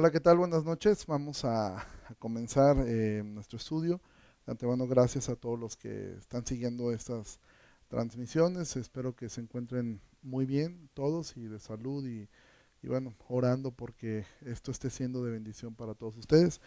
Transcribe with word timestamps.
Hola, 0.00 0.12
¿qué 0.12 0.20
tal? 0.20 0.38
Buenas 0.38 0.64
noches. 0.64 1.06
Vamos 1.06 1.44
a, 1.44 1.84
comenzar 2.20 2.76
eh, 2.86 3.20
nuestro 3.24 3.56
estudio. 3.56 4.00
De 4.46 4.52
antemano, 4.52 4.86
gracias 4.86 5.28
a 5.28 5.34
todos 5.34 5.58
los 5.58 5.76
que 5.76 6.14
están 6.18 6.46
siguiendo 6.46 6.92
estas 6.92 7.40
transmisiones. 7.88 8.76
Espero 8.76 9.16
que 9.16 9.28
se 9.28 9.40
encuentren 9.40 10.00
muy 10.22 10.46
bien 10.46 10.88
todos 10.94 11.36
y 11.36 11.48
de 11.48 11.58
salud 11.58 12.06
y, 12.06 12.28
bueno, 12.86 13.12
orando 13.26 13.72
porque 13.72 14.24
esto 14.42 14.70
esté 14.70 14.88
siendo 14.88 15.24
de 15.24 15.32
bendición 15.32 15.74
para 15.74 15.94
todos 15.94 16.16
ustedes. 16.16 16.60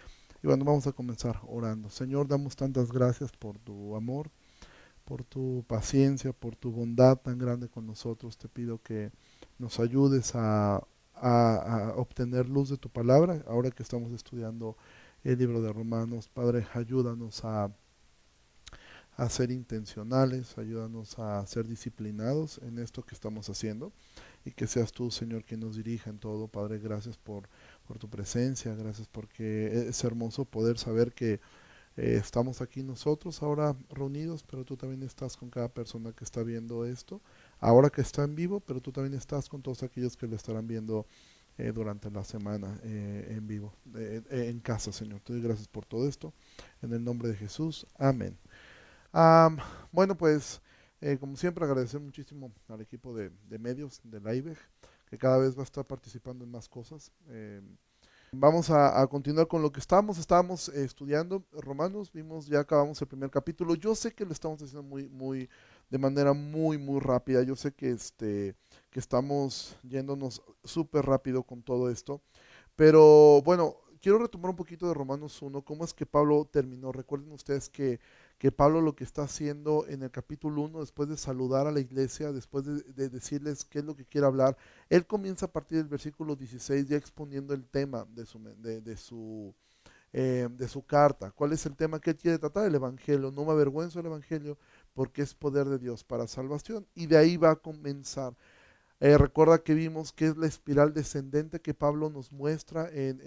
Y 0.43 0.47
bueno, 0.47 0.65
vamos 0.65 0.85
a 0.87 0.91
comenzar 0.91 1.39
orando. 1.47 1.89
Señor, 1.89 2.27
damos 2.27 2.57
tantas 2.57 2.91
gracias 2.91 3.31
por 3.31 3.57
tu 3.59 3.95
amor, 3.95 4.29
por 5.05 5.23
tu 5.23 5.63
paciencia, 5.69 6.33
por 6.33 6.57
tu 6.57 6.69
bondad 6.69 7.15
tan 7.15 7.37
grande 7.37 7.69
con 7.69 7.87
nosotros. 7.87 8.37
Te 8.37 8.49
pido 8.49 8.81
que 8.83 9.09
nos 9.57 9.79
ayudes 9.79 10.35
a 10.35 10.85
a, 11.21 11.93
obtener 11.95 12.49
luz 12.49 12.69
de 12.69 12.77
tu 12.77 12.89
palabra, 12.89 13.43
ahora 13.47 13.71
que 13.71 13.83
estamos 13.83 14.11
estudiando 14.11 14.75
el 15.23 15.37
libro 15.37 15.61
de 15.61 15.71
Romanos. 15.71 16.27
Padre, 16.27 16.65
ayúdanos 16.73 17.45
a, 17.45 17.71
a 19.17 19.29
ser 19.29 19.51
intencionales, 19.51 20.57
ayúdanos 20.57 21.19
a 21.19 21.45
ser 21.45 21.67
disciplinados 21.67 22.59
en 22.63 22.79
esto 22.79 23.03
que 23.03 23.15
estamos 23.15 23.49
haciendo 23.49 23.93
y 24.45 24.51
que 24.51 24.67
seas 24.67 24.91
tú, 24.91 25.11
Señor, 25.11 25.43
quien 25.43 25.59
nos 25.59 25.75
dirija 25.75 26.09
en 26.09 26.17
todo. 26.17 26.47
Padre, 26.47 26.79
gracias 26.79 27.17
por, 27.17 27.47
por 27.87 27.99
tu 27.99 28.09
presencia, 28.09 28.73
gracias 28.73 29.07
porque 29.07 29.87
es 29.89 30.03
hermoso 30.03 30.45
poder 30.45 30.79
saber 30.79 31.13
que 31.13 31.39
eh, 31.97 32.17
estamos 32.17 32.61
aquí 32.61 32.83
nosotros 32.83 33.43
ahora 33.43 33.75
reunidos, 33.89 34.43
pero 34.43 34.63
tú 34.65 34.77
también 34.77 35.03
estás 35.03 35.37
con 35.37 35.49
cada 35.49 35.69
persona 35.69 36.13
que 36.13 36.23
está 36.23 36.41
viendo 36.41 36.85
esto 36.85 37.21
ahora 37.61 37.89
que 37.89 38.01
está 38.01 38.23
en 38.23 38.35
vivo, 38.35 38.59
pero 38.59 38.81
tú 38.81 38.91
también 38.91 39.13
estás 39.13 39.47
con 39.47 39.61
todos 39.61 39.83
aquellos 39.83 40.17
que 40.17 40.27
lo 40.27 40.35
estarán 40.35 40.67
viendo 40.67 41.05
eh, 41.57 41.71
durante 41.71 42.09
la 42.09 42.23
semana 42.23 42.79
eh, 42.83 43.27
en 43.29 43.45
vivo, 43.45 43.73
eh, 43.95 44.21
en 44.31 44.59
casa, 44.59 44.91
Señor. 44.91 45.21
Te 45.21 45.33
doy 45.33 45.41
gracias 45.41 45.67
por 45.67 45.85
todo 45.85 46.07
esto. 46.07 46.33
En 46.81 46.91
el 46.91 47.03
nombre 47.03 47.29
de 47.29 47.35
Jesús. 47.35 47.85
Amén. 47.99 48.37
bueno, 49.91 50.17
pues, 50.17 50.61
como 51.19 51.37
siempre, 51.37 51.63
agradecer 51.63 51.99
muchísimo 51.99 52.51
al 52.67 52.81
equipo 52.81 53.15
de, 53.15 53.31
medios 53.59 54.01
de 54.03 54.19
la 54.19 54.33
IBEG, 54.33 54.57
que 55.09 55.17
cada 55.17 55.37
vez 55.37 55.55
va 55.55 55.61
a 55.61 55.65
estar 55.65 55.85
participando 55.85 56.43
en 56.43 56.51
más 56.51 56.67
cosas. 56.67 57.11
Vamos 58.33 58.69
a, 58.69 59.05
continuar 59.07 59.47
con 59.47 59.61
lo 59.61 59.71
que 59.71 59.81
estábamos. 59.81 60.17
Estábamos 60.17 60.69
estudiando 60.69 61.43
Romanos, 61.51 62.11
vimos, 62.13 62.47
ya 62.47 62.61
acabamos 62.61 63.01
el 63.01 63.07
primer 63.07 63.29
capítulo. 63.29 63.75
Yo 63.75 63.93
sé 63.93 64.13
que 64.13 64.25
lo 64.25 64.31
estamos 64.31 64.63
haciendo 64.63 64.83
muy, 64.83 65.09
muy, 65.09 65.49
de 65.91 65.97
manera 65.97 66.33
muy, 66.33 66.77
muy 66.77 66.99
rápida. 66.99 67.43
Yo 67.43 67.55
sé 67.55 67.73
que, 67.73 67.91
este, 67.91 68.55
que 68.89 68.99
estamos 68.99 69.77
yéndonos 69.83 70.41
súper 70.63 71.05
rápido 71.05 71.43
con 71.43 71.61
todo 71.61 71.91
esto, 71.91 72.21
pero 72.75 73.41
bueno, 73.43 73.75
quiero 74.01 74.17
retomar 74.17 74.49
un 74.49 74.55
poquito 74.55 74.87
de 74.87 74.93
Romanos 74.93 75.41
1, 75.41 75.61
cómo 75.63 75.83
es 75.83 75.93
que 75.93 76.05
Pablo 76.05 76.47
terminó. 76.49 76.93
Recuerden 76.93 77.33
ustedes 77.33 77.69
que, 77.69 77.99
que 78.37 78.53
Pablo 78.53 78.81
lo 78.81 78.95
que 78.95 79.03
está 79.03 79.23
haciendo 79.23 79.85
en 79.87 80.01
el 80.01 80.11
capítulo 80.11 80.61
1, 80.61 80.79
después 80.79 81.09
de 81.09 81.17
saludar 81.17 81.67
a 81.67 81.71
la 81.71 81.81
iglesia, 81.81 82.31
después 82.31 82.65
de, 82.65 83.09
decirles 83.09 83.65
qué 83.65 83.79
es 83.79 83.85
lo 83.85 83.95
que 83.95 84.05
quiere 84.05 84.25
hablar, 84.25 84.57
él 84.89 85.05
comienza 85.05 85.47
a 85.47 85.51
partir 85.51 85.77
del 85.77 85.87
versículo 85.87 86.37
16 86.37 86.87
ya 86.87 86.95
exponiendo 86.95 87.53
el 87.53 87.65
tema 87.67 88.05
de 88.09 88.25
su... 88.25 88.39
De, 88.39 88.97
su 88.97 89.53
eh, 90.13 90.49
de 90.51 90.67
su 90.67 90.85
carta. 90.85 91.31
¿Cuál 91.31 91.53
es 91.53 91.65
el 91.65 91.77
tema 91.77 91.97
que 92.01 92.09
él 92.09 92.17
quiere 92.17 92.37
tratar? 92.37 92.65
El 92.65 92.75
Evangelio. 92.75 93.31
No 93.31 93.45
me 93.45 93.51
avergüenzo 93.51 93.99
del 93.99 94.07
Evangelio 94.07 94.57
porque 94.93 95.21
es 95.21 95.33
poder 95.33 95.67
de 95.67 95.79
Dios 95.79 96.03
para 96.03 96.27
salvación. 96.27 96.87
Y 96.95 97.07
de 97.07 97.17
ahí 97.17 97.37
va 97.37 97.51
a 97.51 97.55
comenzar. 97.55 98.35
Eh, 98.99 99.17
recuerda 99.17 99.63
que 99.63 99.73
vimos 99.73 100.13
que 100.13 100.27
es 100.27 100.37
la 100.37 100.45
espiral 100.45 100.93
descendente 100.93 101.59
que 101.59 101.73
Pablo 101.73 102.11
nos 102.11 102.31
muestra 102.31 102.87
en, 102.93 103.19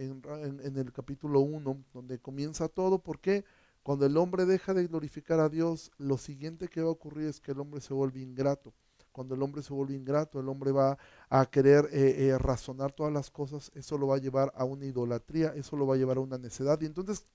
el 0.77 0.93
capítulo 0.93 1.41
1, 1.41 1.85
donde 1.93 2.21
comienza 2.21 2.69
todo. 2.69 3.01
porque 3.01 3.45
Cuando 3.83 4.07
el 4.07 4.17
hombre 4.17 4.47
deja 4.47 4.73
de 4.73 4.87
glorificar 4.87 5.41
a 5.41 5.49
Dios, 5.49 5.91
lo 5.99 6.17
siguiente 6.17 6.69
que 6.69 6.81
va 6.81 6.89
a 6.89 6.93
ocurrir 6.93 7.27
es 7.29 7.41
que 7.41 7.53
el 7.53 7.61
hombre 7.61 7.81
se 7.81 7.93
vuelve 7.93 8.21
ingrato. 8.21 8.73
Cuando 9.11 9.35
el 9.35 9.43
hombre 9.43 9.63
se 9.63 9.73
vuelve 9.73 9.95
ingrato, 9.95 10.39
el 10.41 10.49
hombre 10.49 10.71
va 10.71 10.97
a 11.29 11.47
querer 11.47 11.89
eh, 11.93 12.29
eh, 12.29 12.39
razonar 12.39 12.93
todas 12.93 13.13
las 13.13 13.31
cosas, 13.31 13.71
eso 13.75 13.99
lo 13.99 14.09
va 14.09 14.17
a 14.17 14.19
llevar 14.19 14.53
a 14.57 14.65
una 14.65 14.87
idolatría, 14.87 15.55
eso 15.57 15.77
lo 15.77 15.87
va 15.87 15.95
a 15.95 15.99
llevar 15.99 16.19
a 16.19 16.21
una 16.21 16.39
necedad. 16.39 16.81
Y 16.81 16.87
entonces, 16.87 17.27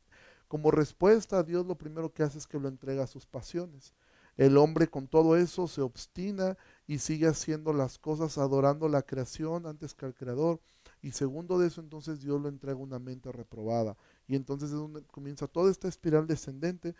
como 0.48 0.72
respuesta 0.72 1.40
a 1.40 1.44
Dios, 1.44 1.66
lo 1.66 1.76
primero 1.76 2.12
que 2.14 2.24
hace 2.24 2.38
es 2.38 2.48
que 2.48 2.60
lo 2.60 2.70
entrega 2.70 3.04
a 3.04 3.08
sus 3.08 3.26
pasiones. 3.26 3.94
El 4.40 4.56
hombre 4.56 4.88
con 4.88 5.10
todo 5.10 5.36
eso 5.36 5.68
se 5.68 5.82
obstina 5.82 6.58
y 6.88 7.00
sigue 7.00 7.28
haciendo 7.28 7.74
las 7.74 8.00
cosas 8.00 8.38
adorando 8.38 8.88
la 8.88 9.02
creación 9.02 9.66
antes 9.66 9.94
que 9.94 10.06
al 10.06 10.16
creador. 10.16 10.62
Y 11.02 11.12
segundo 11.12 11.60
de 11.60 11.68
eso, 11.68 11.82
entonces 11.82 12.22
Dios 12.22 12.40
lo 12.40 12.48
entrega 12.48 12.78
una 12.78 13.00
mente 13.00 13.34
reprobada. 13.34 13.98
Y 14.30 14.38
entonces 14.38 14.70
es 14.70 14.78
donde 14.78 15.04
comienza 15.08 15.48
toda 15.48 15.70
esta 15.70 15.90
espiral 15.90 16.26
descendente, 16.26 16.96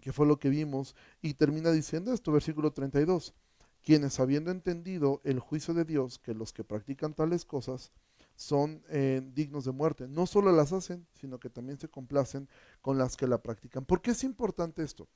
que 0.00 0.14
fue 0.14 0.26
lo 0.26 0.38
que 0.38 0.48
vimos, 0.48 0.96
y 1.20 1.34
termina 1.34 1.72
diciendo 1.72 2.10
esto, 2.10 2.32
versículo 2.32 2.72
32, 2.72 3.34
quienes 3.82 4.18
habiendo 4.18 4.50
entendido 4.50 5.20
el 5.24 5.40
juicio 5.40 5.74
de 5.74 5.84
Dios, 5.84 6.18
que 6.18 6.32
los 6.32 6.54
que 6.54 6.64
practican 6.64 7.12
tales 7.12 7.44
cosas 7.44 7.92
son 8.34 8.82
eh, 8.88 9.20
dignos 9.34 9.66
de 9.66 9.72
muerte, 9.72 10.08
no 10.08 10.24
solo 10.24 10.52
las 10.52 10.72
hacen, 10.72 11.06
sino 11.12 11.38
que 11.38 11.50
también 11.50 11.78
se 11.78 11.90
complacen 11.90 12.48
con 12.80 12.96
las 12.96 13.18
que 13.18 13.26
la 13.26 13.42
practican. 13.42 13.84
¿Por 13.84 14.00
qué 14.00 14.12
es 14.12 14.24
importante 14.24 14.82
esto? 14.82 15.06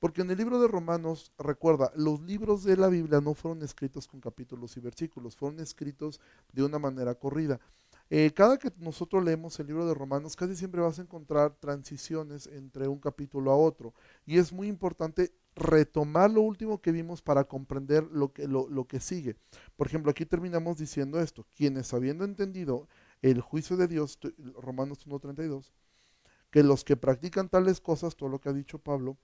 Porque 0.00 0.22
en 0.22 0.30
el 0.30 0.38
libro 0.38 0.60
de 0.60 0.66
Romanos, 0.66 1.30
recuerda, 1.38 1.92
los 1.94 2.20
libros 2.22 2.64
de 2.64 2.76
la 2.76 2.88
Biblia 2.88 3.20
no 3.20 3.34
fueron 3.34 3.62
escritos 3.62 4.08
con 4.08 4.18
capítulos 4.18 4.76
y 4.76 4.80
versículos, 4.80 5.36
fueron 5.36 5.60
escritos 5.60 6.20
de 6.52 6.64
una 6.64 6.78
manera 6.78 7.14
corrida. 7.14 7.60
Eh, 8.08 8.32
cada 8.34 8.58
que 8.58 8.72
nosotros 8.78 9.22
leemos 9.22 9.60
el 9.60 9.68
libro 9.68 9.86
de 9.86 9.94
Romanos, 9.94 10.34
casi 10.34 10.56
siempre 10.56 10.80
vas 10.80 10.98
a 10.98 11.02
encontrar 11.02 11.54
transiciones 11.60 12.48
entre 12.48 12.88
un 12.88 12.98
capítulo 12.98 13.52
a 13.52 13.56
otro. 13.56 13.94
Y 14.26 14.38
es 14.38 14.52
muy 14.52 14.68
importante 14.68 15.32
retomar 15.54 16.30
lo 16.30 16.40
último 16.40 16.80
que 16.80 16.92
vimos 16.92 17.20
para 17.22 17.44
comprender 17.44 18.02
lo 18.10 18.32
que, 18.32 18.48
lo, 18.48 18.68
lo 18.68 18.86
que 18.86 19.00
sigue. 19.00 19.36
Por 19.76 19.86
ejemplo, 19.86 20.10
aquí 20.10 20.24
terminamos 20.24 20.78
diciendo 20.78 21.20
esto, 21.20 21.46
quienes 21.54 21.92
habiendo 21.92 22.24
entendido 22.24 22.88
el 23.20 23.42
juicio 23.42 23.76
de 23.76 23.86
Dios, 23.86 24.18
Romanos 24.56 25.06
1.32, 25.06 25.70
que 26.50 26.62
los 26.62 26.84
que 26.84 26.96
practican 26.96 27.48
tales 27.48 27.80
cosas, 27.80 28.16
todo 28.16 28.28
lo 28.28 28.40
que 28.40 28.48
ha 28.48 28.52
dicho 28.52 28.78
Pablo, 28.78 29.18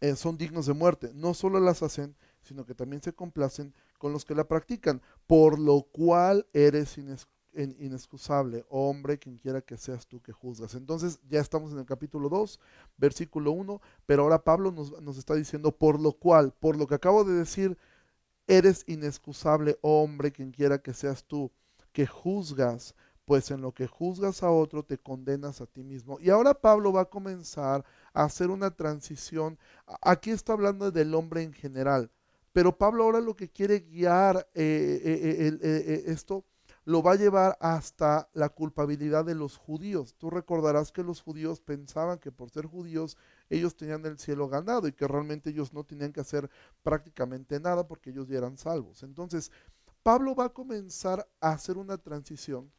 eh, 0.00 0.16
son 0.16 0.36
dignos 0.36 0.66
de 0.66 0.72
muerte. 0.72 1.10
No 1.14 1.34
solo 1.34 1.60
las 1.60 1.82
hacen, 1.82 2.16
sino 2.42 2.64
que 2.64 2.74
también 2.74 3.02
se 3.02 3.12
complacen 3.12 3.74
con 3.98 4.12
los 4.12 4.24
que 4.24 4.34
la 4.34 4.48
practican, 4.48 5.02
por 5.26 5.58
lo 5.58 5.82
cual 5.82 6.46
eres 6.54 6.98
inexcusable, 7.52 8.64
hombre, 8.70 9.18
quien 9.18 9.36
quiera 9.36 9.60
que 9.60 9.76
seas 9.76 10.06
tú 10.06 10.22
que 10.22 10.32
juzgas. 10.32 10.74
Entonces 10.74 11.20
ya 11.28 11.40
estamos 11.40 11.72
en 11.72 11.78
el 11.78 11.86
capítulo 11.86 12.28
2, 12.28 12.58
versículo 12.96 13.52
1, 13.52 13.80
pero 14.06 14.22
ahora 14.22 14.42
Pablo 14.42 14.72
nos, 14.72 15.00
nos 15.02 15.18
está 15.18 15.34
diciendo, 15.34 15.70
por 15.72 16.00
lo 16.00 16.12
cual, 16.12 16.54
por 16.58 16.76
lo 16.76 16.86
que 16.86 16.94
acabo 16.94 17.24
de 17.24 17.34
decir, 17.34 17.76
eres 18.46 18.84
inexcusable, 18.86 19.78
hombre, 19.82 20.32
quien 20.32 20.50
quiera 20.50 20.80
que 20.80 20.94
seas 20.94 21.24
tú 21.24 21.52
que 21.92 22.06
juzgas, 22.06 22.94
pues 23.24 23.50
en 23.50 23.60
lo 23.60 23.72
que 23.72 23.86
juzgas 23.86 24.42
a 24.42 24.50
otro 24.50 24.82
te 24.82 24.98
condenas 24.98 25.60
a 25.60 25.66
ti 25.66 25.84
mismo. 25.84 26.18
Y 26.20 26.30
ahora 26.30 26.54
Pablo 26.54 26.92
va 26.92 27.02
a 27.02 27.10
comenzar 27.10 27.84
hacer 28.12 28.50
una 28.50 28.70
transición. 28.70 29.58
Aquí 30.02 30.30
está 30.30 30.52
hablando 30.52 30.90
del 30.90 31.14
hombre 31.14 31.42
en 31.42 31.52
general, 31.52 32.10
pero 32.52 32.76
Pablo 32.76 33.04
ahora 33.04 33.20
lo 33.20 33.36
que 33.36 33.48
quiere 33.48 33.80
guiar 33.80 34.48
eh, 34.54 35.00
eh, 35.04 35.58
eh, 35.62 36.04
esto 36.06 36.44
lo 36.84 37.02
va 37.02 37.12
a 37.12 37.16
llevar 37.16 37.56
hasta 37.60 38.28
la 38.32 38.48
culpabilidad 38.48 39.24
de 39.24 39.34
los 39.34 39.56
judíos. 39.56 40.14
Tú 40.16 40.30
recordarás 40.30 40.90
que 40.90 41.02
los 41.02 41.20
judíos 41.20 41.60
pensaban 41.60 42.18
que 42.18 42.32
por 42.32 42.50
ser 42.50 42.66
judíos 42.66 43.16
ellos 43.48 43.76
tenían 43.76 44.04
el 44.06 44.18
cielo 44.18 44.48
ganado 44.48 44.88
y 44.88 44.92
que 44.92 45.06
realmente 45.06 45.50
ellos 45.50 45.72
no 45.72 45.84
tenían 45.84 46.12
que 46.12 46.20
hacer 46.20 46.50
prácticamente 46.82 47.60
nada 47.60 47.86
porque 47.86 48.10
ellos 48.10 48.28
ya 48.28 48.38
eran 48.38 48.56
salvos. 48.56 49.02
Entonces, 49.02 49.52
Pablo 50.02 50.34
va 50.34 50.46
a 50.46 50.52
comenzar 50.52 51.28
a 51.40 51.52
hacer 51.52 51.76
una 51.76 51.98
transición 51.98 52.72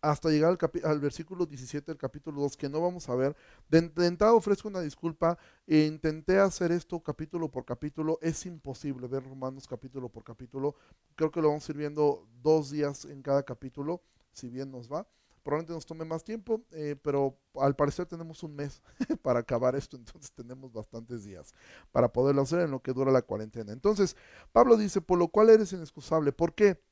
hasta 0.00 0.30
llegar 0.30 0.56
al, 0.84 1.00
versículo 1.00 1.46
17 1.46 1.90
del 1.90 1.98
capítulo 1.98 2.40
2, 2.42 2.56
que 2.56 2.68
no 2.68 2.80
vamos 2.80 3.08
a 3.08 3.14
ver. 3.14 3.36
De, 3.68 3.78
entrada 4.06 4.32
ofrezco 4.32 4.68
una 4.68 4.80
disculpa, 4.80 5.38
e 5.66 5.84
intenté 5.84 6.38
hacer 6.38 6.72
esto 6.72 7.00
capítulo 7.00 7.50
por 7.50 7.64
capítulo, 7.64 8.18
es 8.22 8.46
imposible 8.46 9.06
ver 9.08 9.24
Romanos 9.24 9.66
capítulo 9.66 10.08
por 10.08 10.24
capítulo, 10.24 10.74
creo 11.14 11.30
que 11.30 11.40
lo 11.40 11.48
vamos 11.48 11.68
a 11.68 11.72
ir 11.72 11.78
viendo 11.78 12.26
dos 12.42 12.70
días 12.70 13.04
en 13.04 13.22
cada 13.22 13.42
capítulo, 13.42 14.02
si 14.32 14.48
bien 14.48 14.70
nos 14.70 14.90
va. 14.90 15.06
Probablemente 15.42 15.72
nos 15.72 15.86
tome 15.86 16.04
más 16.04 16.24
tiempo, 16.24 16.62
eh, 16.72 16.94
pero 17.02 17.38
al 17.54 17.74
parecer 17.74 18.04
tenemos 18.04 18.42
un 18.42 18.54
mes 18.54 18.82
para 19.22 19.40
acabar 19.40 19.74
esto, 19.76 19.96
entonces 19.96 20.30
tenemos 20.32 20.72
bastantes 20.72 21.24
días 21.24 21.54
para 21.90 22.12
poderlo 22.12 22.42
hacer 22.42 22.60
en 22.60 22.70
lo 22.70 22.82
que 22.82 22.92
dura 22.92 23.10
la 23.10 23.22
cuarentena. 23.22 23.72
Entonces, 23.72 24.14
Pablo 24.52 24.76
dice, 24.76 25.00
por 25.00 25.18
lo 25.18 25.28
cual 25.28 25.48
eres 25.48 25.72
inexcusable. 25.72 26.32
¿Por 26.32 26.54
qué? 26.54 26.82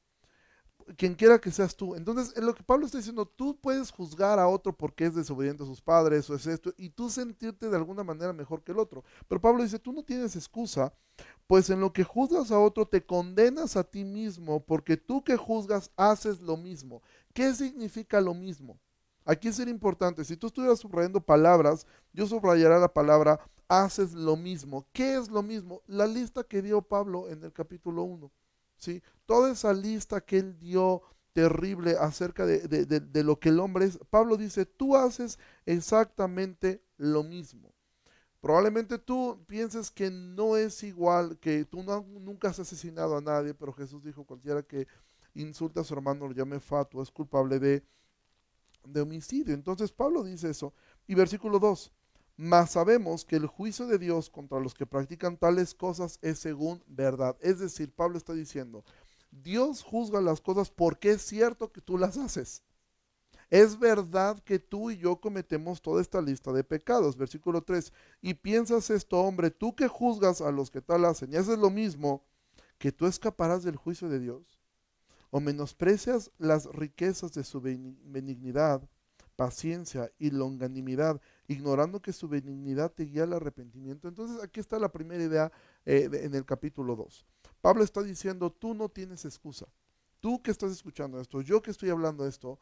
Quien 0.96 1.14
quiera 1.14 1.40
que 1.40 1.50
seas 1.50 1.76
tú. 1.76 1.94
Entonces, 1.94 2.36
en 2.36 2.46
lo 2.46 2.54
que 2.54 2.62
Pablo 2.62 2.86
está 2.86 2.98
diciendo, 2.98 3.26
tú 3.26 3.58
puedes 3.60 3.90
juzgar 3.90 4.38
a 4.38 4.48
otro 4.48 4.76
porque 4.76 5.06
es 5.06 5.14
desobediente 5.14 5.62
a 5.62 5.66
sus 5.66 5.80
padres 5.80 6.28
o 6.30 6.34
es 6.34 6.46
esto, 6.46 6.72
y 6.76 6.90
tú 6.90 7.10
sentirte 7.10 7.68
de 7.68 7.76
alguna 7.76 8.04
manera 8.04 8.32
mejor 8.32 8.62
que 8.62 8.72
el 8.72 8.78
otro. 8.78 9.04
Pero 9.28 9.40
Pablo 9.40 9.62
dice, 9.62 9.78
tú 9.78 9.92
no 9.92 10.04
tienes 10.04 10.36
excusa, 10.36 10.92
pues 11.46 11.70
en 11.70 11.80
lo 11.80 11.92
que 11.92 12.04
juzgas 12.04 12.50
a 12.50 12.58
otro 12.58 12.86
te 12.86 13.04
condenas 13.04 13.76
a 13.76 13.84
ti 13.84 14.04
mismo, 14.04 14.60
porque 14.64 14.96
tú 14.96 15.24
que 15.24 15.36
juzgas 15.36 15.90
haces 15.96 16.40
lo 16.40 16.56
mismo. 16.56 17.02
¿Qué 17.32 17.54
significa 17.54 18.20
lo 18.20 18.34
mismo? 18.34 18.78
Aquí 19.24 19.48
es 19.48 19.58
importante. 19.58 20.24
Si 20.24 20.36
tú 20.36 20.46
estuvieras 20.46 20.78
subrayando 20.78 21.20
palabras, 21.20 21.86
yo 22.12 22.26
subrayaría 22.26 22.78
la 22.78 22.92
palabra 22.92 23.40
haces 23.68 24.12
lo 24.12 24.36
mismo. 24.36 24.86
¿Qué 24.92 25.16
es 25.16 25.28
lo 25.28 25.42
mismo? 25.42 25.82
La 25.86 26.06
lista 26.06 26.44
que 26.44 26.62
dio 26.62 26.82
Pablo 26.82 27.28
en 27.28 27.42
el 27.42 27.52
capítulo 27.52 28.04
1. 28.04 28.30
¿Sí? 28.76 29.02
Toda 29.26 29.52
esa 29.52 29.72
lista 29.72 30.20
que 30.20 30.38
él 30.38 30.58
dio 30.58 31.02
terrible 31.32 31.96
acerca 32.00 32.46
de, 32.46 32.66
de, 32.66 33.22
lo 33.22 33.38
que 33.38 33.50
el 33.50 33.60
hombre 33.60 33.84
es, 33.84 33.98
Pablo 34.08 34.38
dice, 34.38 34.64
tú 34.64 34.96
haces 34.96 35.38
exactamente 35.66 36.82
lo 36.96 37.22
mismo. 37.22 37.74
Probablemente 38.40 38.98
tú 38.98 39.44
pienses 39.46 39.90
que 39.90 40.10
no 40.10 40.56
es 40.56 40.82
igual, 40.82 41.38
que 41.38 41.64
tú 41.64 41.82
nunca 41.82 42.48
has 42.48 42.58
asesinado 42.60 43.16
a 43.16 43.20
nadie, 43.20 43.52
pero 43.52 43.72
Jesús 43.72 44.02
dijo, 44.02 44.24
cualquiera 44.24 44.62
que 44.62 44.86
insulta 45.34 45.80
a 45.82 45.84
su 45.84 45.92
hermano 45.92 46.26
lo 46.26 46.32
llame 46.32 46.58
fatuo, 46.58 47.02
es 47.02 47.10
culpable 47.10 47.58
de, 47.58 47.84
de 48.86 49.00
homicidio. 49.00 49.52
Entonces 49.52 49.92
Pablo 49.92 50.22
dice 50.22 50.48
eso. 50.48 50.72
Y 51.06 51.14
versículo 51.14 51.58
2, 51.58 51.92
mas 52.36 52.72
sabemos 52.72 53.24
que 53.24 53.36
el 53.36 53.46
juicio 53.46 53.86
de 53.86 53.98
Dios 53.98 54.28
contra 54.28 54.60
los 54.60 54.74
que 54.74 54.86
practican 54.86 55.38
tales 55.38 55.74
cosas 55.74 56.18
es 56.20 56.38
según 56.38 56.82
verdad. 56.86 57.36
Es 57.40 57.58
decir, 57.58 57.92
Pablo 57.92 58.18
está 58.18 58.34
diciendo, 58.34 58.84
Dios 59.30 59.82
juzga 59.82 60.20
las 60.20 60.40
cosas 60.40 60.70
porque 60.70 61.12
es 61.12 61.22
cierto 61.22 61.72
que 61.72 61.80
tú 61.80 61.96
las 61.96 62.18
haces. 62.18 62.62
Es 63.48 63.78
verdad 63.78 64.42
que 64.42 64.58
tú 64.58 64.90
y 64.90 64.98
yo 64.98 65.20
cometemos 65.20 65.80
toda 65.80 66.02
esta 66.02 66.20
lista 66.20 66.52
de 66.52 66.64
pecados. 66.64 67.16
Versículo 67.16 67.62
3. 67.62 67.92
Y 68.20 68.34
piensas 68.34 68.90
esto, 68.90 69.20
hombre, 69.20 69.50
tú 69.50 69.74
que 69.74 69.88
juzgas 69.88 70.40
a 70.40 70.50
los 70.50 70.70
que 70.70 70.82
tal 70.82 71.04
hacen 71.04 71.32
y 71.32 71.36
haces 71.36 71.58
lo 71.58 71.70
mismo, 71.70 72.24
que 72.78 72.92
tú 72.92 73.06
escaparás 73.06 73.62
del 73.62 73.76
juicio 73.76 74.08
de 74.08 74.20
Dios. 74.20 74.60
O 75.30 75.40
menosprecias 75.40 76.30
las 76.38 76.66
riquezas 76.66 77.32
de 77.32 77.44
su 77.44 77.60
benignidad, 77.60 78.88
paciencia 79.36 80.10
y 80.18 80.30
longanimidad, 80.30 81.20
ignorando 81.46 82.00
que 82.00 82.12
su 82.12 82.28
benignidad 82.28 82.92
te 82.92 83.04
guía 83.04 83.24
al 83.24 83.34
arrepentimiento. 83.34 84.08
Entonces 84.08 84.42
aquí 84.42 84.60
está 84.60 84.78
la 84.78 84.90
primera 84.90 85.22
idea 85.22 85.52
eh, 85.84 86.08
en 86.12 86.34
el 86.34 86.44
capítulo 86.44 86.96
2. 86.96 87.26
Pablo 87.60 87.84
está 87.84 88.02
diciendo, 88.02 88.50
tú 88.50 88.74
no 88.74 88.88
tienes 88.88 89.24
excusa. 89.24 89.66
Tú 90.20 90.42
que 90.42 90.50
estás 90.50 90.72
escuchando 90.72 91.20
esto, 91.20 91.40
yo 91.42 91.62
que 91.62 91.70
estoy 91.70 91.90
hablando 91.90 92.26
esto, 92.26 92.58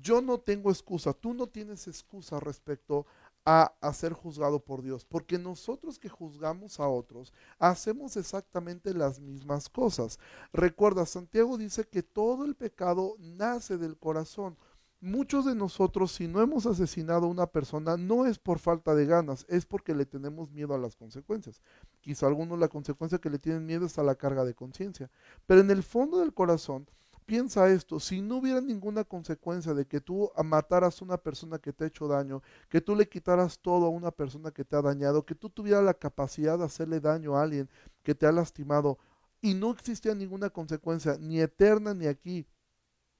yo 0.00 0.20
no 0.20 0.38
tengo 0.38 0.70
excusa, 0.70 1.12
tú 1.12 1.34
no 1.34 1.46
tienes 1.46 1.88
excusa 1.88 2.38
respecto 2.40 3.06
a, 3.44 3.74
a, 3.80 3.92
ser 3.92 4.12
juzgado 4.12 4.60
por 4.60 4.82
Dios, 4.82 5.04
porque 5.04 5.36
nosotros 5.36 5.98
que 5.98 6.08
juzgamos 6.08 6.78
a 6.78 6.88
otros 6.88 7.32
hacemos 7.58 8.16
exactamente 8.16 8.94
las 8.94 9.18
mismas 9.18 9.68
cosas. 9.68 10.18
Recuerda, 10.52 11.06
Santiago 11.06 11.58
dice 11.58 11.84
que 11.84 12.02
todo 12.02 12.44
el 12.44 12.54
pecado 12.54 13.16
nace 13.18 13.78
del 13.78 13.98
corazón. 13.98 14.56
Muchos 15.02 15.44
de 15.44 15.56
nosotros, 15.56 16.12
si 16.12 16.28
no 16.28 16.40
hemos 16.40 16.64
asesinado 16.64 17.26
a 17.26 17.28
una 17.28 17.48
persona, 17.48 17.96
no 17.96 18.24
es 18.24 18.38
por 18.38 18.60
falta 18.60 18.94
de 18.94 19.04
ganas, 19.04 19.44
es 19.48 19.66
porque 19.66 19.96
le 19.96 20.06
tenemos 20.06 20.52
miedo 20.52 20.76
a 20.76 20.78
las 20.78 20.94
consecuencias. 20.94 21.60
Quizá 22.00 22.28
algunos 22.28 22.56
la 22.60 22.68
consecuencia 22.68 23.18
que 23.18 23.28
le 23.28 23.40
tienen 23.40 23.66
miedo 23.66 23.84
es 23.84 23.98
a 23.98 24.04
la 24.04 24.14
carga 24.14 24.44
de 24.44 24.54
conciencia. 24.54 25.10
Pero 25.44 25.60
en 25.60 25.72
el 25.72 25.82
fondo 25.82 26.20
del 26.20 26.32
corazón, 26.32 26.86
piensa 27.26 27.68
esto, 27.68 27.98
si 27.98 28.20
no 28.22 28.36
hubiera 28.36 28.60
ninguna 28.60 29.02
consecuencia 29.02 29.74
de 29.74 29.86
que 29.86 30.00
tú 30.00 30.30
mataras 30.44 31.02
a 31.02 31.04
una 31.04 31.16
persona 31.16 31.58
que 31.58 31.72
te 31.72 31.82
ha 31.82 31.88
hecho 31.88 32.06
daño, 32.06 32.40
que 32.68 32.80
tú 32.80 32.94
le 32.94 33.08
quitaras 33.08 33.58
todo 33.58 33.86
a 33.86 33.88
una 33.88 34.12
persona 34.12 34.52
que 34.52 34.64
te 34.64 34.76
ha 34.76 34.82
dañado, 34.82 35.26
que 35.26 35.34
tú 35.34 35.50
tuvieras 35.50 35.82
la 35.82 35.94
capacidad 35.94 36.56
de 36.58 36.66
hacerle 36.66 37.00
daño 37.00 37.36
a 37.36 37.42
alguien 37.42 37.68
que 38.04 38.14
te 38.14 38.24
ha 38.24 38.30
lastimado 38.30 38.98
y 39.40 39.54
no 39.54 39.72
existía 39.72 40.14
ninguna 40.14 40.48
consecuencia, 40.48 41.16
ni 41.18 41.40
eterna 41.40 41.92
ni 41.92 42.06
aquí, 42.06 42.46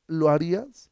¿lo 0.07 0.29
harías? 0.29 0.92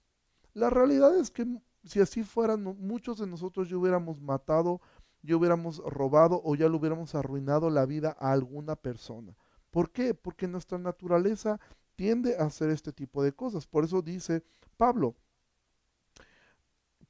La 0.54 0.70
realidad 0.70 1.16
es 1.18 1.30
que 1.30 1.46
si 1.84 2.00
así 2.00 2.22
fueran, 2.22 2.62
muchos 2.62 3.18
de 3.18 3.26
nosotros 3.26 3.68
ya 3.68 3.76
hubiéramos 3.76 4.20
matado, 4.20 4.80
ya 5.22 5.36
hubiéramos 5.36 5.78
robado 5.78 6.40
o 6.44 6.54
ya 6.54 6.68
le 6.68 6.76
hubiéramos 6.76 7.14
arruinado 7.14 7.70
la 7.70 7.86
vida 7.86 8.16
a 8.18 8.32
alguna 8.32 8.76
persona. 8.76 9.36
¿Por 9.70 9.90
qué? 9.90 10.14
Porque 10.14 10.48
nuestra 10.48 10.78
naturaleza 10.78 11.60
tiende 11.96 12.36
a 12.38 12.44
hacer 12.44 12.70
este 12.70 12.92
tipo 12.92 13.22
de 13.22 13.32
cosas. 13.32 13.66
Por 13.66 13.84
eso 13.84 14.02
dice 14.02 14.42
Pablo, 14.76 15.14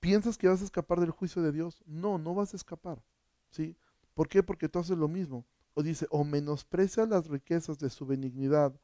¿piensas 0.01 0.37
que 0.37 0.49
vas 0.49 0.61
a 0.61 0.65
escapar 0.65 1.01
del 1.01 1.11
juicio 1.11 1.43
de 1.43 1.53
Dios? 1.53 1.83
No, 1.87 2.19
no 2.19 2.35
vas 2.35 2.53
a 2.53 2.57
escapar. 2.57 3.03
¿Sí? 3.51 3.77
¿Por 4.15 4.29
qué? 4.29 4.43
Porque 4.43 4.69
tú 4.69 4.79
haces 4.79 4.99
lo 4.99 5.09
mismo. 5.09 5.47
O 5.75 5.83
dice, 5.83 6.07
o 6.11 6.25
menosprecia 6.25 7.07
las 7.07 7.29
riquezas 7.29 7.79
de 7.79 7.91
su 7.91 8.05
benignidad 8.07 8.75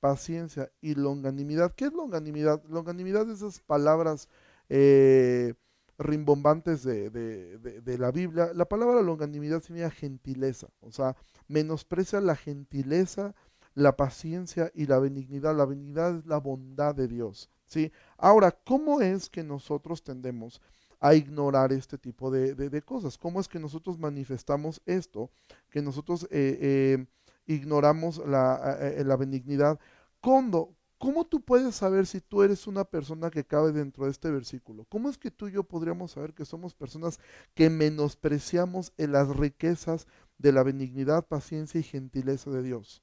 paciencia 0.00 0.70
y 0.80 0.94
longanimidad. 0.94 1.74
¿Qué 1.74 1.86
es 1.86 1.92
longanimidad? 1.92 2.62
Longanimidad 2.68 3.28
es 3.30 3.38
esas 3.38 3.60
palabras 3.60 4.28
eh, 4.68 5.54
rimbombantes 5.98 6.84
de, 6.84 7.10
de, 7.10 7.98
la 7.98 8.10
Biblia. 8.10 8.52
La 8.54 8.66
palabra 8.66 9.02
longanimidad 9.02 9.62
significa 9.62 9.90
gentileza, 9.90 10.68
o 10.80 10.92
sea, 10.92 11.16
menosprecia 11.48 12.20
la 12.20 12.36
gentileza, 12.36 13.34
la 13.74 13.96
paciencia 13.96 14.70
y 14.74 14.86
la 14.86 14.98
benignidad. 14.98 15.56
La 15.56 15.66
benignidad 15.66 16.18
es 16.18 16.26
la 16.26 16.38
bondad 16.38 16.94
de 16.94 17.08
Dios. 17.08 17.50
¿sí? 17.66 17.92
Ahora, 18.16 18.52
¿cómo 18.52 19.00
es 19.00 19.28
que 19.28 19.42
nosotros 19.42 20.02
tendemos 20.02 20.60
a 21.00 21.14
ignorar 21.14 21.72
este 21.72 21.98
tipo 21.98 22.30
de, 22.30 22.82
cosas? 22.82 23.18
¿Cómo 23.18 23.40
es 23.40 23.48
que 23.48 23.58
nosotros 23.58 23.98
manifestamos 23.98 24.80
esto? 24.86 25.30
Que 25.70 25.82
nosotros... 25.82 26.24
Eh, 26.30 26.58
eh, 26.60 27.06
ignoramos 27.48 28.18
la, 28.26 28.78
eh, 28.80 29.02
la 29.04 29.16
benignidad. 29.16 29.80
¿Cómo, 30.20 30.76
¿Cómo 30.98 31.24
tú 31.24 31.40
puedes 31.40 31.74
saber 31.76 32.06
si 32.06 32.20
tú 32.20 32.42
eres 32.42 32.66
una 32.66 32.84
persona 32.84 33.30
que 33.30 33.44
cabe 33.44 33.72
dentro 33.72 34.04
de 34.04 34.10
este 34.10 34.30
versículo? 34.30 34.84
¿Cómo 34.86 35.08
es 35.08 35.18
que 35.18 35.30
tú 35.30 35.48
y 35.48 35.52
yo 35.52 35.64
podríamos 35.64 36.12
saber 36.12 36.34
que 36.34 36.44
somos 36.44 36.74
personas 36.74 37.18
que 37.54 37.70
menospreciamos 37.70 38.92
en 38.98 39.12
las 39.12 39.28
riquezas 39.36 40.06
de 40.38 40.52
la 40.52 40.62
benignidad, 40.62 41.26
paciencia 41.26 41.80
y 41.80 41.84
gentileza 41.84 42.50
de 42.50 42.62
Dios? 42.62 43.02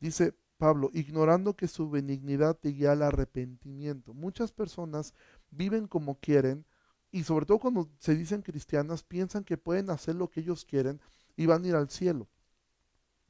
Dice 0.00 0.34
Pablo, 0.58 0.90
ignorando 0.92 1.56
que 1.56 1.68
su 1.68 1.88
benignidad 1.88 2.56
te 2.56 2.70
guía 2.70 2.92
al 2.92 3.02
arrepentimiento. 3.02 4.12
Muchas 4.12 4.52
personas 4.52 5.14
viven 5.50 5.86
como 5.86 6.18
quieren 6.18 6.66
y 7.12 7.22
sobre 7.24 7.46
todo 7.46 7.60
cuando 7.60 7.88
se 7.98 8.14
dicen 8.14 8.42
cristianas 8.42 9.02
piensan 9.02 9.44
que 9.44 9.56
pueden 9.56 9.90
hacer 9.90 10.16
lo 10.16 10.28
que 10.28 10.40
ellos 10.40 10.64
quieren 10.64 11.00
y 11.36 11.46
van 11.46 11.64
a 11.64 11.68
ir 11.68 11.76
al 11.76 11.88
cielo. 11.88 12.28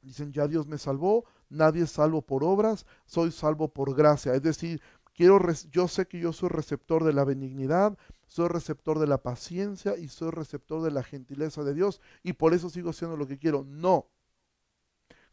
Dicen, 0.01 0.31
ya 0.31 0.47
Dios 0.47 0.67
me 0.67 0.77
salvó, 0.77 1.25
nadie 1.49 1.83
es 1.83 1.91
salvo 1.91 2.21
por 2.21 2.43
obras, 2.43 2.85
soy 3.05 3.31
salvo 3.31 3.67
por 3.67 3.95
gracia. 3.95 4.33
Es 4.33 4.41
decir, 4.41 4.81
quiero 5.13 5.39
yo 5.71 5.87
sé 5.87 6.07
que 6.07 6.19
yo 6.19 6.33
soy 6.33 6.49
receptor 6.49 7.03
de 7.03 7.13
la 7.13 7.23
benignidad, 7.23 7.97
soy 8.27 8.47
receptor 8.47 8.97
de 8.99 9.07
la 9.07 9.21
paciencia 9.21 9.97
y 9.97 10.07
soy 10.07 10.31
receptor 10.31 10.81
de 10.81 10.91
la 10.91 11.03
gentileza 11.03 11.63
de 11.63 11.73
Dios 11.73 12.01
y 12.23 12.33
por 12.33 12.53
eso 12.53 12.69
sigo 12.69 12.89
haciendo 12.91 13.17
lo 13.17 13.27
que 13.27 13.37
quiero. 13.37 13.63
No. 13.63 14.07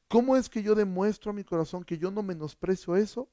¿Cómo 0.08 0.36
es 0.36 0.48
que 0.48 0.62
yo 0.62 0.74
demuestro 0.74 1.30
a 1.30 1.34
mi 1.34 1.44
corazón 1.44 1.84
que 1.84 1.98
yo 1.98 2.10
no 2.10 2.22
menosprecio 2.22 2.96
eso? 2.96 3.28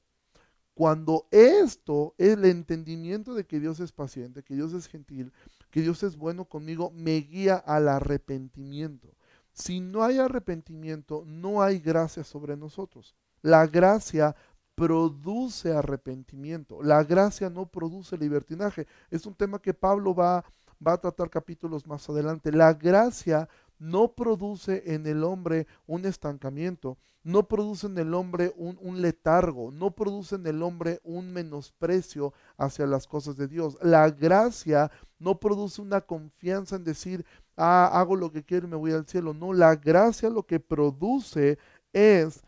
Cuando 0.74 1.26
esto, 1.30 2.14
el 2.18 2.44
entendimiento 2.44 3.32
de 3.32 3.46
que 3.46 3.58
Dios 3.60 3.80
es 3.80 3.92
paciente, 3.92 4.42
que 4.42 4.54
Dios 4.54 4.74
es 4.74 4.86
gentil, 4.86 5.32
que 5.70 5.80
Dios 5.80 6.02
es 6.02 6.16
bueno 6.16 6.44
conmigo, 6.44 6.90
me 6.90 7.16
guía 7.16 7.56
al 7.56 7.88
arrepentimiento. 7.88 9.15
Si 9.56 9.80
no 9.80 10.04
hay 10.04 10.18
arrepentimiento, 10.18 11.24
no 11.26 11.62
hay 11.62 11.80
gracia 11.80 12.22
sobre 12.22 12.58
nosotros. 12.58 13.16
La 13.40 13.66
gracia 13.66 14.36
produce 14.74 15.72
arrepentimiento. 15.72 16.82
La 16.82 17.02
gracia 17.02 17.48
no 17.48 17.64
produce 17.64 18.18
libertinaje. 18.18 18.86
Es 19.10 19.24
un 19.24 19.34
tema 19.34 19.58
que 19.58 19.72
Pablo 19.72 20.14
va, 20.14 20.44
va 20.86 20.92
a 20.92 21.00
tratar 21.00 21.30
capítulos 21.30 21.86
más 21.86 22.06
adelante. 22.10 22.52
La 22.52 22.74
gracia 22.74 23.48
no 23.78 24.12
produce 24.12 24.94
en 24.94 25.06
el 25.06 25.24
hombre 25.24 25.66
un 25.86 26.04
estancamiento, 26.04 26.98
no 27.22 27.48
produce 27.48 27.86
en 27.86 27.96
el 27.96 28.12
hombre 28.12 28.52
un, 28.56 28.78
un, 28.80 29.00
letargo, 29.00 29.70
no 29.70 29.90
produce 29.90 30.36
en 30.36 30.46
el 30.46 30.62
hombre 30.62 31.00
un 31.02 31.32
menosprecio 31.32 32.34
hacia 32.58 32.86
las 32.86 33.06
cosas 33.06 33.36
de 33.38 33.48
Dios. 33.48 33.78
La 33.82 34.10
gracia 34.10 34.90
no 35.18 35.40
produce 35.40 35.80
una 35.80 36.02
confianza 36.02 36.76
en 36.76 36.84
decir, 36.84 37.24
ah, 37.56 37.90
hago 37.92 38.16
lo 38.16 38.30
que 38.32 38.44
quiero 38.44 38.66
y 38.66 38.70
me 38.70 38.76
voy 38.76 38.92
al 38.92 39.06
cielo. 39.06 39.34
No, 39.34 39.52
la 39.52 39.76
gracia 39.76 40.30
lo 40.30 40.44
que 40.44 40.60
produce 40.60 41.58
es 41.92 42.42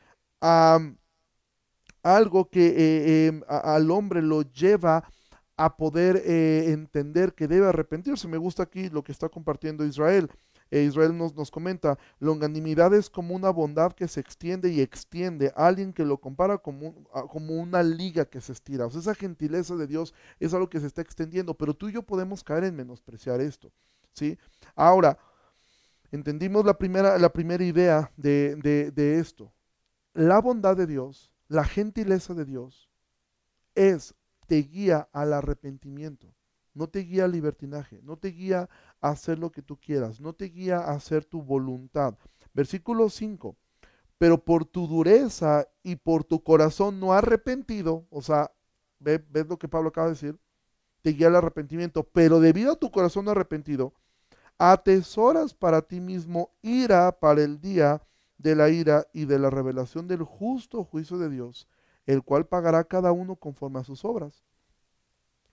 algo 2.02 2.48
que 2.50 2.66
eh, 2.68 3.26
em, 3.26 3.42
al 3.48 3.90
hombre 3.90 4.22
lo 4.22 4.42
lleva 4.42 5.04
a 5.56 5.76
poder 5.76 6.22
eh, 6.24 6.70
entender 6.72 7.34
que 7.34 7.48
debe 7.48 7.66
arrepentirse. 7.66 8.28
Me 8.28 8.38
gusta 8.38 8.62
aquí 8.64 8.88
lo 8.90 9.02
que 9.02 9.12
está 9.12 9.28
compartiendo 9.28 9.84
Israel. 9.84 10.30
Eh, 10.70 10.82
Israel 10.84 11.16
nos, 11.16 11.34
nos 11.34 11.50
comenta, 11.50 11.98
longanimidad 12.20 12.92
es 12.94 13.08
como 13.10 13.34
una 13.34 13.50
bondad 13.50 13.92
que 13.92 14.06
se 14.06 14.20
extiende 14.20 14.70
y 14.70 14.80
extiende. 14.80 15.52
Alguien 15.56 15.92
que 15.92 16.04
lo 16.04 16.18
compara 16.18 16.58
como, 16.58 16.94
como 17.30 17.54
una 17.54 17.82
liga 17.82 18.24
que 18.26 18.40
se 18.40 18.52
estira. 18.52 18.86
Esa 18.86 19.14
gentileza 19.14 19.76
de 19.76 19.86
Dios 19.86 20.14
es 20.38 20.54
algo 20.54 20.68
que 20.68 20.80
se 20.80 20.86
está 20.86 21.02
extendiendo, 21.02 21.54
pero 21.54 21.74
tú 21.74 21.88
y 21.88 21.92
yo 21.92 22.02
podemos 22.02 22.44
caer 22.44 22.64
en 22.64 22.76
menospreciar 22.76 23.40
esto. 23.40 23.72
Ahora, 24.74 25.18
entendimos 26.10 26.64
la 26.64 26.76
primera, 26.78 27.18
la 27.18 27.32
primera 27.32 27.64
idea 27.64 28.12
de, 28.16 28.56
de 28.56 29.18
esto. 29.18 29.52
La 30.14 30.40
bondad 30.40 30.76
de 30.76 30.86
Dios, 30.86 31.32
la 31.48 31.64
gentileza 31.64 32.34
de 32.34 32.44
Dios, 32.44 32.88
es 33.74 34.14
te 34.48 34.56
guía 34.56 35.08
al 35.12 35.32
arrepentimiento, 35.32 36.34
no 36.74 36.88
te 36.88 37.00
guía 37.00 37.26
al 37.26 37.32
libertinaje, 37.32 38.00
no 38.02 38.16
te 38.16 38.28
guía 38.28 38.68
a 39.00 39.10
hacer 39.10 39.38
lo 39.38 39.52
que 39.52 39.62
tú 39.62 39.78
quieras, 39.78 40.20
no 40.20 40.32
te 40.32 40.46
guía 40.46 40.78
a 40.78 40.92
hacer 40.92 41.24
tu 41.24 41.42
voluntad. 41.42 42.14
Versículo 42.54 43.10
5, 43.10 43.56
pero 44.16 44.42
por 44.42 44.64
tu 44.64 44.88
dureza 44.88 45.68
y 45.82 45.96
por 45.96 46.24
tu 46.24 46.42
corazón 46.42 46.98
no 46.98 47.12
arrepentido, 47.12 48.06
o 48.10 48.22
sea, 48.22 48.50
¿ves, 48.98 49.20
lo 49.48 49.58
que 49.58 49.68
Pablo 49.68 49.90
acaba 49.90 50.08
de 50.08 50.14
decir? 50.14 50.40
Te 51.02 51.10
guía 51.10 51.28
al 51.28 51.36
arrepentimiento, 51.36 52.02
pero 52.04 52.40
debido 52.40 52.72
a 52.72 52.76
tu 52.76 52.90
corazón 52.90 53.26
no 53.26 53.30
arrepentido, 53.30 53.94
atesoras 54.58 55.54
para 55.54 55.82
ti 55.82 56.00
mismo 56.00 56.50
ira 56.62 57.12
para 57.12 57.42
el 57.44 57.60
día 57.60 58.02
de 58.38 58.56
la 58.56 58.70
ira 58.70 59.06
y 59.12 59.24
de 59.24 59.38
la 59.38 59.50
revelación 59.50 60.08
del 60.08 60.24
justo 60.24 60.82
juicio 60.82 61.16
de 61.18 61.30
Dios, 61.30 61.68
el 62.06 62.24
cual 62.24 62.46
pagará 62.46 62.82
cada 62.84 63.12
uno 63.12 63.36
conforme 63.36 63.78
a 63.78 63.84
sus 63.84 64.04
obras. 64.04 64.42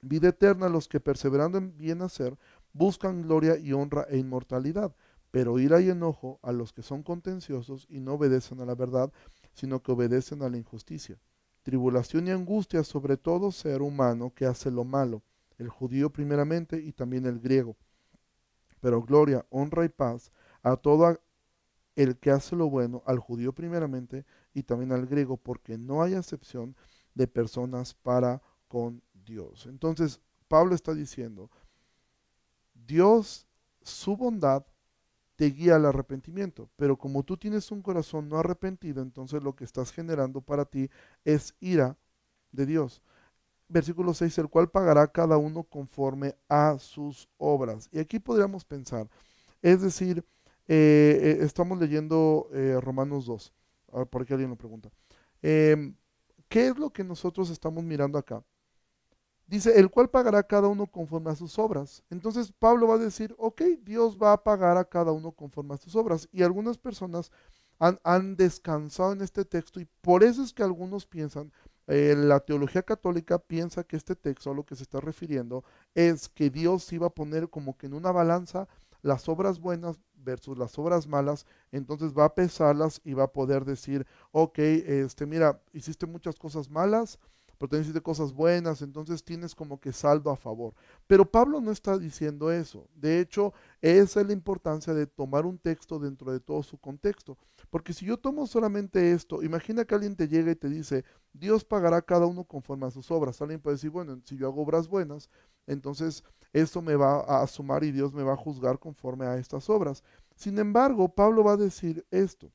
Vida 0.01 0.29
eterna 0.29 0.69
los 0.69 0.87
que 0.87 0.99
perseverando 0.99 1.59
en 1.59 1.77
bien 1.77 2.01
hacer 2.01 2.35
buscan 2.73 3.21
gloria 3.21 3.57
y 3.57 3.73
honra 3.73 4.07
e 4.09 4.17
inmortalidad, 4.17 4.95
pero 5.29 5.59
ira 5.59 5.81
y 5.81 5.89
enojo 5.89 6.39
a 6.41 6.51
los 6.51 6.73
que 6.73 6.81
son 6.81 7.03
contenciosos 7.03 7.85
y 7.89 7.99
no 7.99 8.13
obedecen 8.13 8.59
a 8.61 8.65
la 8.65 8.75
verdad, 8.75 9.11
sino 9.53 9.83
que 9.83 9.91
obedecen 9.91 10.41
a 10.41 10.49
la 10.49 10.57
injusticia. 10.57 11.19
Tribulación 11.61 12.27
y 12.27 12.31
angustia 12.31 12.83
sobre 12.83 13.17
todo 13.17 13.51
ser 13.51 13.81
humano 13.83 14.33
que 14.33 14.45
hace 14.45 14.71
lo 14.71 14.83
malo, 14.83 15.21
el 15.57 15.69
judío 15.69 16.11
primeramente 16.11 16.79
y 16.79 16.91
también 16.91 17.25
el 17.25 17.39
griego 17.39 17.75
pero 18.85 19.01
gloria, 19.01 19.43
honra 19.49 19.83
y 19.83 19.89
paz 19.89 20.31
a 20.61 20.75
todo 20.75 21.19
el 21.95 22.19
que 22.19 22.29
hace 22.29 22.55
lo 22.55 22.69
bueno, 22.69 23.01
al 23.07 23.17
judío 23.17 23.51
primeramente 23.51 24.27
y 24.53 24.61
también 24.61 24.91
al 24.91 25.07
griego, 25.07 25.37
porque 25.37 25.75
no 25.75 26.03
hay 26.03 26.13
excepción 26.13 26.75
de 27.15 27.25
personas 27.25 27.95
para 27.95 28.43
con 28.67 29.01
Dios. 29.11 29.65
Entonces, 29.65 30.21
Pablo 30.47 30.75
está 30.75 30.93
diciendo, 30.93 31.49
Dios, 32.75 33.47
su 33.81 34.15
bondad, 34.15 34.63
te 35.35 35.45
guía 35.45 35.77
al 35.77 35.87
arrepentimiento, 35.87 36.69
pero 36.75 36.95
como 36.95 37.23
tú 37.23 37.37
tienes 37.37 37.71
un 37.71 37.81
corazón 37.81 38.29
no 38.29 38.37
arrepentido, 38.37 39.01
entonces 39.01 39.41
lo 39.41 39.55
que 39.55 39.63
estás 39.63 39.91
generando 39.91 40.41
para 40.41 40.65
ti 40.65 40.91
es 41.23 41.55
ira 41.59 41.97
de 42.51 42.67
Dios 42.67 43.01
versículo 43.67 44.13
6, 44.13 44.37
el 44.39 44.49
cual 44.49 44.69
pagará 44.69 45.07
cada 45.07 45.37
uno 45.37 45.63
conforme 45.63 46.35
a 46.49 46.77
sus 46.79 47.27
obras. 47.37 47.89
Y 47.91 47.99
aquí 47.99 48.19
podríamos 48.19 48.65
pensar, 48.65 49.09
es 49.61 49.81
decir, 49.81 50.23
eh, 50.67 51.19
eh, 51.21 51.37
estamos 51.41 51.79
leyendo 51.79 52.49
eh, 52.53 52.79
Romanos 52.81 53.25
2, 53.25 53.53
a 53.93 53.97
ver, 53.99 54.07
por 54.07 54.21
aquí 54.21 54.33
alguien 54.33 54.49
lo 54.49 54.55
pregunta. 54.55 54.89
Em, 55.41 55.95
¿Qué 56.49 56.67
es 56.67 56.77
lo 56.77 56.91
que 56.91 57.03
nosotros 57.03 57.49
estamos 57.49 57.83
mirando 57.83 58.17
acá? 58.17 58.43
Dice, 59.47 59.79
el 59.79 59.89
cual 59.91 60.09
pagará 60.09 60.41
cada 60.41 60.67
uno 60.67 60.87
conforme 60.87 61.29
a 61.29 61.35
sus 61.35 61.59
obras. 61.59 62.03
Entonces 62.09 62.51
Pablo 62.51 62.87
va 62.87 62.95
a 62.95 62.99
decir, 62.99 63.35
ok, 63.37 63.61
Dios 63.83 64.17
va 64.21 64.33
a 64.33 64.43
pagar 64.43 64.77
a 64.77 64.85
cada 64.85 65.11
uno 65.11 65.31
conforme 65.31 65.75
a 65.75 65.77
sus 65.77 65.95
obras. 65.95 66.27
Y 66.31 66.41
algunas 66.41 66.77
personas 66.79 67.31
han, 67.77 67.99
han 68.03 68.35
descansado 68.35 69.13
en 69.13 69.21
este 69.21 69.45
texto 69.45 69.79
y 69.79 69.87
por 70.01 70.23
eso 70.23 70.43
es 70.43 70.53
que 70.53 70.63
algunos 70.63 71.05
piensan 71.05 71.51
eh, 71.87 72.15
la 72.17 72.39
teología 72.39 72.83
católica 72.83 73.39
piensa 73.39 73.83
que 73.83 73.95
este 73.95 74.15
texto 74.15 74.51
a 74.51 74.55
lo 74.55 74.65
que 74.65 74.75
se 74.75 74.83
está 74.83 74.99
refiriendo 74.99 75.63
es 75.93 76.29
que 76.29 76.49
Dios 76.49 76.91
iba 76.93 77.07
a 77.07 77.13
poner 77.13 77.49
como 77.49 77.77
que 77.77 77.87
en 77.87 77.93
una 77.93 78.11
balanza 78.11 78.67
las 79.01 79.29
obras 79.29 79.59
buenas 79.59 79.99
versus 80.15 80.57
las 80.57 80.77
obras 80.79 81.07
malas, 81.07 81.45
entonces 81.71 82.13
va 82.17 82.25
a 82.25 82.35
pesarlas 82.35 82.99
y 83.03 83.13
va 83.13 83.25
a 83.25 83.31
poder 83.31 83.63
decir, 83.63 84.07
ok, 84.31 84.57
este, 84.57 85.27
mira, 85.27 85.61
hiciste 85.73 86.07
muchas 86.07 86.37
cosas 86.39 86.69
malas, 86.69 87.19
pero 87.57 87.69
también 87.69 87.83
hiciste 87.83 88.01
cosas 88.01 88.33
buenas, 88.33 88.81
entonces 88.81 89.23
tienes 89.23 89.55
como 89.55 89.79
que 89.79 89.91
saldo 89.91 90.31
a 90.31 90.35
favor. 90.35 90.73
Pero 91.07 91.29
Pablo 91.29 91.61
no 91.61 91.71
está 91.71 91.97
diciendo 91.97 92.51
eso. 92.51 92.87
De 92.95 93.19
hecho, 93.19 93.53
esa 93.81 94.21
es 94.21 94.27
la 94.27 94.33
importancia 94.33 94.93
de 94.93 95.07
tomar 95.07 95.45
un 95.45 95.57
texto 95.57 95.99
dentro 95.99 96.31
de 96.31 96.39
todo 96.39 96.63
su 96.63 96.77
contexto. 96.77 97.37
Porque 97.69 97.93
si 97.93 98.05
yo 98.05 98.17
tomo 98.17 98.47
solamente 98.47 99.11
esto, 99.11 99.43
imagina 99.43 99.85
que 99.85 99.95
alguien 99.95 100.15
te 100.15 100.27
llega 100.27 100.51
y 100.51 100.55
te 100.55 100.69
dice, 100.69 101.03
Dios 101.33 101.65
pagará 101.65 101.97
a 101.97 102.01
cada 102.01 102.25
uno 102.25 102.43
conforme 102.43 102.85
a 102.85 102.91
sus 102.91 103.11
obras. 103.11 103.41
Alguien 103.41 103.61
puede 103.61 103.75
decir, 103.75 103.89
bueno, 103.89 104.19
si 104.23 104.37
yo 104.37 104.47
hago 104.47 104.61
obras 104.61 104.87
buenas, 104.87 105.29
entonces 105.67 106.23
esto 106.53 106.81
me 106.81 106.95
va 106.95 107.41
a 107.41 107.45
sumar 107.47 107.83
y 107.83 107.91
Dios 107.91 108.13
me 108.13 108.23
va 108.23 108.33
a 108.33 108.37
juzgar 108.37 108.79
conforme 108.79 109.25
a 109.25 109.37
estas 109.37 109.69
obras. 109.69 110.03
Sin 110.35 110.57
embargo, 110.59 111.09
Pablo 111.09 111.43
va 111.43 111.53
a 111.53 111.57
decir 111.57 112.05
esto. 112.11 112.51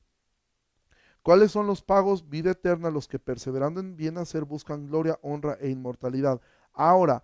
¿Cuáles 1.23 1.53
son 1.53 1.67
los 1.67 1.83
pagos? 1.83 2.29
Vida 2.29 2.53
eterna, 2.53 2.91
los 2.91 3.07
que 3.07 3.19
perseverando 3.19 3.81
en 3.81 3.97
bien 3.97 4.17
hacer 4.19 4.45
buscan 4.45 4.87
gloria, 4.87 5.19
honra 5.23 5.59
e 5.61 5.69
inmortalidad. 5.69 6.41
Ahora, 6.73 7.23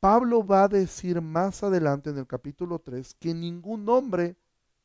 Pablo 0.00 0.46
va 0.46 0.64
a 0.64 0.68
decir 0.68 1.20
más 1.20 1.62
adelante 1.62 2.10
en 2.10 2.18
el 2.18 2.26
capítulo 2.26 2.78
3 2.78 3.14
que 3.14 3.34
ningún 3.34 3.88
hombre 3.88 4.36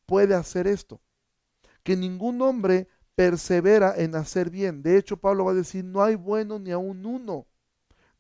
puede 0.05 0.33
hacer 0.33 0.65
esto, 0.65 1.01
que 1.83 1.95
ningún 1.95 2.41
hombre 2.41 2.87
persevera 3.15 3.93
en 3.97 4.15
hacer 4.15 4.49
bien. 4.49 4.81
De 4.81 4.97
hecho, 4.97 5.17
Pablo 5.17 5.45
va 5.45 5.51
a 5.51 5.55
decir, 5.55 5.83
no 5.83 6.01
hay 6.01 6.15
bueno 6.15 6.57
ni 6.57 6.71
aún 6.71 7.05
uno. 7.05 7.45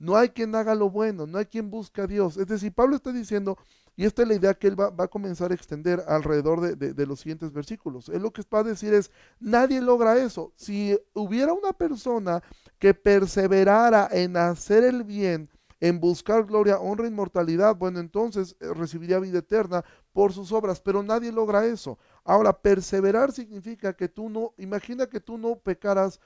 No 0.03 0.17
hay 0.17 0.29
quien 0.29 0.53
haga 0.53 0.75
lo 0.75 0.89
bueno, 0.89 1.25
no 1.25 1.37
hay 1.37 1.45
quien 1.45 1.71
busque 1.71 2.01
a 2.01 2.07
Dios. 2.07 2.35
Es 2.35 2.47
decir, 2.47 2.73
Pablo 2.73 2.97
está 2.97 3.13
diciendo, 3.13 3.57
y 3.95 4.03
esta 4.03 4.23
es 4.23 4.27
la 4.27 4.33
idea 4.33 4.53
que 4.53 4.67
él 4.67 4.77
va, 4.77 4.93
a 4.97 5.07
comenzar 5.07 5.51
a 5.51 5.53
extender 5.55 6.03
alrededor 6.05 6.75
de, 6.75 7.05
los 7.05 7.21
siguientes 7.21 7.53
versículos. 7.53 8.09
Él 8.09 8.21
lo 8.21 8.33
que 8.33 8.43
va 8.53 8.59
a 8.59 8.63
decir 8.63 8.93
es, 8.93 9.11
nadie 9.39 9.79
logra 9.79 10.17
eso. 10.17 10.51
Si 10.57 10.99
hubiera 11.13 11.53
una 11.53 11.71
persona 11.71 12.43
que 12.79 12.93
perseverara 12.93 14.09
en 14.11 14.35
hacer 14.35 14.83
el 14.83 15.05
bien, 15.05 15.49
en 15.79 16.01
buscar 16.01 16.43
gloria, 16.43 16.79
honra, 16.79 17.07
inmortalidad, 17.07 17.73
bueno, 17.77 18.01
entonces 18.01 18.57
eh, 18.59 18.73
recibiría 18.73 19.19
vida 19.19 19.39
eterna 19.39 19.85
por 20.11 20.33
sus 20.33 20.51
obras, 20.51 20.81
pero 20.81 21.01
nadie 21.01 21.31
logra 21.31 21.65
eso. 21.65 21.97
Ahora, 22.25 22.51
perseverar 22.51 23.31
significa 23.31 23.93
que 23.93 24.09
tú 24.09 24.29
no, 24.29 24.53
imagina 24.57 25.07
que 25.07 25.21
tú 25.21 25.37
no 25.37 25.55
pecaras 25.55 26.19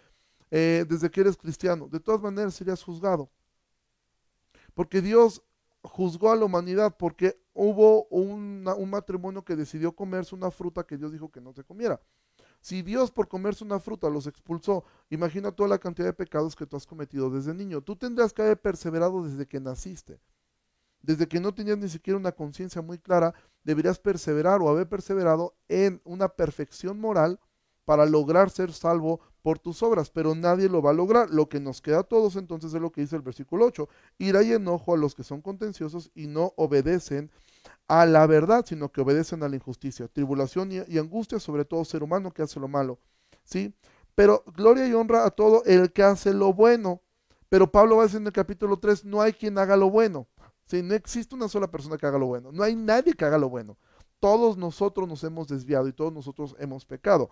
eh, 0.49 0.83
desde 0.89 1.11
que 1.11 1.21
eres 1.21 1.37
cristiano, 1.37 1.87
de 1.87 1.99
todas 1.99 2.21
maneras 2.21 2.55
serías 2.55 2.81
juzgado. 2.81 3.29
Porque 4.77 5.01
Dios 5.01 5.41
juzgó 5.81 6.31
a 6.31 6.35
la 6.35 6.45
humanidad 6.45 6.97
porque 6.99 7.41
hubo 7.55 8.05
un 8.09 8.61
matrimonio 8.91 9.43
que 9.43 9.55
decidió 9.55 9.91
comerse 9.91 10.35
una 10.35 10.51
fruta 10.51 10.85
que 10.85 10.97
Dios 10.97 11.11
dijo 11.11 11.31
que 11.31 11.41
no 11.41 11.51
se 11.51 11.63
comiera. 11.63 11.99
Si 12.61 12.83
Dios 12.83 13.09
por 13.09 13.27
comerse 13.27 13.63
una 13.63 13.79
fruta 13.79 14.07
los 14.07 14.27
expulsó, 14.27 14.83
imagina 15.09 15.51
toda 15.51 15.67
la 15.67 15.79
cantidad 15.79 16.05
de 16.05 16.13
pecados 16.13 16.55
que 16.55 16.67
tú 16.67 16.77
has 16.77 16.85
cometido 16.85 17.31
desde 17.31 17.55
niño. 17.55 17.81
Tú 17.81 17.95
tendrías 17.95 18.31
que 18.31 18.43
haber 18.43 18.61
perseverado 18.61 19.23
desde 19.23 19.47
que 19.47 19.59
naciste. 19.59 20.21
Desde 21.01 21.27
que 21.27 21.39
no 21.39 21.55
tenías 21.55 21.79
ni 21.79 21.89
siquiera 21.89 22.19
una 22.19 22.31
conciencia 22.31 22.83
muy 22.83 22.99
clara, 22.99 23.33
deberías 23.63 23.97
perseverar 23.97 24.61
o 24.61 24.69
haber 24.69 24.87
perseverado 24.87 25.55
en 25.69 26.03
una 26.03 26.29
perfección 26.29 26.99
moral 26.99 27.39
para 27.83 28.05
lograr 28.05 28.51
ser 28.51 28.71
salvo 28.71 29.21
por 29.41 29.59
tus 29.59 29.81
obras, 29.83 30.09
pero 30.09 30.35
nadie 30.35 30.69
lo 30.69 30.81
va 30.81 30.91
a 30.91 30.93
lograr. 30.93 31.29
Lo 31.29 31.49
que 31.49 31.59
nos 31.59 31.81
queda 31.81 31.99
a 31.99 32.03
todos 32.03 32.35
entonces 32.35 32.73
es 32.73 32.81
lo 32.81 32.91
que 32.91 33.01
dice 33.01 33.15
el 33.15 33.21
versículo 33.21 33.65
8, 33.65 33.87
ira 34.17 34.43
y 34.43 34.53
enojo 34.53 34.93
a 34.93 34.97
los 34.97 35.15
que 35.15 35.23
son 35.23 35.41
contenciosos 35.41 36.11
y 36.15 36.27
no 36.27 36.53
obedecen 36.57 37.31
a 37.87 38.05
la 38.05 38.25
verdad, 38.27 38.65
sino 38.65 38.91
que 38.91 39.01
obedecen 39.01 39.43
a 39.43 39.49
la 39.49 39.55
injusticia, 39.55 40.07
tribulación 40.07 40.71
y, 40.71 40.97
angustia 40.97 41.39
sobre 41.39 41.65
todo 41.65 41.85
ser 41.85 42.03
humano 42.03 42.31
que 42.31 42.41
hace 42.41 42.59
lo 42.59 42.67
malo, 42.67 42.99
¿sí? 43.43 43.73
Pero 44.15 44.43
gloria 44.55 44.87
y 44.87 44.93
honra 44.93 45.25
a 45.25 45.31
todo 45.31 45.63
el 45.65 45.91
que 45.93 46.03
hace 46.03 46.33
lo 46.33 46.53
bueno. 46.53 47.01
Pero 47.49 47.71
Pablo 47.71 47.97
va 47.97 48.03
a 48.03 48.05
decir 48.05 48.19
en 48.19 48.27
el 48.27 48.33
capítulo 48.33 48.77
3, 48.77 49.05
no 49.05 49.21
hay 49.21 49.31
quien 49.31 49.57
haga 49.57 49.77
lo 49.77 49.89
bueno. 49.89 50.27
¿sí? 50.65 50.83
No 50.83 50.93
existe 50.95 51.35
una 51.35 51.47
sola 51.47 51.69
persona 51.69 51.97
que 51.97 52.05
haga 52.05 52.17
lo 52.17 52.27
bueno. 52.27 52.51
No 52.51 52.63
hay 52.63 52.75
nadie 52.75 53.13
que 53.13 53.25
haga 53.25 53.37
lo 53.37 53.49
bueno. 53.49 53.77
Todos 54.19 54.57
nosotros 54.57 55.07
nos 55.07 55.23
hemos 55.23 55.47
desviado 55.47 55.87
y 55.87 55.93
todos 55.93 56.13
nosotros 56.13 56.55
hemos 56.59 56.85
pecado. 56.85 57.29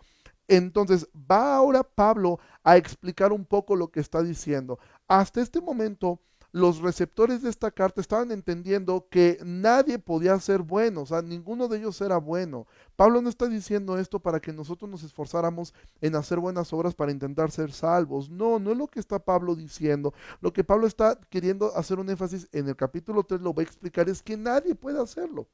Entonces, 0.48 1.08
va 1.15 1.56
ahora 1.56 1.84
Pablo 1.84 2.39
a 2.63 2.77
explicar 2.77 3.32
un 3.32 3.46
poco 3.46 3.75
lo 3.75 3.89
que 3.89 4.00
está 4.00 4.22
diciendo. 4.22 4.77
Hasta 5.08 5.42
este 5.42 5.62
momento, 5.62 6.20
los 6.56 6.80
receptores 6.80 7.42
de 7.42 7.50
esta 7.50 7.70
carta 7.70 8.00
estaban 8.00 8.32
entendiendo 8.32 9.08
que 9.10 9.39
nadie 9.44 10.00
podía 10.00 10.39
ser 10.39 10.62
bueno, 10.62 11.01
o 11.01 11.06
sea, 11.06 11.22
ninguno 11.22 11.68
de 11.68 11.80
ellos 11.80 12.00
era 12.00 12.18
bueno. 12.18 12.65
Pablo 12.96 13.22
no 13.22 13.27
está 13.27 13.48
diciendo 13.48 13.98
esto 13.98 14.22
para 14.22 14.39
que 14.39 14.54
nosotros 14.54 14.89
nos 14.89 15.04
esforzáramos 15.04 15.74
en 16.00 16.15
hacer 16.15 16.39
buenas 16.39 16.72
obras 16.72 16.96
para 16.96 17.12
intentar 17.12 17.51
ser 17.51 17.74
salvos. 17.74 18.30
No, 18.30 18.58
no 18.60 18.72
es 18.72 18.77
lo 18.77 18.88
que 18.88 19.01
está 19.01 19.20
Pablo 19.20 19.54
diciendo. 19.54 20.13
Lo 20.39 20.54
que 20.54 20.63
Pablo 20.63 20.88
está 20.88 21.20
queriendo 21.30 21.75
hacer 21.75 22.00
un 22.00 22.10
énfasis 22.10 22.48
en 22.54 22.70
el 22.70 22.77
capítulo 22.77 23.24
3 23.24 23.42
lo 23.42 23.54
va 23.54 23.62
a 23.62 23.65
explicar 23.65 24.08
es 24.08 24.24
que 24.24 24.38
nadie 24.38 24.75
puede 24.75 25.01
hacerlo. 25.01 25.50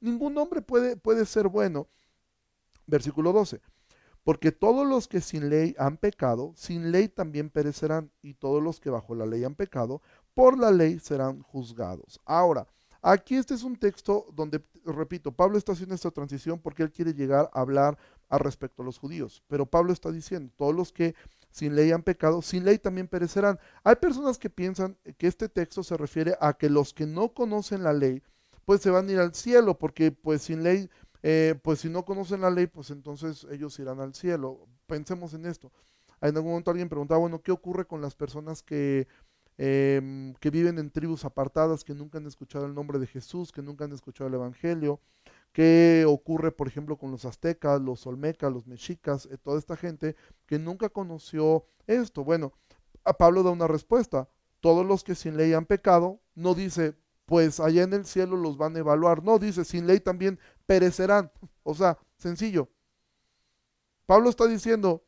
Ningún 0.00 0.36
hombre 0.38 0.62
puede, 0.62 0.96
puede 0.96 1.26
ser 1.26 1.48
bueno. 1.48 1.88
Versículo 2.86 3.32
12. 3.32 3.60
Porque 4.24 4.52
todos 4.52 4.86
los 4.86 5.08
que 5.08 5.20
sin 5.20 5.48
ley 5.48 5.74
han 5.78 5.96
pecado, 5.96 6.52
sin 6.56 6.92
ley 6.92 7.08
también 7.08 7.48
perecerán, 7.48 8.10
y 8.22 8.34
todos 8.34 8.62
los 8.62 8.80
que 8.80 8.90
bajo 8.90 9.14
la 9.14 9.26
ley 9.26 9.44
han 9.44 9.54
pecado, 9.54 10.02
por 10.34 10.58
la 10.58 10.70
ley 10.70 10.98
serán 10.98 11.42
juzgados. 11.42 12.20
Ahora, 12.24 12.66
aquí 13.02 13.36
este 13.36 13.54
es 13.54 13.62
un 13.62 13.76
texto 13.76 14.26
donde, 14.34 14.62
repito, 14.84 15.32
Pablo 15.32 15.56
está 15.56 15.72
haciendo 15.72 15.94
esta 15.94 16.10
transición 16.10 16.60
porque 16.60 16.82
él 16.82 16.92
quiere 16.92 17.14
llegar 17.14 17.50
a 17.52 17.60
hablar 17.60 17.98
al 18.28 18.40
respecto 18.40 18.82
a 18.82 18.84
los 18.84 18.98
judíos, 18.98 19.42
pero 19.48 19.66
Pablo 19.66 19.92
está 19.92 20.12
diciendo, 20.12 20.52
todos 20.56 20.74
los 20.74 20.92
que 20.92 21.14
sin 21.50 21.74
ley 21.74 21.90
han 21.90 22.02
pecado, 22.02 22.42
sin 22.42 22.64
ley 22.64 22.78
también 22.78 23.08
perecerán. 23.08 23.58
Hay 23.82 23.96
personas 23.96 24.38
que 24.38 24.50
piensan 24.50 24.96
que 25.18 25.26
este 25.26 25.48
texto 25.48 25.82
se 25.82 25.96
refiere 25.96 26.36
a 26.40 26.52
que 26.52 26.70
los 26.70 26.94
que 26.94 27.06
no 27.06 27.34
conocen 27.34 27.82
la 27.82 27.92
ley, 27.92 28.22
pues 28.64 28.80
se 28.80 28.90
van 28.90 29.08
a 29.08 29.12
ir 29.12 29.18
al 29.18 29.34
cielo, 29.34 29.78
porque 29.78 30.12
pues 30.12 30.42
sin 30.42 30.62
ley, 30.62 30.88
eh, 31.22 31.54
pues 31.62 31.80
si 31.80 31.88
no 31.88 32.04
conocen 32.04 32.40
la 32.40 32.50
ley, 32.50 32.66
pues 32.66 32.90
entonces 32.90 33.46
ellos 33.50 33.78
irán 33.78 34.00
al 34.00 34.14
cielo. 34.14 34.68
Pensemos 34.86 35.34
en 35.34 35.46
esto. 35.46 35.72
En 36.20 36.36
algún 36.36 36.52
momento 36.52 36.70
alguien 36.70 36.88
preguntaba, 36.88 37.20
bueno, 37.20 37.42
¿qué 37.42 37.52
ocurre 37.52 37.86
con 37.86 38.00
las 38.00 38.14
personas 38.14 38.62
que, 38.62 39.08
em, 39.58 40.34
que 40.34 40.50
viven 40.50 40.78
en 40.78 40.90
tribus 40.90 41.24
apartadas, 41.24 41.84
que 41.84 41.94
nunca 41.94 42.18
han 42.18 42.26
escuchado 42.26 42.66
el 42.66 42.74
nombre 42.74 42.98
de 42.98 43.06
Jesús, 43.06 43.52
que 43.52 43.62
nunca 43.62 43.84
han 43.84 43.92
escuchado 43.92 44.28
el 44.28 44.34
Evangelio? 44.34 45.00
¿Qué 45.52 46.04
ocurre, 46.06 46.52
por 46.52 46.68
ejemplo, 46.68 46.96
con 46.96 47.10
los 47.10 47.24
aztecas, 47.24 47.80
los 47.80 48.06
olmecas, 48.06 48.52
los 48.52 48.66
mexicas, 48.66 49.26
eh, 49.26 49.38
toda 49.38 49.58
esta 49.58 49.76
gente 49.76 50.14
que 50.46 50.58
nunca 50.58 50.88
conoció 50.90 51.64
esto? 51.86 52.22
Bueno, 52.24 52.52
a 53.04 53.14
Pablo 53.14 53.42
da 53.42 53.50
una 53.50 53.66
respuesta. 53.66 54.28
Todos 54.60 54.86
los 54.86 55.04
que 55.04 55.14
sin 55.14 55.36
ley 55.36 55.52
han 55.54 55.66
pecado, 55.66 56.20
no 56.34 56.54
dice, 56.54 56.94
pues 57.30 57.60
allá 57.60 57.84
en 57.84 57.92
el 57.92 58.06
cielo 58.06 58.36
los 58.36 58.56
van 58.56 58.74
a 58.74 58.80
evaluar. 58.80 59.22
No, 59.22 59.38
dice, 59.38 59.64
sin 59.64 59.86
ley 59.86 60.00
también 60.00 60.40
perecerán. 60.66 61.30
O 61.62 61.76
sea, 61.76 61.96
sencillo. 62.16 62.68
Pablo 64.04 64.30
está 64.30 64.48
diciendo, 64.48 65.04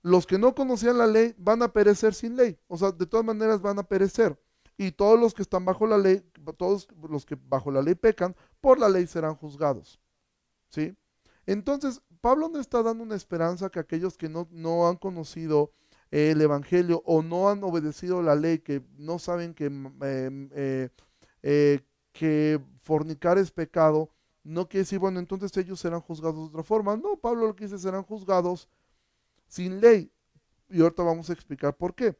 los 0.00 0.26
que 0.26 0.38
no 0.38 0.54
conocían 0.54 0.96
la 0.96 1.06
ley 1.06 1.34
van 1.36 1.62
a 1.62 1.74
perecer 1.74 2.14
sin 2.14 2.34
ley. 2.34 2.58
O 2.66 2.78
sea, 2.78 2.92
de 2.92 3.04
todas 3.04 3.26
maneras 3.26 3.60
van 3.60 3.78
a 3.78 3.82
perecer 3.82 4.40
y 4.78 4.90
todos 4.90 5.20
los 5.20 5.34
que 5.34 5.42
están 5.42 5.66
bajo 5.66 5.86
la 5.86 5.98
ley, 5.98 6.24
todos 6.56 6.88
los 7.10 7.26
que 7.26 7.36
bajo 7.46 7.70
la 7.70 7.82
ley 7.82 7.94
pecan, 7.94 8.34
por 8.62 8.78
la 8.78 8.88
ley 8.88 9.06
serán 9.06 9.34
juzgados. 9.34 10.00
¿Sí? 10.70 10.96
Entonces, 11.44 12.00
Pablo 12.22 12.48
no 12.48 12.58
está 12.58 12.82
dando 12.82 13.04
una 13.04 13.16
esperanza 13.16 13.68
que 13.68 13.80
aquellos 13.80 14.16
que 14.16 14.30
no, 14.30 14.48
no 14.50 14.88
han 14.88 14.96
conocido 14.96 15.74
el 16.10 16.40
Evangelio 16.40 17.02
o 17.04 17.22
no 17.22 17.50
han 17.50 17.62
obedecido 17.64 18.22
la 18.22 18.34
ley, 18.34 18.60
que 18.60 18.82
no 18.96 19.18
saben 19.18 19.52
que, 19.52 19.66
em, 19.66 20.48
eh, 20.54 20.88
eh, 21.42 21.80
que 22.12 22.60
fornicar 22.82 23.38
es 23.38 23.50
pecado, 23.50 24.10
no 24.46 24.68
quiere 24.68 24.82
decir, 24.82 25.00
bueno, 25.00 25.18
entonces 25.18 25.56
ellos 25.56 25.80
serán 25.80 26.00
juzgados 26.00 26.36
de 26.36 26.44
otra 26.44 26.62
forma. 26.62 26.96
No, 26.96 27.16
Pablo 27.16 27.48
lo 27.48 27.56
que 27.56 27.64
dice, 27.64 27.78
serán 27.78 28.04
juzgados 28.04 28.68
sin 29.48 29.80
ley. 29.80 30.12
Y 30.70 30.80
ahorita 30.80 31.02
vamos 31.02 31.28
a 31.30 31.32
explicar 31.32 31.76
por 31.76 31.94
qué. 31.94 32.16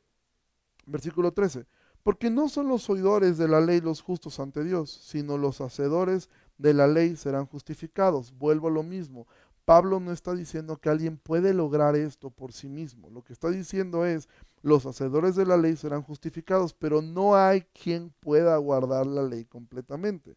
Versículo 0.87 1.33
13. 1.33 1.67
Porque 2.03 2.31
no 2.31 2.49
son 2.49 2.69
los 2.69 2.89
oidores 2.91 3.39
de 3.39 3.49
la 3.49 3.61
ley 3.61 3.81
los 3.81 4.01
justos 4.01 4.39
ante 4.41 4.65
Dios, 4.65 4.91
sino 4.91 5.39
los 5.39 5.61
hacedores 5.61 6.29
de 6.59 6.75
la 6.75 6.87
ley 6.87 7.17
serán 7.17 7.47
justificados. 7.47 8.37
Vuelvo 8.37 8.69
a 8.69 8.73
lo 8.73 8.83
mismo. 8.83 9.27
Pablo 9.67 9.99
no 9.99 10.13
está 10.13 10.33
diciendo 10.33 10.77
que 10.77 10.89
alguien 10.89 11.19
puede 11.19 11.53
lograr 11.53 11.97
esto 11.97 12.31
por 12.31 12.53
sí 12.53 12.69
mismo. 12.69 13.11
Lo 13.11 13.25
que 13.25 13.33
está 13.33 13.51
diciendo 13.51 14.07
es, 14.07 14.29
los 14.63 14.87
hacedores 14.87 15.35
de 15.35 15.45
la 15.45 15.57
ley 15.57 15.75
serán 15.75 16.03
justificados, 16.03 16.73
pero 16.73 17.03
no 17.03 17.35
hay 17.35 17.63
quien 17.63 18.11
pueda 18.21 18.57
guardar 18.59 19.07
la 19.09 19.25
ley 19.25 19.45
completamente. 19.45 20.37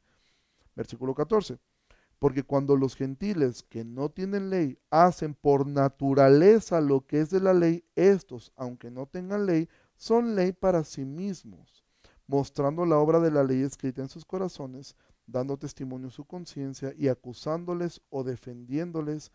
Versículo 0.75 1.13
14. 1.13 1.59
Porque 2.17 2.41
cuando 2.41 2.75
los 2.75 2.95
gentiles 2.95 3.61
que 3.61 3.85
no 3.85 4.09
tienen 4.09 4.49
ley 4.49 4.79
hacen 4.89 5.35
por 5.35 5.67
naturaleza 5.67 6.81
lo 6.81 7.05
que 7.05 7.21
es 7.21 7.29
de 7.29 7.39
la 7.39 7.53
ley, 7.53 7.85
estos, 7.95 8.51
aunque 8.55 8.89
no 8.89 9.05
tengan 9.05 9.45
ley, 9.45 9.69
son 9.95 10.35
ley 10.35 10.53
para 10.53 10.83
sí 10.83 11.05
mismos, 11.05 11.83
mostrando 12.25 12.83
la 12.83 12.97
obra 12.97 13.19
de 13.19 13.29
la 13.29 13.43
ley 13.43 13.61
escrita 13.61 14.01
en 14.01 14.09
sus 14.09 14.25
corazones, 14.25 14.95
dando 15.31 15.57
testimonio 15.57 16.07
en 16.07 16.11
su 16.11 16.25
conciencia 16.25 16.93
y 16.97 17.07
acusándoles 17.07 18.01
o 18.09 18.23
defendiéndoles 18.23 19.31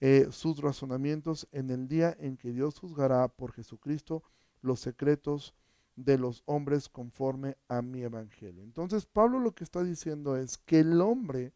eh, 0.00 0.28
sus 0.30 0.58
razonamientos 0.60 1.46
en 1.52 1.70
el 1.70 1.86
día 1.88 2.16
en 2.18 2.36
que 2.36 2.52
Dios 2.52 2.78
juzgará 2.78 3.28
por 3.28 3.52
Jesucristo 3.52 4.22
los 4.62 4.80
secretos 4.80 5.54
de 5.96 6.18
los 6.18 6.42
hombres 6.46 6.88
conforme 6.88 7.56
a 7.68 7.82
mi 7.82 8.02
evangelio. 8.02 8.62
Entonces 8.62 9.06
Pablo 9.06 9.40
lo 9.40 9.54
que 9.54 9.64
está 9.64 9.82
diciendo 9.82 10.36
es 10.36 10.56
que 10.56 10.80
el 10.80 11.00
hombre 11.00 11.52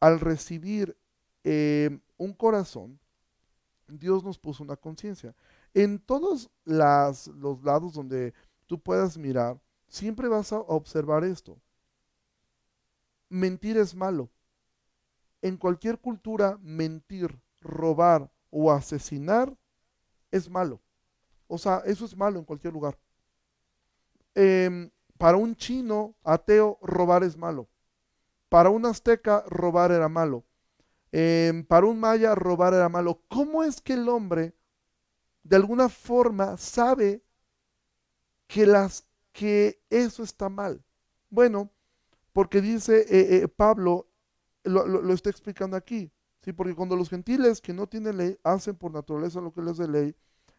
al 0.00 0.20
recibir 0.20 0.96
eh, 1.44 1.98
un 2.16 2.32
corazón, 2.34 2.98
Dios 3.88 4.22
nos 4.22 4.38
puso 4.38 4.62
una 4.62 4.76
conciencia. 4.76 5.34
En 5.72 5.98
todos 5.98 6.50
los 6.64 7.62
lados 7.64 7.94
donde 7.94 8.34
tú 8.66 8.78
puedas 8.80 9.16
mirar, 9.18 9.60
siempre 9.88 10.28
vas 10.28 10.52
a 10.52 10.60
observar 10.60 11.24
esto. 11.24 11.58
Mentir 13.34 13.76
es 13.76 13.96
malo. 13.96 14.30
En 15.42 15.56
cualquier 15.56 15.98
cultura, 15.98 16.56
mentir, 16.62 17.36
robar 17.60 18.30
o 18.50 18.70
asesinar 18.70 19.56
es 20.30 20.48
malo. 20.48 20.80
O 21.48 21.58
sea, 21.58 21.82
eso 21.84 22.04
es 22.04 22.16
malo 22.16 22.38
en 22.38 22.44
cualquier 22.44 22.72
lugar. 22.72 22.96
Em, 24.36 24.88
para 25.18 25.36
un 25.36 25.56
chino 25.56 26.14
ateo, 26.22 26.78
robar 26.80 27.24
es 27.24 27.36
malo. 27.36 27.68
Para 28.48 28.70
un 28.70 28.86
azteca, 28.86 29.44
robar 29.48 29.90
era 29.90 30.08
malo. 30.08 30.44
Em, 31.10 31.64
para 31.64 31.86
un 31.86 31.98
maya, 31.98 32.36
robar 32.36 32.72
era 32.72 32.88
malo. 32.88 33.20
¿Cómo 33.26 33.64
es 33.64 33.80
que 33.80 33.94
el 33.94 34.08
hombre 34.08 34.54
de 35.42 35.56
alguna 35.56 35.88
forma 35.88 36.56
sabe 36.56 37.24
que, 38.46 39.82
eso 39.90 40.22
está 40.22 40.48
mal. 40.48 40.84
Bueno, 41.28 41.72
porque 42.34 42.60
dice 42.60 43.02
eh, 43.02 43.36
eh, 43.36 43.48
Pablo, 43.48 44.08
lo, 44.64 45.12
está 45.12 45.30
explicando 45.30 45.76
aquí, 45.76 46.10
¿sí? 46.42 46.52
porque 46.52 46.74
cuando 46.74 46.96
los 46.96 47.08
gentiles 47.08 47.60
que 47.60 47.72
no 47.72 47.86
tienen 47.86 48.18
ley 48.18 48.36
hacen 48.42 48.74
por 48.74 48.90
naturaleza 48.90 49.40
lo 49.40 49.52
que 49.52 49.62
les 49.62 49.76
de 49.78 49.86
ley, 49.86 50.16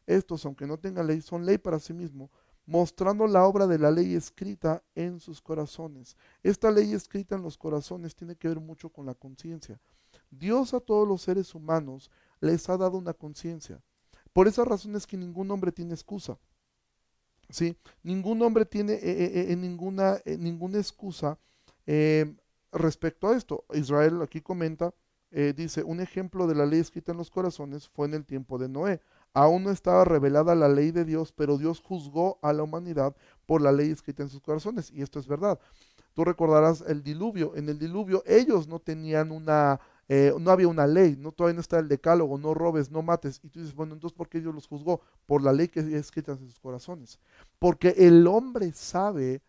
estos, 0.07 0.45
aunque 0.45 0.65
no 0.65 0.79
tengan 0.79 1.05
ley, 1.05 1.21
son 1.21 1.45
ley 1.45 1.57
para 1.57 1.79
sí 1.79 1.93
mismos, 1.93 2.29
mostrando 2.65 3.27
la 3.27 3.43
obra 3.43 3.67
de 3.67 3.77
la 3.77 3.91
ley 3.91 4.15
escrita 4.15 4.81
en 4.95 5.19
sus 5.19 5.41
corazones. 5.41 6.15
Esta 6.43 6.71
ley 6.71 6.93
escrita 6.93 7.35
en 7.35 7.41
los 7.41 7.57
corazones 7.57 8.15
tiene 8.15 8.37
que 8.37 8.47
ver 8.47 8.61
mucho 8.61 8.89
con 8.89 9.05
la 9.05 9.13
conciencia. 9.13 9.77
Dios 10.31 10.73
a 10.73 10.79
todos 10.79 11.05
los 11.05 11.23
seres 11.23 11.53
humanos 11.53 12.09
les 12.39 12.69
ha 12.69 12.77
dado 12.77 12.97
una 12.97 13.13
conciencia. 13.13 13.81
Por 14.31 14.47
esa 14.47 14.63
razón 14.63 14.95
es 14.95 15.05
que 15.05 15.17
ningún 15.17 15.51
hombre 15.51 15.73
tiene 15.73 15.93
excusa. 15.93 16.39
¿sí? 17.49 17.77
Ningún 18.01 18.41
hombre 18.43 18.65
tiene 18.65 18.93
eh, 18.93 19.51
eh, 19.51 19.55
ninguna, 19.57 20.21
ninguna 20.25 20.79
excusa 21.85 22.41
respecto 22.71 23.29
a 23.29 23.37
esto. 23.37 23.63
Israel 23.73 24.21
aquí 24.21 24.41
comenta, 24.41 24.93
dice, 25.31 25.81
un 25.83 26.01
ejemplo 26.01 26.45
de 26.45 26.55
la 26.55 26.65
ley 26.65 26.81
escrita 26.81 27.13
en 27.13 27.17
los 27.17 27.29
corazones 27.31 27.87
fue 27.87 28.05
en 28.07 28.15
el 28.15 28.25
tiempo 28.25 28.57
de 28.57 28.67
Noé. 28.67 28.99
Aún 29.33 29.63
no 29.63 29.71
estaba 29.71 30.03
revelada 30.03 30.55
la 30.55 30.67
ley 30.67 30.91
de 30.91 31.05
Dios, 31.05 31.31
pero 31.31 31.57
Dios 31.57 31.81
juzgó 31.81 32.37
a 32.41 32.51
la 32.51 32.63
humanidad 32.63 33.15
por 33.45 33.61
la 33.61 33.71
ley 33.71 33.91
escrita 33.91 34.23
en 34.23 34.29
sus 34.29 34.41
corazones. 34.41 34.91
Y 34.91 35.01
esto 35.01 35.19
es 35.19 35.27
verdad. 35.27 35.57
Tú 36.13 36.25
recordarás 36.25 36.81
el 36.87 37.03
diluvio. 37.03 37.55
En 37.55 37.69
el 37.69 37.79
diluvio 37.79 38.23
ellos 38.25 38.67
no 38.67 38.79
tenían 38.79 39.31
una 39.31 39.79
eh, 40.07 40.31
no 40.39 40.51
había 40.51 40.67
una 40.67 40.85
ley, 40.85 41.15
no 41.17 41.31
todavía 41.31 41.55
no 41.55 41.61
está 41.61 41.79
el 41.79 41.87
decálogo, 41.87 42.37
no 42.37 42.53
robes, 42.53 42.91
no 42.91 43.01
mates. 43.01 43.39
Y 43.43 43.49
tú 43.49 43.59
dices, 43.59 43.75
bueno, 43.75 43.93
entonces 43.93 44.15
¿por 44.15 44.29
qué 44.29 44.39
Dios 44.39 44.53
los 44.53 44.67
juzgó? 44.67 45.01
Por 45.25 45.41
la 45.41 45.51
ley 45.51 45.67
que 45.67 45.79
es 45.79 45.87
escrita 45.87 46.33
en 46.33 46.39
sus 46.39 46.59
corazones. 46.59 47.19
Porque 47.59 47.89
el 47.97 48.27
hombre 48.27 48.71
sabe, 48.73 49.41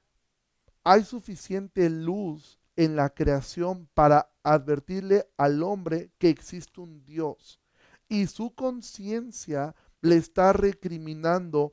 hay 0.89 1.03
suficiente 1.03 1.91
luz 1.91 2.61
en 2.77 2.95
la 2.95 3.11
creación 3.11 3.89
para 3.93 4.31
advertirle 4.45 5.29
al 5.37 5.65
hombre 5.65 6.13
que 6.17 6.29
existe 6.29 6.81
un 6.81 7.05
Dios. 7.05 7.61
Y 8.09 8.29
su 8.29 8.55
conciencia 8.55 9.75
le 10.01 10.15
está 10.15 10.53
recriminando, 10.53 11.73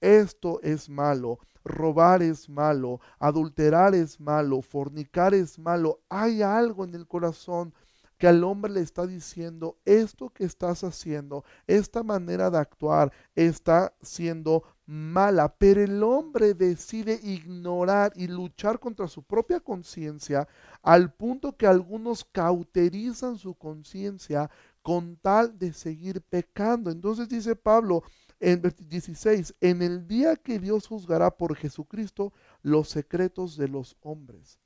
esto 0.00 0.60
es 0.62 0.88
malo, 0.88 1.40
robar 1.62 2.22
es 2.22 2.48
malo, 2.48 3.00
adulterar 3.18 3.94
es 3.94 4.18
malo, 4.18 4.62
fornicar 4.62 5.34
es 5.34 5.58
malo. 5.58 6.00
Hay 6.08 6.40
algo 6.40 6.84
en 6.84 6.94
el 6.94 7.06
corazón 7.06 7.74
que 8.16 8.28
al 8.28 8.42
hombre 8.44 8.72
le 8.72 8.80
está 8.80 9.06
diciendo, 9.06 9.76
esto 9.84 10.30
que 10.30 10.44
estás 10.44 10.84
haciendo, 10.84 11.44
esta 11.66 12.02
manera 12.02 12.50
de 12.50 12.56
actuar 12.56 13.12
está 13.34 13.94
siendo 14.00 14.62
mala, 14.86 15.54
pero 15.56 15.82
el 15.82 16.02
hombre 16.02 16.54
decide 16.54 17.18
ignorar 17.22 18.12
y 18.16 18.28
luchar 18.28 18.78
contra 18.78 19.08
su 19.08 19.22
propia 19.22 19.60
conciencia 19.60 20.46
al 20.82 21.12
punto 21.12 21.56
que 21.56 21.66
algunos 21.66 22.24
cauterizan 22.24 23.38
su 23.38 23.54
conciencia 23.54 24.50
con 24.82 25.16
tal 25.16 25.58
de 25.58 25.72
seguir 25.72 26.20
pecando. 26.20 26.90
Entonces 26.90 27.28
dice 27.28 27.56
Pablo 27.56 28.02
en 28.40 28.60
16, 28.60 29.54
en 29.60 29.80
el 29.80 30.06
día 30.06 30.36
que 30.36 30.58
Dios 30.58 30.86
juzgará 30.86 31.30
por 31.30 31.56
Jesucristo 31.56 32.32
los 32.62 32.90
secretos 32.90 33.56
de 33.56 33.68
los 33.68 33.96
hombres. 34.02 34.58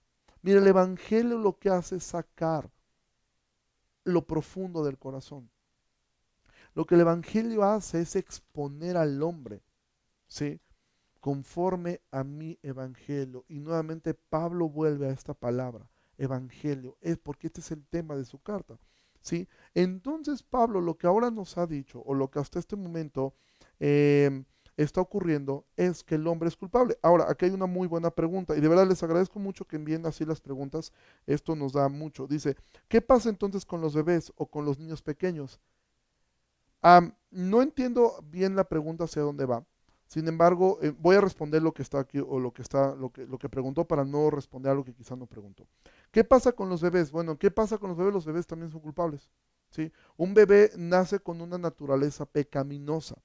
Mira, 0.43 0.59
el 0.59 0.67
Evangelio 0.67 1.39
lo 1.39 1.59
que 1.59 1.71
hace 1.71 1.97
es 1.97 2.05
sacar 2.05 2.71
lo 4.05 4.27
profundo 4.27 4.85
del 4.85 4.99
corazón. 4.99 5.49
Lo 6.75 6.87
que 6.87 6.95
el 6.97 7.03
Evangelio 7.03 7.63
hace 7.63 8.01
es 8.01 8.17
exponer 8.17 8.97
al 8.97 9.23
hombre, 9.23 9.63
¿sí? 10.29 10.61
Conforme 11.21 12.01
a 12.13 12.23
mi 12.23 12.59
Evangelio. 12.63 13.45
Y 13.49 13.59
nuevamente 13.59 14.15
Pablo 14.15 14.69
vuelve 14.69 15.09
a 15.09 15.13
esta 15.13 15.35
palabra, 15.35 15.91
Evangelio, 16.17 16.97
es 17.01 17.19
porque 17.19 17.49
este 17.49 17.61
es 17.61 17.71
el 17.73 17.85
tema 17.87 18.17
de 18.17 18.25
su 18.25 18.39
carta, 18.41 18.79
¿sí? 19.21 19.49
Entonces 19.75 20.43
Pablo 20.43 20.81
lo 20.81 20.97
que 20.97 21.07
ahora 21.07 21.31
nos 21.31 21.59
ha 21.59 21.67
dicho, 21.67 22.03
o 22.05 22.15
lo 22.15 22.31
que 22.31 22.39
hasta 22.39 22.59
este 22.59 22.77
momento 22.77 23.35
em, 23.81 24.45
está 24.77 25.01
ocurriendo 25.01 25.67
es 25.77 26.05
que 26.05 26.15
el 26.15 26.27
hombre 26.27 26.49
es 26.49 26.57
culpable. 26.57 26.97
Ahora, 27.03 27.27
aquí 27.29 27.47
hay 27.47 27.51
una 27.51 27.67
muy 27.67 27.89
buena 27.89 28.11
pregunta 28.11 28.57
y 28.57 28.61
de 28.61 28.69
verdad 28.69 28.87
les 28.89 29.03
agradezco 29.03 29.39
mucho 29.41 29.67
que 29.67 29.77
envíen 29.77 30.07
así 30.07 30.25
las 30.25 30.41
preguntas. 30.41 30.93
Esto 31.27 31.57
nos 31.57 31.73
da 31.73 31.89
mucho. 31.89 32.27
Dice, 32.29 32.57
¿qué 32.89 33.01
pasa 33.03 33.29
entonces 33.29 33.67
con 33.67 33.81
los 33.81 33.95
bebés 33.95 34.33
o 34.37 34.47
con 34.47 34.65
los 34.65 34.79
niños 34.79 35.03
pequeños? 35.03 35.61
no 37.31 37.61
entiendo 37.61 38.25
bien 38.31 38.55
la 38.55 38.65
pregunta 38.65 39.05
hacia 39.05 39.23
dónde 39.23 39.45
va. 39.47 39.65
Sin 40.09 40.27
embargo, 40.27 40.79
eh, 40.81 40.93
voy 40.99 41.17
a 41.17 41.21
responder 41.21 41.63
lo 41.63 41.73
que 41.73 41.83
está 41.83 42.01
aquí 42.01 42.19
o 42.19 42.41
lo 42.41 42.51
que 42.51 42.63
está, 42.63 42.95
lo 42.95 43.11
que, 43.11 43.27
lo 43.27 43.39
que 43.39 43.51
preguntó 43.51 43.87
para 43.87 44.07
no 44.07 44.31
responder 44.31 44.73
a 44.73 44.75
lo 44.75 44.83
que 44.83 44.95
quizá 44.95 45.15
no 45.17 45.27
preguntó. 45.27 45.69
¿Qué 46.11 46.25
pasa 46.25 46.53
con 46.53 46.71
los 46.71 46.81
bebés? 46.81 47.11
Bueno, 47.13 47.39
¿qué 47.39 47.51
pasa 47.51 47.77
con 47.77 47.91
los 47.91 47.99
bebés? 47.99 48.15
Los 48.15 48.25
bebés 48.25 48.47
también 48.47 48.71
son 48.71 48.81
culpables. 48.81 49.31
¿sí? 49.69 49.93
Un 50.17 50.33
bebé 50.33 50.73
nace 50.79 51.21
con 51.21 51.43
una 51.43 51.59
naturaleza 51.59 52.25
pecaminosa. 52.25 53.17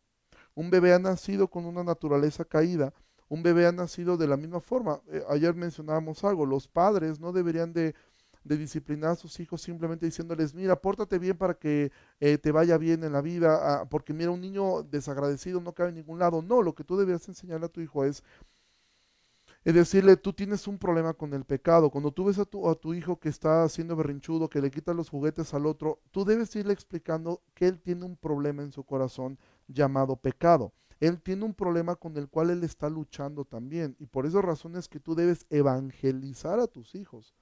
Un 0.56 0.70
bebé 0.70 0.94
ha 0.94 1.00
nacido 1.00 1.48
con 1.48 1.66
una 1.66 1.86
naturaleza 1.86 2.44
caída. 2.44 2.94
Un 3.30 3.44
bebé 3.44 3.66
ha 3.66 3.72
nacido 3.72 4.18
de 4.18 4.28
la 4.28 4.36
misma 4.36 4.60
forma. 4.60 5.02
Eh, 5.08 5.24
ayer 5.30 5.56
mencionábamos 5.56 6.22
algo. 6.26 6.46
Los 6.46 6.68
padres 6.68 7.18
no 7.22 7.32
deberían 7.32 7.72
de 7.72 7.96
de 8.44 8.58
disciplinar 8.58 9.12
a 9.12 9.16
sus 9.16 9.40
hijos 9.40 9.62
simplemente 9.62 10.06
diciéndoles, 10.06 10.54
mira, 10.54 10.76
pórtate 10.76 11.20
bien 11.20 11.38
para 11.38 11.54
que 11.54 11.92
eh, 12.20 12.38
te 12.38 12.52
vaya 12.52 12.78
bien 12.78 13.04
en 13.04 13.14
la 13.14 13.22
vida, 13.22 13.82
ah, 13.82 13.90
porque 13.90 14.14
mira, 14.14 14.32
un 14.32 14.42
niño 14.42 14.84
desagradecido 14.84 15.62
no 15.62 15.74
cabe 15.74 15.90
en 15.90 15.96
ningún 15.96 16.20
lado. 16.20 16.42
No, 16.42 16.62
lo 16.62 16.76
que 16.76 16.84
tú 16.84 16.98
deberías 16.98 17.28
enseñarle 17.28 17.66
a 17.68 17.70
tu 17.70 17.82
hijo 17.82 18.04
es, 18.06 18.24
es 19.64 19.74
decirle, 19.74 20.18
tú 20.18 20.34
tienes 20.34 20.68
un 20.68 20.78
problema 20.78 21.14
con 21.14 21.34
el 21.34 21.46
pecado. 21.46 21.90
Cuando 21.90 22.12
tú 22.12 22.26
ves 22.26 22.38
a 22.38 22.46
tu, 22.46 22.70
a 22.70 22.76
tu 22.76 22.94
hijo 22.94 23.18
que 23.20 23.30
está 23.30 23.64
haciendo 23.64 23.96
berrinchudo, 23.96 24.50
que 24.50 24.62
le 24.62 24.70
quita 24.70 24.94
los 24.94 25.10
juguetes 25.10 25.54
al 25.54 25.66
otro, 25.66 26.02
tú 26.12 26.26
debes 26.26 26.54
irle 26.58 26.74
explicando 26.74 27.42
que 27.54 27.68
él 27.68 27.80
tiene 27.80 28.04
un 28.04 28.18
problema 28.18 28.62
en 28.62 28.74
su 28.74 28.84
corazón 28.84 29.40
llamado 29.68 30.18
pecado. 30.18 30.74
Él 31.00 31.22
tiene 31.22 31.46
un 31.46 31.54
problema 31.54 31.96
con 31.96 32.18
el 32.18 32.30
cual 32.30 32.50
él 32.50 32.64
está 32.64 32.90
luchando 32.90 33.46
también. 33.46 33.96
Y 34.00 34.06
por 34.08 34.26
esas 34.26 34.44
razones 34.44 34.90
que 34.90 35.00
tú 35.00 35.16
debes 35.16 35.46
evangelizar 35.50 36.60
a 36.60 36.68
tus 36.68 36.96
hijos. 36.96 37.34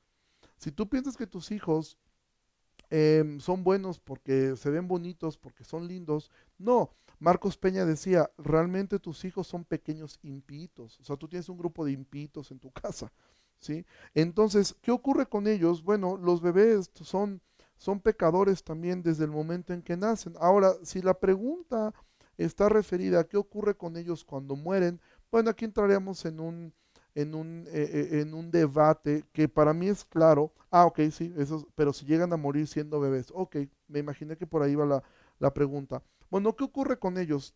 Si 0.62 0.71
tú 0.71 0.88
piensas 0.88 1.17
que 1.17 1.26
tus 1.26 1.50
hijos 1.50 1.97
em, 2.91 3.39
son 3.39 3.63
buenos 3.63 4.00
porque 4.00 4.56
se 4.56 4.69
ven 4.69 4.88
bonitos, 4.88 5.36
porque 5.36 5.63
son 5.63 5.88
lindos, 5.88 6.30
no. 6.60 6.93
Marcos 7.17 7.58
Peña 7.58 7.84
decía, 7.84 8.30
realmente 8.38 9.00
tus 9.00 9.26
hijos 9.26 9.47
son 9.47 9.65
pequeños 9.65 10.19
impitos. 10.21 11.00
O 11.00 11.04
sea, 11.04 11.17
tú 11.17 11.28
tienes 11.28 11.50
un 11.50 11.58
grupo 11.58 11.84
de 11.84 11.93
impitos 11.93 12.52
en 12.52 12.60
tu 12.60 12.69
casa. 12.84 13.12
¿sí? 13.60 13.88
Entonces, 14.13 14.76
¿qué 14.84 14.91
ocurre 14.91 15.26
con 15.26 15.47
ellos? 15.47 15.82
Bueno, 15.84 16.15
los 16.15 16.41
bebés 16.41 16.91
son, 16.93 17.41
son 17.78 18.00
pecadores 18.00 18.63
también 18.63 19.02
desde 19.02 19.24
el 19.24 19.32
momento 19.32 19.74
en 19.74 19.82
que 19.82 19.97
nacen. 19.97 20.36
Ahora, 20.39 20.74
si 20.84 21.02
la 21.02 21.15
pregunta 21.15 21.91
está 22.38 22.69
referida 22.69 23.21
a 23.21 23.24
qué 23.24 23.38
ocurre 23.38 23.76
con 23.76 23.97
ellos 23.97 24.24
cuando 24.24 24.56
mueren, 24.56 25.02
bueno, 25.32 25.50
aquí 25.50 25.65
entraríamos 25.65 26.24
en 26.26 26.39
un, 26.39 26.74
en 27.15 27.36
un, 27.36 27.67
eh, 27.67 27.89
eh, 28.12 28.21
en 28.21 28.34
un 28.34 28.52
debate 28.52 29.26
que 29.34 29.47
para 29.50 29.74
mí 29.74 29.88
es 29.89 30.06
claro, 30.06 30.54
ah, 30.69 30.86
ok, 30.86 31.00
sí, 31.12 31.34
eso, 31.38 31.67
pero 31.76 31.93
si 31.93 32.06
llegan 32.06 32.34
a 32.34 32.38
morir 32.38 32.67
siendo 32.67 33.00
bebés, 33.00 33.32
ok, 33.34 33.58
me 33.88 34.00
imaginé 34.00 34.38
que 34.38 34.47
por 34.47 34.63
ahí 34.63 34.76
va 34.76 34.86
la, 34.86 35.04
la 35.39 35.54
pregunta. 35.54 36.02
Bueno, 36.30 36.56
¿qué 36.56 36.63
ocurre 36.63 36.97
con 36.97 37.17
ellos? 37.17 37.54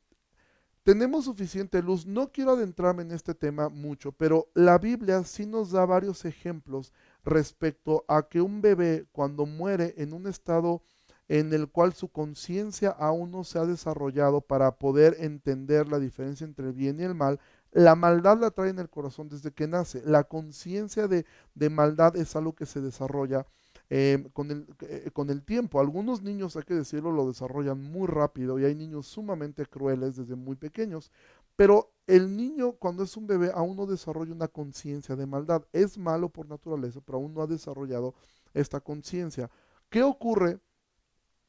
Tenemos 0.84 1.26
suficiente 1.26 1.82
luz, 1.82 2.06
no 2.06 2.32
quiero 2.32 2.52
adentrarme 2.52 3.02
en 3.02 3.12
este 3.12 3.34
tema 3.34 3.70
mucho, 3.70 4.12
pero 4.12 4.50
la 4.54 4.78
Biblia 4.78 5.24
sí 5.24 5.48
nos 5.48 5.72
da 5.72 5.84
varios 5.84 6.26
ejemplos 6.26 6.94
respecto 7.24 8.06
a 8.08 8.28
que 8.28 8.40
un 8.40 8.62
bebé 8.62 9.08
cuando 9.12 9.48
muere 9.48 9.96
en 9.98 10.14
un 10.14 10.28
estado 10.28 10.84
en 11.28 11.54
el 11.54 11.70
cual 11.70 11.94
su 11.94 12.10
conciencia 12.10 12.92
aún 12.92 13.32
no 13.32 13.44
se 13.44 13.58
ha 13.58 13.66
desarrollado 13.66 14.42
para 14.42 14.78
poder 14.78 15.16
entender 15.20 15.88
la 15.88 15.98
diferencia 15.98 16.46
entre 16.46 16.68
el 16.68 16.74
bien 16.74 17.00
y 17.00 17.04
el 17.04 17.16
mal, 17.16 17.40
la 17.76 17.94
maldad 17.96 18.40
la 18.40 18.52
trae 18.52 18.70
en 18.70 18.80
el 18.80 18.90
corazón 18.90 19.28
desde 19.28 19.52
que 19.52 19.68
nace. 19.68 20.02
La 20.06 20.24
conciencia 20.24 21.10
de, 21.10 21.26
maldad 21.70 22.16
es 22.16 22.34
algo 22.38 22.56
que 22.56 22.66
se 22.66 22.80
desarrolla 22.80 23.46
em, 23.90 24.30
con, 24.30 24.50
el, 24.50 24.66
eh, 24.80 25.10
con, 25.12 25.30
el, 25.30 25.44
tiempo. 25.44 25.82
Algunos 25.82 26.22
niños, 26.22 26.56
hay 26.56 26.64
que 26.64 26.74
decirlo, 26.74 27.12
lo 27.12 27.28
desarrollan 27.28 27.82
muy 27.82 28.08
rápido 28.08 28.58
y 28.58 28.64
hay 28.64 28.76
niños 28.76 29.08
sumamente 29.08 29.66
crueles 29.66 30.16
desde 30.16 30.36
muy 30.36 30.56
pequeños. 30.56 31.12
Pero 31.58 31.92
el 32.08 32.38
niño 32.38 32.72
cuando 32.72 33.04
es 33.04 33.18
un 33.18 33.28
bebé 33.28 33.52
aún 33.54 33.76
no 33.76 33.86
desarrolla 33.86 34.32
una 34.32 34.48
conciencia 34.48 35.18
de 35.18 35.26
maldad. 35.26 35.66
Es 35.74 35.98
malo 35.98 36.30
por 36.30 36.48
naturaleza, 36.48 37.02
pero 37.06 37.18
aún 37.18 37.34
no 37.34 37.42
ha 37.42 37.48
desarrollado 37.48 38.16
esta 38.54 38.80
conciencia. 38.80 39.52
¿Qué 39.90 40.02
ocurre? 40.02 40.60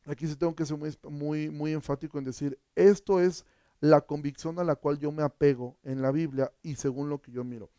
Aquí 0.07 0.27
sí 0.27 0.35
tengo 0.35 0.57
que 0.57 0.67
ser 0.67 0.77
muy, 0.77 0.93
muy, 1.09 1.51
muy 1.51 1.73
enfático 1.73 2.19
en 2.19 2.25
decir, 2.25 2.59
esto 2.75 3.21
es 3.21 3.45
la 3.81 4.01
convicción 4.01 4.59
a 4.59 4.65
la 4.65 4.77
cual 4.77 4.99
yo 4.99 5.13
me 5.13 5.23
apego 5.23 5.77
en 5.83 6.03
la 6.03 6.11
Biblia 6.11 6.53
y 6.63 6.77
según 6.77 7.09
lo 7.09 7.21
que 7.21 7.33
yo 7.33 7.45
miro. 7.45 7.71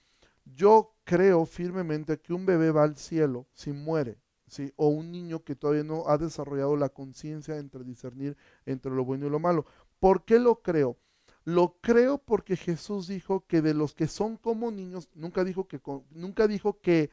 Yo 0.46 0.96
creo 1.04 1.46
firmemente 1.46 2.20
que 2.20 2.34
un 2.34 2.46
bebé 2.46 2.72
va 2.72 2.84
al 2.84 2.96
cielo 2.96 3.48
si 3.54 3.72
muere, 3.72 4.18
¿sí? 4.48 4.72
o 4.76 4.88
un 4.88 5.12
niño 5.12 5.44
que 5.44 5.56
todavía 5.56 5.84
no 5.84 6.08
ha 6.08 6.18
desarrollado 6.18 6.76
la 6.78 6.90
conciencia 6.90 7.58
entre 7.58 7.84
discernir 7.84 8.38
entre 8.66 8.92
lo 8.92 9.04
bueno 9.04 9.28
y 9.28 9.30
lo 9.30 9.40
malo. 9.40 9.66
¿Por 10.00 10.24
qué 10.24 10.40
lo 10.40 10.62
creo? 10.62 10.98
Lo 11.44 11.78
creo 11.82 12.18
porque 12.18 12.56
Jesús 12.56 13.08
dijo 13.08 13.46
que 13.48 13.62
de 13.62 13.74
los 13.74 13.94
que 13.94 14.08
son 14.08 14.38
como 14.38 14.70
niños, 14.72 15.10
nunca 15.16 15.44
dijo 15.44 15.68
que, 15.68 15.80
nunca 16.12 16.48
dijo 16.48 16.80
que, 16.82 17.10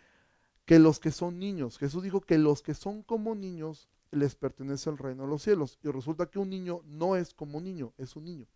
que 0.64 0.78
los 0.78 0.98
que 0.98 1.10
son 1.10 1.38
niños, 1.38 1.78
Jesús 1.78 2.02
dijo 2.02 2.20
que 2.20 2.38
los 2.38 2.62
que 2.62 2.74
son 2.74 3.02
como 3.02 3.34
niños 3.34 3.88
les 4.10 4.34
pertenece 4.34 4.90
el 4.90 4.98
reino 4.98 5.24
de 5.24 5.28
los 5.28 5.42
cielos. 5.42 5.78
Y 5.82 5.88
resulta 5.88 6.26
que 6.26 6.38
un 6.38 6.50
niño 6.50 6.82
no 6.84 7.16
es 7.16 7.34
como 7.34 7.60
niño, 7.60 7.92
es 7.98 8.16
un 8.16 8.24
niño. 8.24 8.46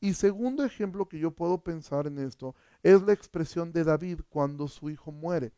Y 0.00 0.14
segundo 0.14 0.64
ejemplo 0.64 1.08
que 1.08 1.18
yo 1.18 1.30
puedo 1.30 1.58
pensar 1.62 2.06
en 2.06 2.18
esto 2.18 2.54
es 2.82 3.02
la 3.02 3.12
expresión 3.12 3.72
de 3.72 3.84
David 3.84 4.20
cuando 4.28 4.66
su 4.68 4.90
hijo 4.90 5.12
muere. 5.12 5.52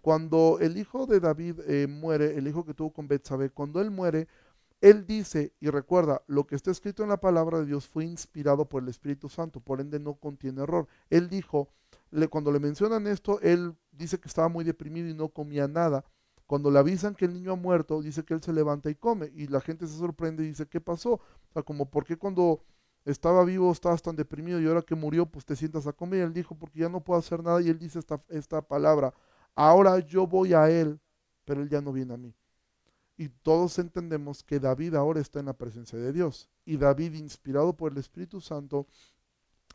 Cuando 0.00 0.58
el 0.60 0.78
hijo 0.78 1.06
de 1.06 1.20
David 1.20 1.60
eh, 1.66 1.86
muere, 1.86 2.38
el 2.38 2.48
hijo 2.48 2.64
que 2.64 2.72
tuvo 2.72 2.92
con 2.92 3.08
Betsabé, 3.08 3.50
cuando 3.50 3.80
él 3.80 3.90
muere, 3.90 4.26
él 4.80 5.06
dice, 5.06 5.52
y 5.60 5.68
recuerda, 5.68 6.22
lo 6.26 6.46
que 6.46 6.54
está 6.54 6.70
escrito 6.70 7.02
en 7.02 7.10
la 7.10 7.20
palabra 7.20 7.58
de 7.58 7.66
Dios 7.66 7.86
fue 7.86 8.06
inspirado 8.06 8.66
por 8.66 8.82
el 8.82 8.88
Espíritu 8.88 9.28
Santo, 9.28 9.60
por 9.60 9.80
ende 9.80 10.00
no 10.00 10.14
contiene 10.14 10.62
error. 10.62 10.88
Él 11.10 11.28
dijo, 11.28 11.68
le, 12.10 12.28
cuando 12.28 12.50
le 12.50 12.60
mencionan 12.60 13.06
esto, 13.06 13.40
él 13.42 13.76
dice 13.92 14.18
que 14.18 14.28
estaba 14.28 14.48
muy 14.48 14.64
deprimido 14.64 15.08
y 15.08 15.14
no 15.14 15.28
comía 15.28 15.68
nada. 15.68 16.04
Cuando 16.46 16.70
le 16.70 16.78
avisan 16.78 17.14
que 17.14 17.26
el 17.26 17.34
niño 17.34 17.52
ha 17.52 17.56
muerto, 17.56 18.00
dice 18.00 18.24
que 18.24 18.32
él 18.32 18.42
se 18.42 18.54
levanta 18.54 18.90
y 18.90 18.94
come. 18.94 19.30
Y 19.34 19.46
la 19.46 19.60
gente 19.60 19.86
se 19.86 19.98
sorprende 19.98 20.42
y 20.42 20.48
dice, 20.48 20.66
¿qué 20.66 20.80
pasó? 20.80 21.12
O 21.12 21.52
sea, 21.52 21.62
como, 21.62 21.90
¿por 21.90 22.04
qué 22.04 22.16
cuando 22.16 22.64
estaba 23.04 23.44
vivo, 23.44 23.72
estabas 23.72 24.02
tan 24.02 24.16
deprimido 24.16 24.60
y 24.60 24.66
ahora 24.66 24.82
que 24.82 24.94
murió, 24.94 25.26
pues 25.26 25.44
te 25.44 25.56
sientas 25.56 25.86
a 25.86 25.92
comer. 25.92 26.22
Él 26.22 26.32
dijo, 26.32 26.54
porque 26.54 26.80
ya 26.80 26.88
no 26.88 27.02
puedo 27.02 27.18
hacer 27.18 27.42
nada. 27.42 27.60
Y 27.62 27.68
él 27.68 27.78
dice 27.78 27.98
esta, 27.98 28.22
esta 28.28 28.62
palabra, 28.62 29.14
ahora 29.54 29.98
yo 30.00 30.26
voy 30.26 30.54
a 30.54 30.70
él, 30.70 31.00
pero 31.44 31.62
él 31.62 31.68
ya 31.68 31.80
no 31.80 31.92
viene 31.92 32.14
a 32.14 32.16
mí. 32.16 32.34
Y 33.16 33.28
todos 33.28 33.78
entendemos 33.78 34.42
que 34.42 34.58
David 34.58 34.94
ahora 34.94 35.20
está 35.20 35.40
en 35.40 35.46
la 35.46 35.52
presencia 35.52 35.98
de 35.98 36.12
Dios. 36.12 36.48
Y 36.64 36.76
David, 36.76 37.14
inspirado 37.14 37.76
por 37.76 37.92
el 37.92 37.98
Espíritu 37.98 38.40
Santo, 38.40 38.86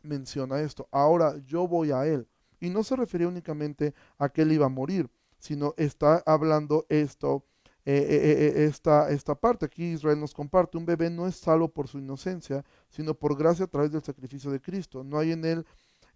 menciona 0.02 0.60
esto, 0.60 0.88
ahora 0.90 1.36
yo 1.44 1.68
voy 1.68 1.92
a 1.92 2.06
él. 2.06 2.28
Y 2.58 2.70
no 2.70 2.82
se 2.82 2.96
refería 2.96 3.28
únicamente 3.28 3.94
a 4.18 4.28
que 4.28 4.42
él 4.42 4.52
iba 4.52 4.66
a 4.66 4.70
morir, 4.70 5.10
sino 5.38 5.74
está 5.76 6.22
hablando 6.26 6.86
esto 6.88 7.44
eh, 7.88 7.92
eh, 7.98 8.62
eh, 8.62 8.64
esta, 8.64 9.10
esta 9.10 9.36
parte. 9.36 9.64
Aquí 9.64 9.92
Israel 9.92 10.18
nos 10.18 10.34
comparte, 10.34 10.76
un 10.76 10.84
bebé 10.84 11.08
no 11.08 11.28
es 11.28 11.36
salvo 11.36 11.68
por 11.68 11.86
su 11.86 11.98
inocencia, 11.98 12.64
sino 12.88 13.14
por 13.14 13.38
gracia 13.38 13.66
a 13.66 13.68
través 13.68 13.92
del 13.92 14.02
sacrificio 14.02 14.50
de 14.50 14.60
Cristo. 14.60 15.04
No 15.04 15.18
hay 15.20 15.30
en 15.30 15.44
él, 15.44 15.64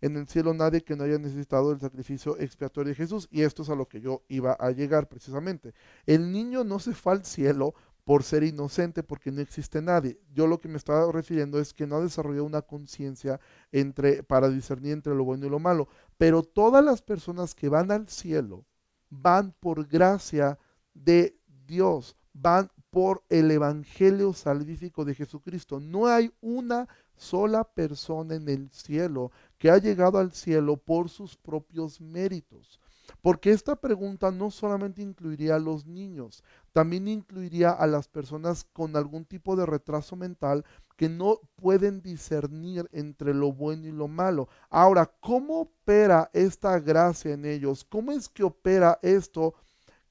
en 0.00 0.16
el 0.16 0.26
cielo, 0.26 0.52
nadie 0.52 0.80
que 0.80 0.96
no 0.96 1.04
haya 1.04 1.18
necesitado 1.18 1.70
el 1.70 1.78
sacrificio 1.78 2.36
expiatorio 2.38 2.88
de 2.90 2.96
Jesús. 2.96 3.28
Y 3.30 3.42
esto 3.42 3.62
es 3.62 3.70
a 3.70 3.76
lo 3.76 3.86
que 3.86 4.00
yo 4.00 4.24
iba 4.26 4.54
a 4.54 4.72
llegar 4.72 5.08
precisamente. 5.08 5.72
El 6.06 6.32
niño 6.32 6.64
no 6.64 6.80
se 6.80 6.92
fue 6.92 7.12
al 7.12 7.24
cielo 7.24 7.74
por 8.02 8.24
ser 8.24 8.42
inocente, 8.42 9.04
porque 9.04 9.30
no 9.30 9.40
existe 9.40 9.80
nadie. 9.80 10.18
Yo 10.32 10.48
lo 10.48 10.60
que 10.60 10.66
me 10.66 10.76
estaba 10.76 11.12
refiriendo 11.12 11.60
es 11.60 11.72
que 11.72 11.86
no 11.86 11.98
ha 11.98 12.00
desarrollado 12.00 12.46
una 12.46 12.62
conciencia 12.62 13.38
entre 13.70 14.24
para 14.24 14.48
discernir 14.48 14.94
entre 14.94 15.14
lo 15.14 15.22
bueno 15.22 15.46
y 15.46 15.50
lo 15.50 15.60
malo. 15.60 15.86
Pero 16.18 16.42
todas 16.42 16.84
las 16.84 17.00
personas 17.00 17.54
que 17.54 17.68
van 17.68 17.92
al 17.92 18.08
cielo 18.08 18.64
van 19.08 19.52
por 19.60 19.86
gracia 19.86 20.58
de 20.94 21.39
Dios, 21.70 22.16
van 22.32 22.68
por 22.90 23.22
el 23.28 23.50
Evangelio 23.50 24.32
salvífico 24.32 25.04
de 25.04 25.14
Jesucristo. 25.14 25.78
No 25.78 26.08
hay 26.08 26.32
una 26.40 26.88
sola 27.16 27.62
persona 27.62 28.34
en 28.34 28.48
el 28.48 28.70
cielo 28.70 29.30
que 29.56 29.70
ha 29.70 29.78
llegado 29.78 30.18
al 30.18 30.32
cielo 30.32 30.76
por 30.76 31.08
sus 31.08 31.36
propios 31.36 32.00
méritos. 32.00 32.80
Porque 33.22 33.50
esta 33.50 33.76
pregunta 33.76 34.30
no 34.30 34.50
solamente 34.50 35.02
incluiría 35.02 35.56
a 35.56 35.58
los 35.58 35.86
niños, 35.86 36.44
también 36.72 37.08
incluiría 37.08 37.70
a 37.70 37.86
las 37.86 38.08
personas 38.08 38.64
con 38.72 38.96
algún 38.96 39.24
tipo 39.24 39.56
de 39.56 39.66
retraso 39.66 40.16
mental 40.16 40.64
que 40.96 41.08
no 41.08 41.40
pueden 41.56 42.02
discernir 42.02 42.88
entre 42.92 43.34
lo 43.34 43.52
bueno 43.52 43.86
y 43.86 43.92
lo 43.92 44.06
malo. 44.06 44.48
Ahora, 44.68 45.06
¿cómo 45.20 45.60
opera 45.62 46.30
esta 46.32 46.78
gracia 46.78 47.32
en 47.32 47.44
ellos? 47.44 47.84
¿Cómo 47.84 48.12
es 48.12 48.28
que 48.28 48.44
opera 48.44 48.98
esto? 49.02 49.54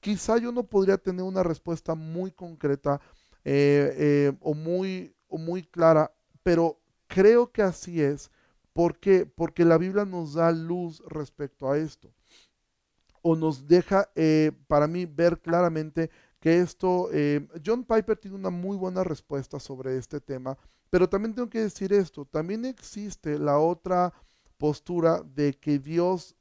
Quizá 0.00 0.38
yo 0.38 0.50
no 0.52 0.64
podría 0.64 0.98
tener 0.98 1.22
una 1.22 1.42
respuesta 1.42 1.94
muy 1.94 2.32
concreta 2.32 3.00
eh, 3.44 3.94
eh, 3.96 4.32
o, 4.40 4.54
muy, 4.54 5.14
muy 5.30 5.62
clara, 5.62 6.12
pero 6.42 6.80
creo 7.06 7.50
que 7.52 7.62
así 7.62 8.02
es. 8.02 8.30
¿Por 8.72 8.98
qué? 8.98 9.26
Porque 9.26 9.64
la 9.64 9.78
Biblia 9.78 10.04
nos 10.04 10.34
da 10.34 10.50
luz 10.52 11.02
respecto 11.06 11.70
a 11.70 11.78
esto. 11.78 12.12
O 13.22 13.36
nos 13.36 13.66
deja, 13.66 14.10
eh, 14.14 14.52
para 14.66 14.86
mí, 14.86 15.04
ver 15.06 15.40
claramente 15.40 16.10
que 16.38 16.60
esto, 16.60 17.10
John 17.64 17.84
Piper 17.84 18.16
tiene 18.16 18.36
una 18.36 18.48
muy 18.48 18.74
buena 18.74 19.04
respuesta 19.04 19.60
sobre 19.60 19.98
este 19.98 20.22
tema, 20.22 20.56
pero 20.88 21.06
también 21.06 21.34
tengo 21.34 21.50
que 21.50 21.60
decir 21.60 21.92
esto, 21.92 22.24
también 22.24 22.64
existe 22.64 23.38
la 23.38 23.58
otra 23.58 24.14
postura 24.56 25.22
de 25.22 25.52
que 25.52 25.78
Dios 25.78 26.34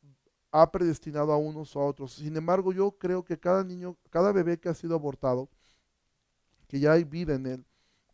ha 0.52 0.72
predestinado 0.72 1.32
a 1.32 1.38
unos 1.38 1.76
o 1.76 1.82
a 1.82 1.86
otros. 1.86 2.14
Sin 2.14 2.36
embargo, 2.38 2.72
yo 2.72 2.92
creo 2.92 3.24
que 3.24 3.40
cada 3.40 3.64
niño, 3.64 3.98
cada 4.10 4.32
bebé 4.32 4.60
que 4.60 4.70
ha 4.70 4.74
sido 4.74 4.96
abortado, 4.96 5.50
que 6.68 6.80
ya 6.80 6.94
hay 6.94 7.04
vida 7.04 7.36
en 7.36 7.46
él, 7.46 7.66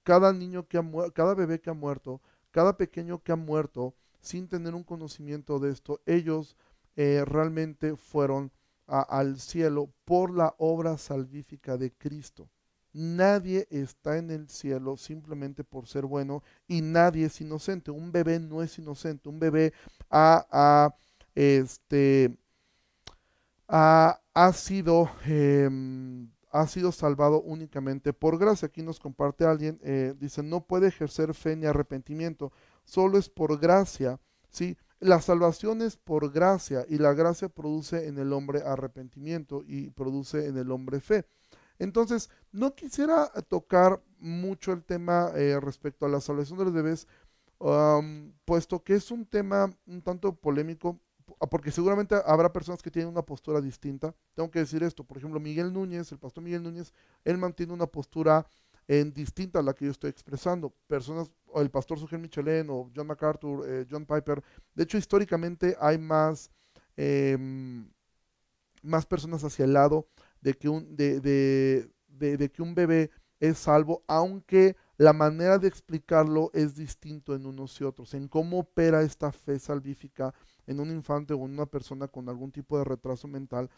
cada 0.03 0.31
niño 0.33 0.67
que 0.67 0.77
ha 0.77 0.83
cada 1.13 1.33
bebé 1.33 1.59
que 1.59 1.69
ha 1.69 1.73
muerto, 1.73 2.21
cada 2.51 2.77
pequeño 2.77 3.21
que 3.23 3.31
ha 3.31 3.35
muerto 3.35 3.95
sin 4.21 4.47
tener 4.47 4.73
un 4.73 4.83
conocimiento 4.83 5.59
de 5.59 5.71
esto, 5.71 6.01
ellos 6.05 6.55
eh, 6.95 7.23
realmente 7.25 7.95
fueron 7.95 8.51
al 8.87 9.39
cielo 9.39 9.89
por 10.05 10.31
la 10.31 10.53
obra 10.57 10.97
salvífica 10.97 11.77
de 11.77 11.91
Cristo. 11.91 12.49
Nadie 12.93 13.67
está 13.71 14.17
en 14.17 14.31
el 14.31 14.47
cielo 14.47 14.95
simplemente 14.95 15.65
por 15.65 15.85
ser 15.85 16.05
bueno 16.05 16.43
y 16.67 16.81
nadie 16.81 17.25
es 17.25 17.41
inocente. 17.41 17.91
Un 17.91 18.11
bebé 18.11 18.39
no 18.39 18.63
es 18.63 18.79
inocente. 18.79 19.27
Un 19.27 19.37
bebé 19.37 19.73
ha, 20.09 20.95
este, 21.35 22.37
ha, 23.67 24.51
sido, 24.53 25.09
em, 25.25 26.29
ha 26.51 26.67
sido 26.67 26.91
salvado 26.91 27.41
únicamente 27.41 28.13
por 28.13 28.37
gracia. 28.37 28.67
Aquí 28.67 28.81
nos 28.81 28.99
comparte 28.99 29.45
alguien, 29.45 29.79
eh, 29.83 30.13
dice, 30.17 30.43
no 30.43 30.65
puede 30.65 30.87
ejercer 30.87 31.33
fe 31.33 31.55
ni 31.55 31.65
arrepentimiento, 31.65 32.51
solo 32.83 33.17
es 33.17 33.29
por 33.29 33.59
gracia. 33.59 34.19
¿sí? 34.49 34.77
La 34.99 35.21
salvación 35.21 35.81
es 35.81 35.97
por 35.97 36.31
gracia 36.31 36.85
y 36.87 36.97
la 36.97 37.13
gracia 37.13 37.49
produce 37.49 38.07
en 38.07 38.17
el 38.17 38.33
hombre 38.33 38.61
arrepentimiento 38.65 39.63
y 39.67 39.89
produce 39.91 40.47
en 40.47 40.57
el 40.57 40.71
hombre 40.71 40.99
fe. 40.99 41.25
Entonces, 41.77 42.29
no 42.53 42.73
quisiera 42.73 43.27
tocar 43.49 44.01
mucho 44.19 44.71
el 44.71 44.83
tema 44.83 45.31
eh, 45.35 45.59
respecto 45.59 46.05
a 46.05 46.09
la 46.09 46.21
salvación 46.21 46.57
de 46.57 46.65
los 46.65 46.73
bebés, 46.73 47.07
puesto 48.45 48.83
que 48.83 48.95
es 48.95 49.11
un 49.11 49.25
tema 49.25 49.73
un 49.85 50.01
tanto 50.01 50.33
polémico, 50.35 50.99
porque 51.49 51.71
seguramente 51.71 52.15
habrá 52.25 52.51
personas 52.51 52.81
que 52.81 52.91
tienen 52.91 53.11
una 53.11 53.23
postura 53.23 53.61
distinta. 53.61 54.13
Tengo 54.33 54.49
que 54.51 54.59
decir 54.59 54.83
esto, 54.83 55.03
por 55.03 55.17
ejemplo, 55.17 55.39
Miguel 55.39 55.73
Núñez, 55.73 56.11
el 56.11 56.19
pastor 56.19 56.43
Miguel 56.43 56.63
Núñez, 56.63 56.93
él 57.23 57.38
mantiene 57.38 57.73
una 57.73 57.88
postura 57.88 58.45
distinta 58.88 59.59
a 59.59 59.63
la 59.63 59.73
que 59.73 59.85
yo 59.85 59.91
estoy 59.91 60.09
expresando. 60.09 60.73
Personas, 60.88 61.31
o 61.47 61.61
el 61.61 61.71
pastor 61.71 61.97
Sujel 61.99 62.19
Michelin 62.19 62.69
o 62.69 62.91
John 62.95 63.07
MacArthur, 63.07 63.65
eh, 63.67 63.85
John 63.89 64.05
Piper. 64.05 64.43
De 64.73 64.83
hecho, 64.83 64.97
históricamente 64.97 65.75
hay 65.79 65.97
más, 65.97 66.51
em, 66.95 67.89
más 68.83 69.05
personas 69.05 69.43
hacia 69.43 69.65
el 69.65 69.73
lado 69.73 70.07
de 70.41 70.53
que, 70.53 70.69
un, 70.69 70.95
de, 70.95 71.19
de, 71.19 72.51
que 72.51 72.61
un 72.61 72.75
bebé 72.75 73.09
es 73.39 73.57
salvo, 73.57 74.03
aunque 74.07 74.75
la 74.97 75.13
manera 75.13 75.57
de 75.57 75.67
explicarlo 75.67 76.51
es 76.53 76.75
distinto 76.75 77.35
en 77.35 77.45
unos 77.45 77.79
y 77.81 77.83
otros, 77.83 78.13
en 78.13 78.27
cómo 78.27 78.59
opera 78.59 79.01
esta 79.01 79.31
fe 79.31 79.59
salvífica 79.59 80.33
en 80.67 80.80
un 80.80 80.91
infante 80.91 81.34
o 81.34 81.45
en 81.45 81.54
una 81.54 81.65
persona 81.65 82.08
con 82.08 82.30
algún 82.30 82.51
tipo 82.51 82.78
de 82.78 82.84
retraso 82.84 83.28
mental 83.28 83.69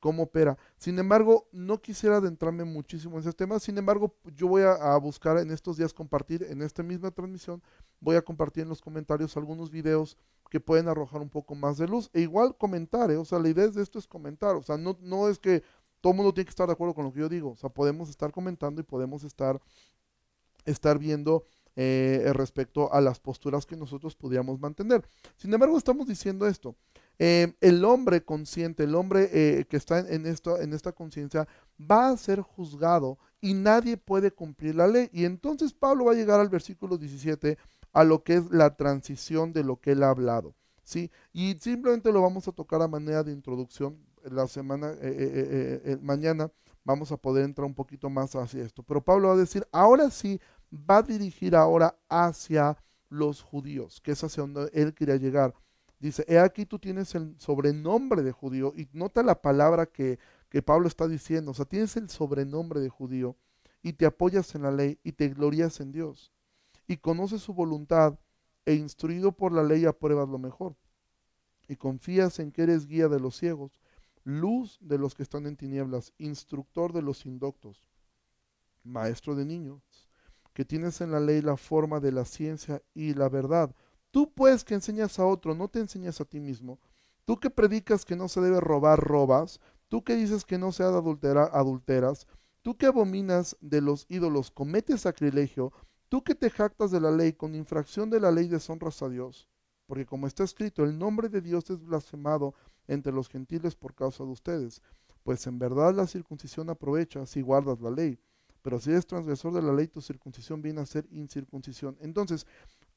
cómo 0.00 0.24
opera. 0.24 0.58
Sin 0.78 0.98
embargo, 0.98 1.46
no 1.52 1.80
quisiera 1.80 2.16
adentrarme 2.16 2.64
muchísimo 2.64 3.16
en 3.16 3.20
ese 3.20 3.32
tema. 3.32 3.60
Sin 3.60 3.78
embargo, 3.78 4.16
yo 4.34 4.48
voy 4.48 4.62
a, 4.62 4.96
buscar 4.96 5.38
en 5.38 5.50
estos 5.50 5.76
días 5.76 5.92
compartir, 5.92 6.42
en 6.42 6.62
esta 6.62 6.82
misma 6.82 7.10
transmisión, 7.10 7.62
voy 8.00 8.16
a 8.16 8.22
compartir 8.22 8.64
en 8.64 8.70
los 8.70 8.80
comentarios 8.80 9.36
algunos 9.36 9.70
videos 9.70 10.16
que 10.50 10.58
pueden 10.58 10.88
arrojar 10.88 11.20
un 11.20 11.28
poco 11.28 11.54
más 11.54 11.78
de 11.78 11.86
luz. 11.86 12.10
E 12.12 12.22
igual 12.22 12.56
comentar, 12.56 13.10
¿eh? 13.10 13.16
o 13.16 13.24
sea, 13.24 13.38
la 13.38 13.48
idea 13.48 13.68
de 13.68 13.82
esto 13.82 13.98
es 13.98 14.08
comentar. 14.08 14.56
O 14.56 14.62
sea, 14.62 14.76
no, 14.76 14.96
no 15.00 15.28
es 15.28 15.38
que 15.38 15.62
todo 16.00 16.12
el 16.12 16.16
mundo 16.16 16.34
tiene 16.34 16.46
que 16.46 16.50
estar 16.50 16.66
de 16.66 16.72
acuerdo 16.72 16.94
con 16.94 17.04
lo 17.04 17.12
que 17.12 17.20
yo 17.20 17.28
digo. 17.28 17.50
O 17.50 17.56
sea, 17.56 17.70
podemos 17.70 18.08
estar 18.08 18.32
comentando 18.32 18.80
y 18.80 18.84
podemos 18.84 19.22
estar, 19.22 19.60
estar 20.64 20.98
viendo 20.98 21.44
eh, 21.82 22.30
respecto 22.34 22.92
a 22.92 23.00
las 23.00 23.18
posturas 23.20 23.64
que 23.64 23.74
nosotros 23.74 24.14
pudiéramos 24.14 24.60
mantener. 24.60 25.02
Sin 25.38 25.50
embargo, 25.54 25.78
estamos 25.78 26.06
diciendo 26.06 26.46
esto. 26.46 26.76
Eh, 27.18 27.54
el 27.62 27.82
hombre 27.86 28.22
consciente, 28.22 28.84
el 28.84 28.94
hombre 28.94 29.30
eh, 29.32 29.64
que 29.64 29.78
está 29.78 30.00
en, 30.00 30.26
esta 30.26 30.92
conciencia, 30.92 31.48
va 31.80 32.10
a 32.10 32.16
ser 32.18 32.42
juzgado 32.42 33.16
y 33.40 33.54
nadie 33.54 33.96
puede 33.96 34.30
cumplir 34.30 34.74
la 34.74 34.88
ley. 34.88 35.08
Y 35.10 35.24
entonces 35.24 35.72
Pablo 35.72 36.04
va 36.04 36.12
a 36.12 36.16
llegar 36.16 36.38
al 36.38 36.50
versículo 36.50 36.98
17 36.98 37.56
a 37.94 38.04
lo 38.04 38.24
que 38.24 38.34
es 38.34 38.50
la 38.50 38.76
transición 38.76 39.54
de 39.54 39.64
lo 39.64 39.80
que 39.80 39.92
él 39.92 40.02
ha 40.02 40.10
hablado. 40.10 40.54
¿sí? 40.82 41.10
Y 41.32 41.54
simplemente 41.60 42.12
lo 42.12 42.20
vamos 42.20 42.46
a 42.46 42.52
tocar 42.52 42.82
a 42.82 42.88
manera 42.88 43.24
de 43.24 43.32
introducción. 43.32 43.96
La 44.22 44.46
semana, 44.46 44.92
eh, 45.00 45.96
mañana 46.02 46.52
vamos 46.84 47.10
a 47.10 47.16
poder 47.16 47.44
entrar 47.44 47.64
un 47.64 47.74
poquito 47.74 48.10
más 48.10 48.36
hacia 48.36 48.62
esto. 48.62 48.82
Pero 48.82 49.02
Pablo 49.02 49.28
va 49.28 49.34
a 49.34 49.38
decir, 49.38 49.66
ahora 49.72 50.10
sí, 50.10 50.38
va 50.72 50.98
a 50.98 51.02
dirigir 51.02 51.56
ahora 51.56 51.96
hacia 52.08 52.76
los 53.08 53.42
judíos, 53.42 54.00
que 54.00 54.12
es 54.12 54.22
hacia 54.22 54.42
donde 54.42 54.70
él 54.72 54.94
quería 54.94 55.16
llegar. 55.16 55.54
Dice, 55.98 56.24
he 56.28 56.38
aquí 56.38 56.64
tú 56.64 56.78
tienes 56.78 57.14
el 57.14 57.38
sobrenombre 57.38 58.22
de 58.22 58.32
judío. 58.32 58.72
Y 58.74 58.88
nota 58.92 59.22
la 59.22 59.42
palabra 59.42 59.86
que, 59.86 60.18
que 60.48 60.62
Pablo 60.62 60.88
está 60.88 61.06
diciendo. 61.06 61.50
O 61.50 61.54
sea, 61.54 61.66
tienes 61.66 61.96
el 61.96 62.08
sobrenombre 62.08 62.80
de 62.80 62.88
judío 62.88 63.36
y 63.82 63.92
te 63.92 64.06
apoyas 64.06 64.54
en 64.54 64.62
la 64.62 64.70
ley 64.70 64.98
y 65.02 65.12
te 65.12 65.28
glorias 65.28 65.80
en 65.80 65.92
Dios. 65.92 66.32
Y 66.86 66.96
conoces 66.96 67.42
su 67.42 67.52
voluntad 67.52 68.18
e 68.64 68.74
instruido 68.74 69.32
por 69.32 69.52
la 69.52 69.62
ley 69.62 69.84
apruebas 69.84 70.28
lo 70.28 70.38
mejor. 70.38 70.74
Y 71.68 71.76
confías 71.76 72.38
en 72.38 72.50
que 72.50 72.62
eres 72.62 72.86
guía 72.86 73.08
de 73.08 73.20
los 73.20 73.36
ciegos, 73.36 73.78
luz 74.24 74.78
de 74.80 74.98
los 74.98 75.14
que 75.14 75.22
están 75.22 75.46
en 75.46 75.56
tinieblas, 75.56 76.12
instructor 76.18 76.92
de 76.92 77.02
los 77.02 77.26
indoctos, 77.26 77.84
maestro 78.82 79.34
de 79.34 79.44
niños, 79.44 79.82
que 80.52 80.64
tienes 80.64 81.00
en 81.00 81.12
la 81.12 81.20
ley 81.20 81.42
la 81.42 81.56
forma 81.56 82.00
de 82.00 82.12
la 82.12 82.24
ciencia 82.24 82.82
y 82.94 83.14
la 83.14 83.28
verdad 83.28 83.74
Tú 84.10 84.32
pues 84.32 84.64
que 84.64 84.74
enseñas 84.74 85.18
a 85.20 85.26
otro, 85.26 85.54
no 85.54 85.68
te 85.68 85.78
enseñas 85.78 86.20
a 86.20 86.24
ti 86.24 86.40
mismo. 86.40 86.80
Tú 87.24 87.38
que 87.38 87.48
predicas 87.48 88.04
que 88.04 88.16
no 88.16 88.28
se 88.28 88.40
debe 88.40 88.60
robar, 88.60 88.98
robas. 88.98 89.60
Tú 89.88 90.02
que 90.02 90.16
dices 90.16 90.44
que 90.44 90.58
no 90.58 90.72
se 90.72 90.82
ha 90.82 90.90
de 90.90 90.98
adulterar, 90.98 91.50
adulteras. 91.52 92.26
Tú 92.62 92.76
que 92.76 92.86
abominas 92.86 93.56
de 93.60 93.80
los 93.80 94.06
ídolos, 94.08 94.50
cometes 94.50 95.02
sacrilegio. 95.02 95.72
Tú 96.08 96.24
que 96.24 96.34
te 96.34 96.50
jactas 96.50 96.90
de 96.90 97.00
la 97.00 97.12
ley, 97.12 97.34
con 97.34 97.54
infracción 97.54 98.10
de 98.10 98.18
la 98.18 98.32
ley 98.32 98.48
deshonras 98.48 99.00
a 99.02 99.08
Dios. 99.08 99.48
Porque 99.86 100.06
como 100.06 100.26
está 100.26 100.42
escrito, 100.42 100.82
el 100.82 100.98
nombre 100.98 101.28
de 101.28 101.40
Dios 101.40 101.70
es 101.70 101.80
blasfemado 101.80 102.54
entre 102.88 103.12
los 103.12 103.28
gentiles 103.28 103.76
por 103.76 103.94
causa 103.94 104.24
de 104.24 104.30
ustedes. 104.30 104.82
Pues 105.22 105.46
en 105.46 105.60
verdad 105.60 105.94
la 105.94 106.08
circuncisión 106.08 106.68
aprovecha 106.68 107.26
si 107.26 107.42
guardas 107.42 107.80
la 107.80 107.92
ley. 107.92 108.18
Pero 108.62 108.78
si 108.80 108.90
eres 108.90 109.06
transgresor 109.06 109.52
de 109.54 109.62
la 109.62 109.72
ley, 109.72 109.88
tu 109.88 110.00
circuncisión 110.00 110.62
viene 110.62 110.80
a 110.80 110.86
ser 110.86 111.06
incircuncisión. 111.10 111.96
Entonces, 112.00 112.46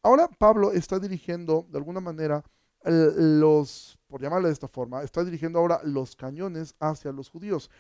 Ahora 0.06 0.28
Pablo 0.28 0.74
está 0.74 1.00
dirigiendo, 1.00 1.66
de 1.70 1.78
alguna 1.78 2.02
manera, 2.02 2.44
los, 2.84 3.98
por 4.08 4.22
llamarle 4.22 4.50
de 4.50 4.54
esta 4.54 4.68
forma, 4.68 5.02
está 5.02 5.24
dirigiendo 5.24 5.60
ahora 5.60 5.80
los 5.86 6.18
cañones 6.18 6.76
hacia 6.78 7.14
los 7.14 7.30
judíos. 7.30 7.72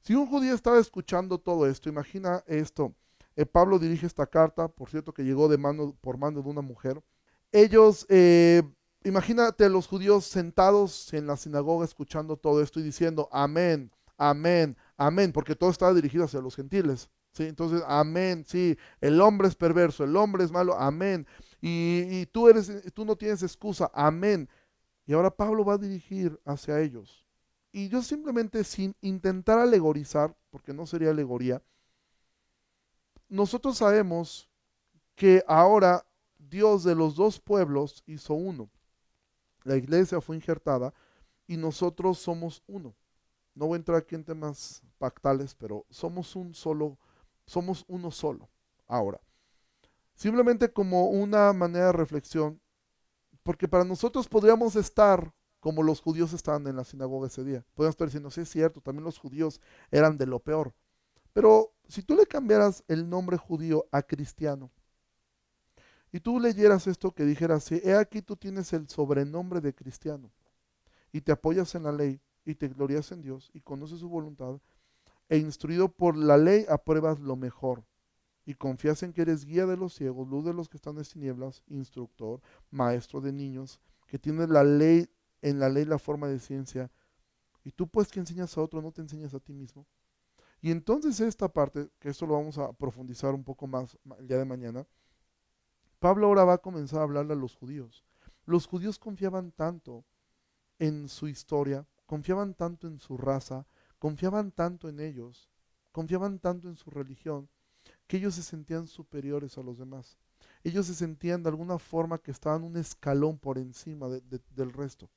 Si 0.00 0.14
un 0.14 0.26
judío 0.26 0.54
estaba 0.54 0.78
escuchando 0.78 1.36
todo 1.36 1.66
esto, 1.66 1.90
imagina 1.90 2.42
esto. 2.46 2.94
Eh, 3.36 3.44
Pablo 3.44 3.78
dirige 3.78 4.06
esta 4.06 4.26
carta, 4.26 4.68
por 4.68 4.88
cierto, 4.88 5.12
que 5.12 5.22
llegó 5.22 5.48
de 5.48 5.58
mano, 5.58 5.94
por 6.00 6.16
mano 6.16 6.40
de 6.40 6.48
una 6.48 6.62
mujer. 6.62 7.02
Ellos, 7.52 8.06
eh, 8.08 8.62
imagínate 9.04 9.68
los 9.68 9.86
judíos 9.86 10.24
sentados 10.24 11.12
en 11.12 11.26
la 11.26 11.36
sinagoga 11.36 11.84
escuchando 11.84 12.38
todo 12.38 12.62
esto 12.62 12.80
y 12.80 12.84
diciendo, 12.84 13.28
amén, 13.30 13.92
amén, 14.16 14.78
amén, 14.96 15.30
porque 15.30 15.54
todo 15.54 15.68
estaba 15.68 15.92
dirigido 15.92 16.24
hacia 16.24 16.40
los 16.40 16.56
gentiles. 16.56 17.10
Entonces, 17.40 17.82
amén, 17.86 18.44
sí, 18.46 18.76
el 19.00 19.20
hombre 19.20 19.48
es 19.48 19.54
perverso, 19.54 20.04
el 20.04 20.16
hombre 20.16 20.44
es 20.44 20.50
malo, 20.50 20.78
amén 20.78 21.26
y, 21.60 22.26
tú, 22.26 22.48
eres, 22.48 22.70
tú 22.94 23.04
no 23.04 23.16
tienes 23.16 23.42
excusa, 23.42 23.90
amén. 23.92 24.48
Y 25.06 25.12
ahora 25.12 25.34
Pablo 25.34 25.64
va 25.64 25.74
a 25.74 25.78
dirigir 25.78 26.38
hacia 26.44 26.80
ellos. 26.80 27.24
Y 27.72 27.88
yo 27.88 28.02
simplemente 28.02 28.62
sin 28.64 28.94
intentar 29.00 29.58
alegorizar, 29.58 30.36
porque 30.50 30.72
no 30.72 30.86
sería 30.86 31.10
alegoría, 31.10 31.62
nosotros 33.28 33.78
sabemos 33.78 34.48
que 35.14 35.42
ahora 35.48 36.06
Dios 36.38 36.84
de 36.84 36.94
los 36.94 37.16
dos 37.16 37.40
pueblos 37.40 38.02
hizo 38.06 38.34
uno. 38.34 38.70
La 39.64 39.76
iglesia 39.76 40.20
fue 40.20 40.36
injertada 40.36 40.94
y 41.48 41.56
nosotros 41.56 42.18
somos 42.18 42.62
uno. 42.68 42.94
No 43.54 43.66
voy 43.66 43.74
a 43.74 43.78
entrar 43.78 43.98
aquí 43.98 44.14
en 44.14 44.24
temas 44.24 44.82
pactales, 44.98 45.54
pero 45.54 45.84
somos 45.90 46.36
un 46.36 46.54
solo, 46.54 46.96
somos 47.46 47.84
uno 47.88 48.10
solo 48.10 48.48
ahora. 48.86 49.20
Simplemente 50.14 50.72
como 50.72 51.10
una 51.10 51.52
manera 51.52 51.86
de 51.86 51.92
reflexión, 51.92 52.60
porque 53.42 53.68
para 53.68 53.84
nosotros 53.84 54.28
podríamos 54.28 54.76
estar 54.76 55.32
como 55.60 55.82
los 55.82 56.00
judíos 56.00 56.32
estaban 56.32 56.66
en 56.66 56.76
la 56.76 56.84
sinagoga 56.84 57.26
ese 57.26 57.44
día. 57.44 57.64
Podríamos 57.74 57.94
estar 57.94 58.06
diciendo, 58.06 58.30
sí 58.30 58.42
es 58.42 58.48
cierto, 58.48 58.80
también 58.80 59.04
los 59.04 59.18
judíos 59.18 59.60
eran 59.90 60.16
de 60.16 60.26
lo 60.26 60.40
peor. 60.40 60.74
Pero 61.32 61.74
si 61.88 62.02
tú 62.02 62.14
le 62.14 62.26
cambiaras 62.26 62.84
el 62.88 63.08
nombre 63.08 63.36
judío 63.36 63.86
a 63.92 64.02
cristiano, 64.02 64.70
y 66.12 66.20
tú 66.20 66.40
leyeras 66.40 66.86
esto 66.86 67.12
que 67.12 67.24
dijeras, 67.24 67.70
he 67.72 67.94
aquí 67.94 68.22
tú 68.22 68.36
tienes 68.36 68.72
el 68.72 68.88
sobrenombre 68.88 69.60
de 69.60 69.74
cristiano 69.74 70.30
y 71.12 71.20
te 71.20 71.32
apoyas 71.32 71.74
en 71.74 71.82
la 71.82 71.92
ley 71.92 72.20
y 72.44 72.54
te 72.54 72.68
glorias 72.68 73.12
en 73.12 73.20
Dios 73.20 73.50
y 73.52 73.60
conoces 73.60 73.98
su 73.98 74.08
voluntad 74.08 74.60
e 75.28 75.38
instruido 75.38 75.88
por 75.88 76.16
la 76.16 76.36
ley 76.36 76.64
apruebas 76.68 77.20
lo 77.20 77.36
mejor 77.36 77.84
y 78.44 78.54
confías 78.54 79.02
en 79.02 79.12
que 79.12 79.22
eres 79.22 79.44
guía 79.44 79.66
de 79.66 79.76
los 79.76 79.94
ciegos, 79.94 80.28
luz 80.28 80.44
de 80.44 80.54
los 80.54 80.68
que 80.68 80.76
están 80.76 80.96
en 80.98 81.04
tinieblas, 81.04 81.64
instructor, 81.66 82.40
maestro 82.70 83.20
de 83.20 83.32
niños, 83.32 83.80
que 84.06 84.18
tienes 84.18 84.48
la 84.48 84.62
ley 84.62 85.08
en 85.42 85.58
la 85.58 85.68
ley 85.68 85.84
la 85.84 85.98
forma 85.98 86.28
de 86.28 86.38
ciencia 86.38 86.90
y 87.64 87.72
tú 87.72 87.88
pues 87.88 88.08
que 88.08 88.20
enseñas 88.20 88.56
a 88.56 88.62
otro 88.62 88.80
no 88.80 88.92
te 88.92 89.02
enseñas 89.02 89.34
a 89.34 89.40
ti 89.40 89.52
mismo. 89.52 89.86
Y 90.60 90.70
entonces 90.70 91.20
esta 91.20 91.48
parte, 91.48 91.90
que 91.98 92.08
esto 92.08 92.26
lo 92.26 92.34
vamos 92.34 92.58
a 92.58 92.72
profundizar 92.72 93.34
un 93.34 93.44
poco 93.44 93.66
más 93.66 93.98
el 94.18 94.26
día 94.28 94.38
de 94.38 94.44
mañana, 94.44 94.86
Pablo 95.98 96.28
ahora 96.28 96.44
va 96.44 96.54
a 96.54 96.58
comenzar 96.58 97.00
a 97.00 97.02
hablarle 97.02 97.32
a 97.32 97.36
los 97.36 97.56
judíos. 97.56 98.04
Los 98.44 98.66
judíos 98.66 98.98
confiaban 98.98 99.50
tanto 99.50 100.04
en 100.78 101.08
su 101.08 101.26
historia, 101.26 101.86
confiaban 102.06 102.54
tanto 102.54 102.86
en 102.86 103.00
su 103.00 103.16
raza, 103.16 103.66
confiaban 103.98 104.52
tanto 104.52 104.88
en 104.88 105.00
ellos, 105.00 105.48
confiaban 105.92 106.38
tanto 106.38 106.68
en 106.68 106.76
su 106.76 106.90
religión, 106.90 107.48
que 108.06 108.18
ellos 108.18 108.34
se 108.34 108.42
sentían 108.42 108.86
superiores 108.86 109.58
a 109.58 109.62
los 109.62 109.78
demás. 109.78 110.18
Ellos 110.64 110.86
se 110.86 110.94
sentían 110.94 111.42
de 111.42 111.48
alguna 111.48 111.78
forma 111.78 112.18
que 112.18 112.30
estaban 112.30 112.64
un 112.64 112.76
escalón 112.76 113.38
por 113.38 113.58
encima 113.58 114.08
del 114.08 114.72
resto. 114.72 115.10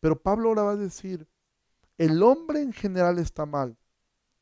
Pero 0.00 0.20
Pablo 0.20 0.48
ahora 0.48 0.62
va 0.62 0.72
a 0.72 0.76
decir, 0.76 1.26
el 1.96 2.22
hombre 2.22 2.62
en 2.62 2.72
general 2.72 3.18
está 3.18 3.44
mal, 3.46 3.76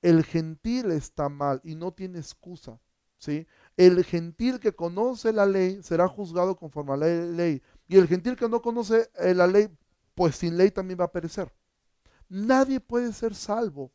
el 0.02 0.24
gentil 0.24 0.90
está 0.90 1.28
mal 1.28 1.60
y 1.64 1.74
no 1.74 1.92
tiene 1.92 2.18
excusa. 2.18 2.78
¿sí? 3.18 3.46
El 3.76 4.04
gentil 4.04 4.60
que 4.60 4.72
conoce 4.72 5.32
la 5.32 5.46
ley 5.46 5.82
será 5.82 6.06
juzgado 6.08 6.56
conforme 6.56 6.92
a 6.92 6.96
la 6.96 7.06
ley. 7.06 7.62
Y 7.88 7.96
el 7.96 8.06
gentil 8.06 8.36
que 8.36 8.48
no 8.48 8.60
conoce 8.62 9.10
eh, 9.18 9.34
la 9.34 9.46
ley, 9.46 9.68
pues 10.14 10.36
sin 10.36 10.56
ley 10.56 10.70
también 10.70 11.00
va 11.00 11.04
a 11.04 11.12
perecer. 11.12 11.52
Nadie 12.28 12.80
puede 12.80 13.12
ser 13.12 13.34
salvo. 13.34 13.92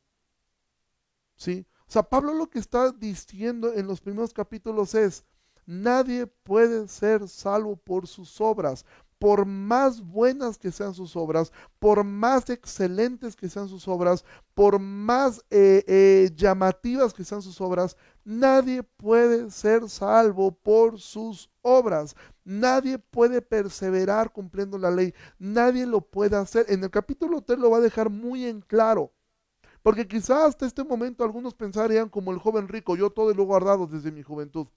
¿Sí? 1.36 1.66
O 1.88 1.92
sea, 1.92 2.04
Pablo 2.04 2.34
lo 2.34 2.50
que 2.50 2.60
está 2.60 2.92
diciendo 2.92 3.74
en 3.74 3.88
los 3.88 4.00
primeros 4.00 4.34
capítulos 4.34 4.96
es, 4.96 5.26
nadie 5.66 6.28
puede 6.28 6.88
ser 6.88 7.28
salvo 7.28 7.76
por 7.76 8.08
sus 8.08 8.40
obras, 8.40 8.86
por 9.20 9.46
más 9.46 10.02
buenas 10.02 10.58
que 10.58 10.72
sean 10.72 10.94
sus 10.94 11.16
obras, 11.16 11.52
por 11.80 12.04
más 12.04 12.50
excelentes 12.50 13.36
que 13.36 13.50
sean 13.50 13.68
sus 13.68 13.88
obras, 13.88 14.26
por 14.54 14.80
más 14.80 15.46
eh, 15.50 15.84
eh, 15.86 16.32
llamativas 16.34 17.14
que 17.14 17.24
sean 17.24 17.42
sus 17.42 17.62
obras, 17.62 17.98
nadie 18.24 18.84
puede 18.84 19.50
ser 19.52 19.90
salvo 19.90 20.52
por 20.52 21.00
sus 21.00 21.50
obras. 21.62 22.16
Nadie 22.44 22.98
puede 22.98 23.42
perseverar 23.42 24.32
cumpliendo 24.32 24.78
la 24.78 24.92
ley. 24.92 25.14
Nadie 25.40 25.86
lo 25.86 26.02
puede 26.02 26.36
hacer. 26.36 26.66
En 26.70 26.84
el 26.84 26.90
capítulo 26.90 27.42
3 27.42 27.60
lo 27.60 27.70
va 27.70 27.78
a 27.78 27.82
dejar 27.82 28.10
muy 28.10 28.46
en 28.46 28.62
claro. 28.62 29.12
Porque 29.84 30.08
quizás 30.08 30.44
hasta 30.44 30.66
este 30.66 30.84
momento 30.84 31.24
algunos 31.24 31.54
pensarían 31.54 32.10
como 32.10 32.32
el 32.32 32.38
joven 32.38 32.68
rico, 32.68 32.96
yo 32.96 33.10
todo 33.10 33.34
lo 33.34 33.44
he 33.44 33.46
guardado 33.46 33.88
desde 33.88 34.12
mi 34.12 34.22
juventud. 34.22 34.68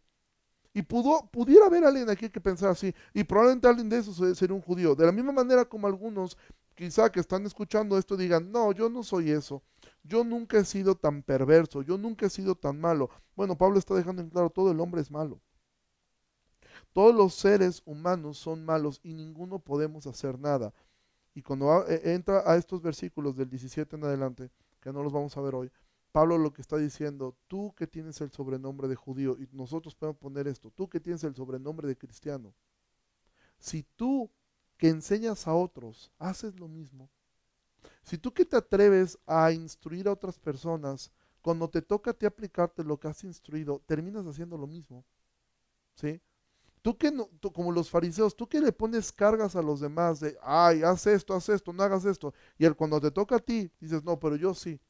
Y 0.73 0.83
pudo, 0.83 1.29
pudiera 1.31 1.67
haber 1.67 1.85
alguien 1.85 2.11
aquí 2.11 2.29
que 2.31 2.41
pensara 2.41 2.73
así, 2.73 2.93
y 3.13 3.23
probablemente 3.23 3.69
alguien 3.69 3.89
de 3.89 3.99
esos 3.99 4.17
sería 4.37 4.57
un 4.57 4.63
judío. 4.63 4.95
De 4.97 5.07
la 5.07 5.13
misma 5.13 5.31
manera 5.31 5.65
como 5.65 5.87
algunos, 5.87 6.37
quizá 6.75 7.13
que 7.13 7.21
están 7.21 7.47
escuchando 7.47 7.97
esto, 7.97 8.17
digan, 8.17 8.51
no, 8.51 8.73
yo 8.73 8.89
no 8.89 9.03
soy 9.05 9.31
eso. 9.31 9.63
Yo 10.05 10.23
nunca 10.23 10.59
he 10.59 10.65
sido 10.65 10.95
tan 10.95 11.23
perverso, 11.23 11.83
yo 11.83 11.97
nunca 11.97 12.27
he 12.27 12.31
sido 12.31 12.55
tan 12.55 12.79
malo. 12.79 13.09
Bueno, 13.35 13.57
Pablo 13.57 13.79
está 13.79 13.95
dejando 13.95 14.21
en 14.23 14.29
claro, 14.29 14.51
todo 14.51 14.71
el 14.71 14.79
hombre 14.79 15.01
es 15.01 15.11
malo. 15.11 15.41
Todos 16.93 17.15
los 17.15 17.35
seres 17.35 17.83
humanos 17.87 18.39
son 18.39 18.65
malos 18.65 19.01
y 19.03 19.15
ninguno 19.15 19.59
podemos 19.59 20.07
hacer 20.07 20.39
nada. 20.39 20.75
Y 21.35 21.43
cuando 21.43 21.87
e, 21.89 22.13
entra 22.15 22.43
a 22.45 22.57
estos 22.57 22.83
versículos 22.83 23.35
del 23.35 23.49
17 23.49 23.97
en 23.97 24.05
adelante, 24.05 24.51
que 24.81 24.93
no 24.93 25.03
los 25.03 25.13
vamos 25.13 25.37
a 25.37 25.41
ver 25.41 25.55
hoy, 25.55 25.73
Pablo 26.13 26.39
lo 26.39 26.53
que 26.53 26.63
está 26.63 26.77
diciendo, 26.77 27.37
tú 27.49 27.75
que 27.75 27.87
tienes 27.87 28.21
el 28.21 28.31
sobrenombre 28.31 28.87
de 28.87 28.95
judío, 28.95 29.37
y 29.39 29.49
nosotros 29.53 29.97
podemos 29.97 30.21
poner 30.21 30.47
esto, 30.47 30.71
tú 30.71 30.89
que 30.89 31.01
tienes 31.01 31.25
el 31.25 31.35
sobrenombre 31.35 31.89
de 31.89 31.97
cristiano, 31.97 32.55
si 33.59 33.83
tú 33.97 34.31
que 34.77 34.89
enseñas 34.89 35.49
a 35.49 35.55
otros 35.55 36.13
haces 36.19 36.61
lo 36.61 36.69
mismo, 36.69 37.11
si 38.03 38.19
tú 38.19 38.33
que 38.33 38.45
te 38.45 38.57
atreves 38.57 39.19
a 39.27 39.53
instruir 39.53 40.09
a 40.09 40.13
otras 40.13 40.39
personas, 40.39 41.11
cuando 41.43 41.69
te 41.69 41.83
toca 41.83 42.13
a 42.13 42.15
ti 42.15 42.27
aplicarte 42.27 42.85
lo 42.85 42.99
que 42.99 43.09
has 43.09 43.23
instruido, 43.25 43.83
terminas 43.87 44.27
haciendo 44.27 44.57
lo 44.57 44.67
mismo. 44.67 45.05
¿Sí? 45.95 46.21
Tú 46.83 46.99
que 46.99 47.11
no, 47.11 47.29
como 47.55 47.73
los 47.73 47.91
fariseos, 47.91 48.37
tú 48.37 48.47
que 48.49 48.61
le 48.61 48.73
pones 48.73 49.13
cargas 49.13 49.57
a 49.57 49.63
los 49.63 49.81
demás 49.81 50.21
de, 50.21 50.37
ay, 50.43 50.83
haz 50.83 51.07
esto, 51.07 51.35
haz 51.35 51.49
esto, 51.49 51.73
no 51.73 51.83
hagas 51.83 52.05
esto. 52.05 52.35
Y 52.59 52.67
el, 52.67 52.77
cuando 52.77 53.01
te 53.01 53.11
toca 53.11 53.37
a 53.37 53.39
ti, 53.39 53.71
dices, 53.81 54.05
no, 54.05 54.19
pero 54.21 54.37
yo 54.37 54.55
sí. 54.55 54.81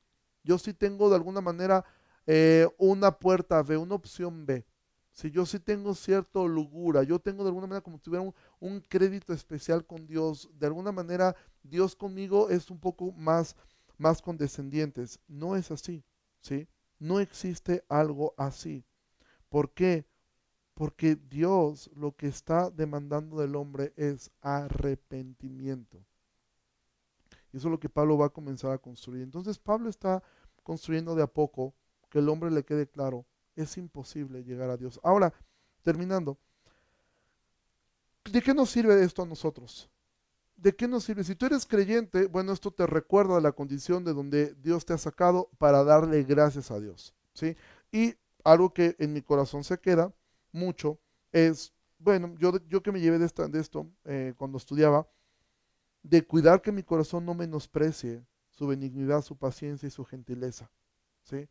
Yo 0.43 0.59
sí 0.59 0.75
tengo 0.75 1.09
de 1.09 1.17
alguna 1.17 1.41
manera 1.41 1.85
eh, 2.27 2.69
una 2.79 3.13
puerta 3.19 3.63
B, 3.63 3.77
una 3.77 3.95
opción 3.95 4.45
B. 4.47 4.67
Si 5.15 5.31
yo 5.31 5.47
sí 5.47 5.61
tengo 5.61 5.95
cierto 5.95 6.49
lugura, 6.49 7.05
yo 7.05 7.21
tengo 7.21 7.45
de 7.45 7.51
alguna 7.51 7.69
manera 7.69 7.85
como 7.85 7.99
si 7.99 8.03
tuviera 8.03 8.35
un, 8.59 8.81
crédito 8.81 9.33
especial 9.33 9.87
con 9.87 10.09
Dios, 10.09 10.51
de 10.59 10.67
alguna 10.67 10.91
manera 10.91 11.37
Dios 11.63 11.95
conmigo 11.95 12.51
es 12.51 12.69
un 12.69 12.81
poco 12.81 13.13
más, 13.13 13.55
más 13.97 14.21
condescendientes. 14.21 15.21
No 15.29 15.55
es 15.55 15.71
así, 15.71 16.03
¿sí? 16.41 16.67
No 16.99 17.21
existe 17.21 17.85
algo 17.89 18.35
así. 18.37 18.85
¿Por 19.49 19.73
qué? 19.73 20.05
Porque 20.75 21.15
Dios 21.15 21.93
lo 21.95 22.17
que 22.17 22.27
está 22.27 22.69
demandando 22.71 23.39
del 23.39 23.55
hombre 23.55 23.93
es 23.97 24.33
arrepentimiento. 24.41 26.05
Y 27.53 27.59
eso 27.59 27.69
es 27.69 27.71
lo 27.71 27.79
que 27.79 27.89
Pablo 27.89 28.19
va 28.19 28.27
a 28.27 28.31
comenzar 28.31 28.73
a 28.73 28.79
construir. 28.79 29.23
Entonces 29.23 29.61
Pablo 29.61 29.89
está 29.89 30.25
construyendo 30.65 31.15
de 31.15 31.23
a 31.23 31.29
poco 31.29 31.73
que 32.11 32.19
el 32.19 32.29
hombre 32.29 32.51
le 32.51 32.65
quede 32.65 32.89
claro, 32.89 33.25
es 33.57 33.77
imposible 33.77 34.45
llegar 34.45 34.71
a 34.71 34.77
Dios. 34.77 35.01
Ahora, 35.03 35.33
terminando, 35.83 36.39
¿de 38.25 38.43
qué 38.43 38.55
nos 38.55 38.71
sirve 38.71 39.03
esto 39.03 39.23
a 39.23 39.27
nosotros? 39.27 39.91
¿De 40.57 40.75
qué 40.75 40.87
nos 40.87 41.05
sirve? 41.05 41.25
Si 41.25 41.35
tú 41.35 41.47
eres 41.47 41.67
creyente, 41.67 42.27
bueno, 42.27 42.53
esto 42.53 42.71
te 42.71 42.87
recuerda 42.87 43.41
la 43.41 43.53
condición 43.53 44.05
de 44.05 44.13
donde 44.13 44.55
Dios 44.55 44.85
te 44.85 44.93
ha 44.93 44.99
sacado 44.99 45.51
para 45.59 45.85
darle 45.85 46.23
gracias 46.23 46.71
a 46.71 46.81
Dios. 46.81 47.15
¿sí? 47.35 47.57
Y 47.91 48.15
algo 48.45 48.73
que 48.73 48.95
en 48.99 49.13
mi 49.13 49.23
corazón 49.23 49.65
se 49.65 49.79
queda 49.79 50.13
mucho 50.53 50.99
es, 51.33 51.73
bueno, 51.99 52.35
yo, 52.39 52.53
yo 52.69 52.83
que 52.83 52.93
me 52.93 53.01
llevé 53.01 53.19
de, 53.19 53.27
esta, 53.27 53.49
de 53.49 53.61
esto 53.61 53.91
eh, 54.05 54.35
cuando 54.37 54.59
estudiaba, 54.59 55.09
de 56.03 56.25
cuidar 56.25 56.63
que 56.63 56.71
mi 56.71 56.83
corazón 56.83 57.25
no 57.25 57.35
menosprecie 57.35 58.25
su 58.51 58.67
benignidad, 58.67 59.23
su 59.23 59.37
paciencia 59.37 59.87
y 59.87 59.91
su 59.91 60.05
gentileza. 60.05 60.71
¿sí? 61.25 61.49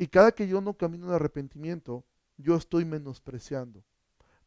Y 0.00 0.06
cada 0.06 0.32
que 0.32 0.48
yo 0.48 0.62
no 0.62 0.72
camino 0.72 1.08
en 1.08 1.12
arrepentimiento, 1.12 2.06
yo 2.38 2.56
estoy 2.56 2.86
menospreciando. 2.86 3.84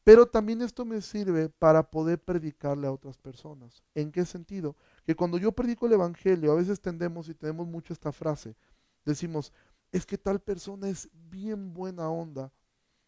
Pero 0.04 0.26
también 0.26 0.64
esto 0.64 0.84
me 0.84 1.00
sirve 1.00 1.48
para 1.48 1.92
poder 1.92 2.18
predicarle 2.18 2.88
a 2.88 2.92
otras 2.92 3.20
personas. 3.20 3.84
¿En 3.94 4.12
qué 4.12 4.26
sentido? 4.26 4.76
Que 5.06 5.14
cuando 5.14 5.38
yo 5.38 5.52
predico 5.52 5.86
el 5.86 5.94
Evangelio, 5.94 6.52
a 6.52 6.56
veces 6.56 6.82
tendemos 6.82 7.30
y 7.30 7.36
tenemos 7.36 7.68
mucho 7.68 7.94
esta 7.94 8.12
frase. 8.12 8.56
Decimos, 9.06 9.54
es 9.92 10.08
que 10.08 10.18
tal 10.18 10.40
persona 10.40 10.90
es 10.90 11.08
bien 11.14 11.72
buena 11.76 12.10
onda. 12.10 12.52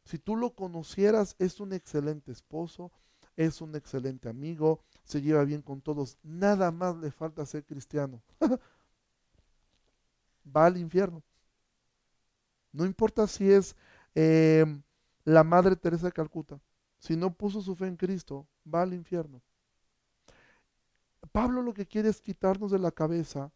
Si 0.03 0.19
tú 0.19 0.35
lo 0.35 0.53
conocieras, 0.53 1.35
es 1.39 1.59
un 1.59 1.73
excelente 1.73 2.31
esposo, 2.31 2.91
es 3.37 3.59
un 3.59 3.75
excelente 3.75 4.29
amigo, 4.29 4.81
se 5.03 5.19
lleva 5.19 5.43
bien 5.45 5.63
con 5.63 5.81
todos, 5.81 6.19
nada 6.21 6.69
más 6.69 6.95
le 6.97 7.09
falta 7.09 7.43
ser 7.47 7.65
cristiano. 7.65 8.21
Va 10.55 10.67
al 10.67 10.77
infierno. 10.77 11.23
No 12.75 12.85
importa 12.85 13.25
si 13.25 13.49
es 13.49 13.75
em, 14.13 14.83
la 15.23 15.43
Madre 15.43 15.77
Teresa 15.77 16.07
de 16.07 16.11
Calcuta, 16.11 16.59
si 16.99 17.15
no 17.15 17.33
puso 17.33 17.61
su 17.61 17.75
fe 17.75 17.87
en 17.87 17.95
Cristo, 17.95 18.47
va 18.71 18.81
al 18.81 18.93
infierno. 18.93 19.41
Pablo 21.31 21.61
lo 21.61 21.73
que 21.73 21.85
quiere 21.85 22.09
es 22.09 22.21
quitarnos 22.21 22.71
de 22.71 22.79
la 22.79 22.91
cabeza 22.91 23.51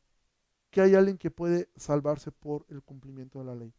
que 0.71 0.81
hay 0.81 0.95
alguien 0.95 1.17
que 1.17 1.31
puede 1.31 1.69
salvarse 1.75 2.31
por 2.31 2.65
el 2.69 2.81
cumplimiento 2.81 3.39
de 3.39 3.45
la 3.45 3.55
ley. 3.55 3.73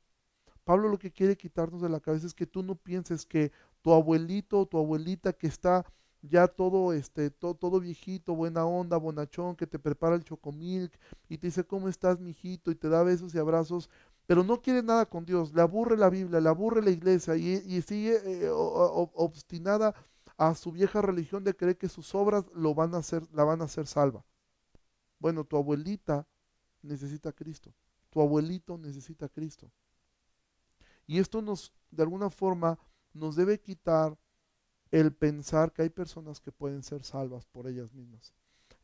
Pablo 0.64 0.88
lo 0.88 0.98
que 0.98 1.10
quiere 1.10 1.36
quitarnos 1.36 1.80
de 1.80 1.88
la 1.88 2.00
cabeza 2.00 2.26
es 2.26 2.34
que 2.34 2.46
tú 2.46 2.62
no 2.62 2.74
pienses 2.74 3.24
que 3.24 3.50
tu 3.80 3.92
abuelito 3.92 4.60
o 4.60 4.66
tu 4.66 4.78
abuelita 4.78 5.32
que 5.32 5.46
está 5.46 5.86
ya 6.22 6.48
todo, 6.48 6.92
este, 6.92 7.30
todo 7.30 7.80
viejito, 7.80 8.34
buena 8.34 8.66
onda, 8.66 8.96
bonachón, 8.98 9.56
que 9.56 9.66
te 9.66 9.78
prepara 9.78 10.16
el 10.16 10.24
chocomilk 10.24 10.92
y 11.28 11.38
te 11.38 11.46
dice, 11.46 11.64
¿cómo 11.64 11.88
estás, 11.88 12.20
mijito? 12.20 12.70
Y 12.70 12.74
te 12.74 12.88
da 12.88 13.02
besos 13.02 13.34
y 13.34 13.38
abrazos, 13.38 13.88
pero 14.30 14.44
no 14.44 14.62
quiere 14.62 14.80
nada 14.80 15.06
con 15.06 15.24
Dios, 15.24 15.52
le 15.52 15.60
aburre 15.60 15.96
la 15.96 16.08
Biblia, 16.08 16.40
le 16.40 16.48
aburre 16.48 16.82
la 16.82 16.90
iglesia 16.90 17.34
y, 17.34 17.82
sigue 17.82 18.44
eh, 18.44 18.48
obstinada 18.52 19.92
a 20.36 20.54
su 20.54 20.70
vieja 20.70 21.02
religión 21.02 21.42
de 21.42 21.56
creer 21.56 21.76
que 21.76 21.88
sus 21.88 22.14
obras 22.14 22.44
lo 22.54 22.72
van 22.72 22.94
a 22.94 22.98
hacer, 22.98 23.24
la 23.32 23.42
van 23.42 23.60
a 23.60 23.64
hacer 23.64 23.88
salva. 23.88 24.24
Bueno, 25.18 25.42
tu 25.42 25.56
abuelita 25.56 26.28
necesita 26.80 27.32
Cristo, 27.32 27.74
tu 28.08 28.20
abuelito 28.20 28.78
necesita 28.78 29.28
Cristo. 29.28 29.68
Y 31.08 31.18
esto 31.18 31.42
nos, 31.42 31.72
de 31.90 32.04
alguna 32.04 32.30
forma, 32.30 32.78
nos 33.12 33.34
debe 33.34 33.58
quitar 33.58 34.16
el 34.92 35.12
pensar 35.12 35.72
que 35.72 35.82
hay 35.82 35.90
personas 35.90 36.38
que 36.38 36.52
pueden 36.52 36.84
ser 36.84 37.02
salvas 37.02 37.46
por 37.46 37.66
ellas 37.66 37.92
mismas. 37.92 38.32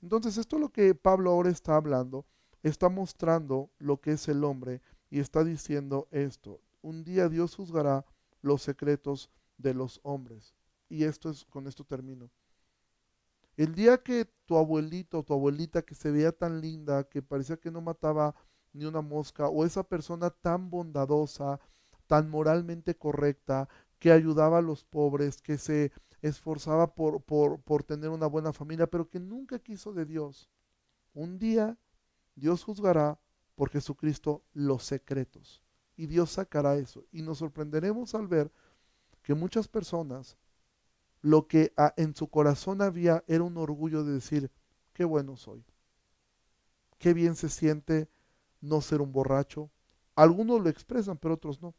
Entonces, 0.03 0.39
esto 0.39 0.57
es 0.57 0.63
lo 0.63 0.71
que 0.71 0.93
Pablo 0.97 1.31
ahora 1.31 1.51
está 1.51 1.77
hablando, 1.77 2.27
está 2.65 2.89
mostrando 2.89 3.71
lo 3.79 4.01
que 4.01 4.11
es 4.11 4.27
el 4.27 4.43
hombre 4.43 4.83
y 5.11 5.21
está 5.21 5.45
diciendo 5.45 6.09
esto. 6.11 6.61
Un 6.83 7.05
día 7.05 7.29
Dios 7.29 7.55
juzgará 7.55 8.05
los 8.43 8.63
secretos 8.63 9.31
de 9.59 9.75
los 9.75 10.01
hombres. 10.03 10.55
Y 10.89 11.05
esto 11.05 11.31
es, 11.31 11.45
con 11.47 11.67
esto 11.67 11.85
termino. 11.85 12.31
El 13.57 13.75
día 13.75 13.99
que 14.03 14.27
tu 14.45 14.57
abuelito 14.57 15.21
o 15.21 15.23
tu 15.23 15.33
abuelita 15.33 15.83
que 15.83 15.95
se 15.95 16.11
veía 16.11 16.33
tan 16.33 16.61
linda, 16.61 17.05
que 17.05 17.23
parecía 17.23 17.57
que 17.57 17.71
no 17.71 17.81
mataba 17.81 18.35
ni 18.73 18.85
una 18.85 19.01
mosca, 19.01 19.49
o 19.49 19.65
esa 19.65 19.83
persona 19.83 20.31
tan 20.31 20.69
bondadosa, 20.69 21.59
tan 22.07 22.29
moralmente 22.29 22.95
correcta, 22.95 23.69
que 23.99 24.13
ayudaba 24.13 24.59
a 24.59 24.63
los 24.63 24.85
pobres, 24.85 25.41
que 25.41 25.57
se 25.57 25.91
esforzaba 26.21 26.95
por, 26.95 27.23
por, 27.23 27.61
por 27.63 27.83
tener 27.83 28.11
una 28.11 28.27
buena 28.27 28.53
familia, 28.53 28.87
pero 28.87 29.09
que 29.09 29.21
nunca 29.21 29.59
quiso 29.59 29.93
de 29.95 30.05
Dios. 30.05 30.51
Un 31.15 31.39
día 31.39 31.79
Dios 32.35 32.63
juzgará 32.63 33.19
por 33.57 33.71
Jesucristo 33.71 34.45
los 34.53 34.85
secretos. 34.85 35.65
Y 35.97 36.07
Dios 36.07 36.31
sacará 36.31 36.77
eso. 36.77 37.05
Y 37.11 37.23
nos 37.23 37.39
sorprenderemos 37.39 38.15
al 38.15 38.29
ver 38.29 38.53
que 39.23 39.35
muchas 39.35 39.67
personas, 39.67 40.37
lo 41.23 41.49
que 41.49 41.73
en 41.97 42.15
su 42.15 42.29
corazón 42.29 42.83
había 42.83 43.25
era 43.27 43.43
un 43.43 43.57
orgullo 43.57 44.05
de 44.05 44.13
decir, 44.13 44.53
qué 44.93 45.05
bueno 45.05 45.37
soy. 45.37 45.65
Qué 46.99 47.13
bien 47.13 47.35
se 47.35 47.49
siente 47.49 48.09
no 48.61 48.81
ser 48.81 49.01
un 49.01 49.13
borracho. 49.13 49.71
Algunos 50.15 50.63
lo 50.63 50.69
expresan, 50.69 51.19
pero 51.19 51.35
otros 51.35 51.61
no. 51.61 51.75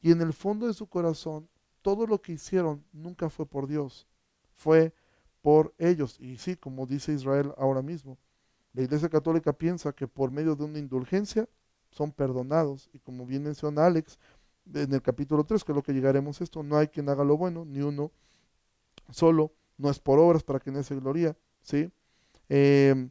Y 0.00 0.12
en 0.12 0.20
el 0.20 0.32
fondo 0.32 0.66
de 0.66 0.74
su 0.74 0.86
corazón, 0.86 1.48
todo 1.82 2.06
lo 2.06 2.22
que 2.22 2.32
hicieron 2.32 2.84
nunca 2.92 3.28
fue 3.28 3.46
por 3.46 3.66
Dios, 3.66 4.06
fue 4.54 4.94
por 5.42 5.74
ellos. 5.78 6.18
Y 6.20 6.38
sí, 6.38 6.56
como 6.56 6.86
dice 6.86 7.12
Israel 7.12 7.52
ahora 7.58 7.82
mismo, 7.82 8.18
la 8.74 8.82
Iglesia 8.82 9.08
Católica 9.08 9.52
piensa 9.52 9.92
que 9.92 10.08
por 10.08 10.32
medio 10.32 10.56
de 10.56 10.64
una 10.64 10.78
indulgencia 10.78 11.48
son 11.90 12.12
perdonados. 12.12 12.90
Y 12.92 12.98
como 12.98 13.24
bien 13.24 13.44
menciona 13.44 13.86
Alex 13.86 14.18
en 14.74 14.92
el 14.92 15.00
capítulo 15.00 15.44
3, 15.44 15.62
que 15.62 15.72
es 15.72 15.76
lo 15.76 15.82
que 15.82 15.92
llegaremos 15.92 16.40
a 16.40 16.44
esto, 16.44 16.62
no 16.62 16.76
hay 16.76 16.88
quien 16.88 17.08
haga 17.08 17.24
lo 17.24 17.36
bueno, 17.36 17.64
ni 17.64 17.80
uno 17.80 18.10
solo, 19.10 19.52
no 19.78 19.90
es 19.90 19.98
por 20.00 20.18
obras 20.18 20.42
para 20.42 20.58
que 20.58 20.70
nadie 20.70 20.84
se 20.84 20.96
gloria, 20.96 21.36
¿sí? 21.62 21.90
Em, 22.48 23.10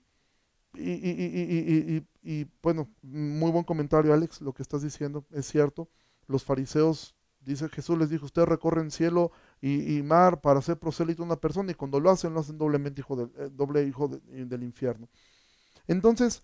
y, 0.76 2.47
bueno, 2.61 2.89
muy 3.01 3.51
buen 3.51 3.64
comentario, 3.64 4.14
Alex, 4.14 4.41
lo 4.41 4.53
que 4.53 4.64
estás 4.64 4.82
diciendo 4.82 5.26
es 5.32 5.45
cierto. 5.45 5.89
Los 6.28 6.43
fariseos, 6.43 7.16
dice 7.41 7.70
Jesús 7.70 7.97
les 7.97 8.09
dijo, 8.09 8.26
ustedes 8.26 8.47
recorren 8.47 8.91
cielo 8.91 9.32
y, 9.61 10.01
mar 10.03 10.41
para 10.41 10.59
hacer 10.59 10.78
prosélito 10.78 11.22
a 11.24 11.26
una 11.26 11.36
persona 11.36 11.72
y 11.72 11.76
cuando 11.76 11.99
lo 11.99 12.09
hacen, 12.09 12.34
lo 12.34 12.39
hacen 12.39 12.57
doblemente 12.57 13.01
hijo 13.01 13.16
del, 13.16 13.32
eh, 13.38 13.49
doble 13.51 13.86
hijo 13.86 14.07
del 14.09 14.64
infierno. 14.64 15.07
Entonces, 15.88 16.43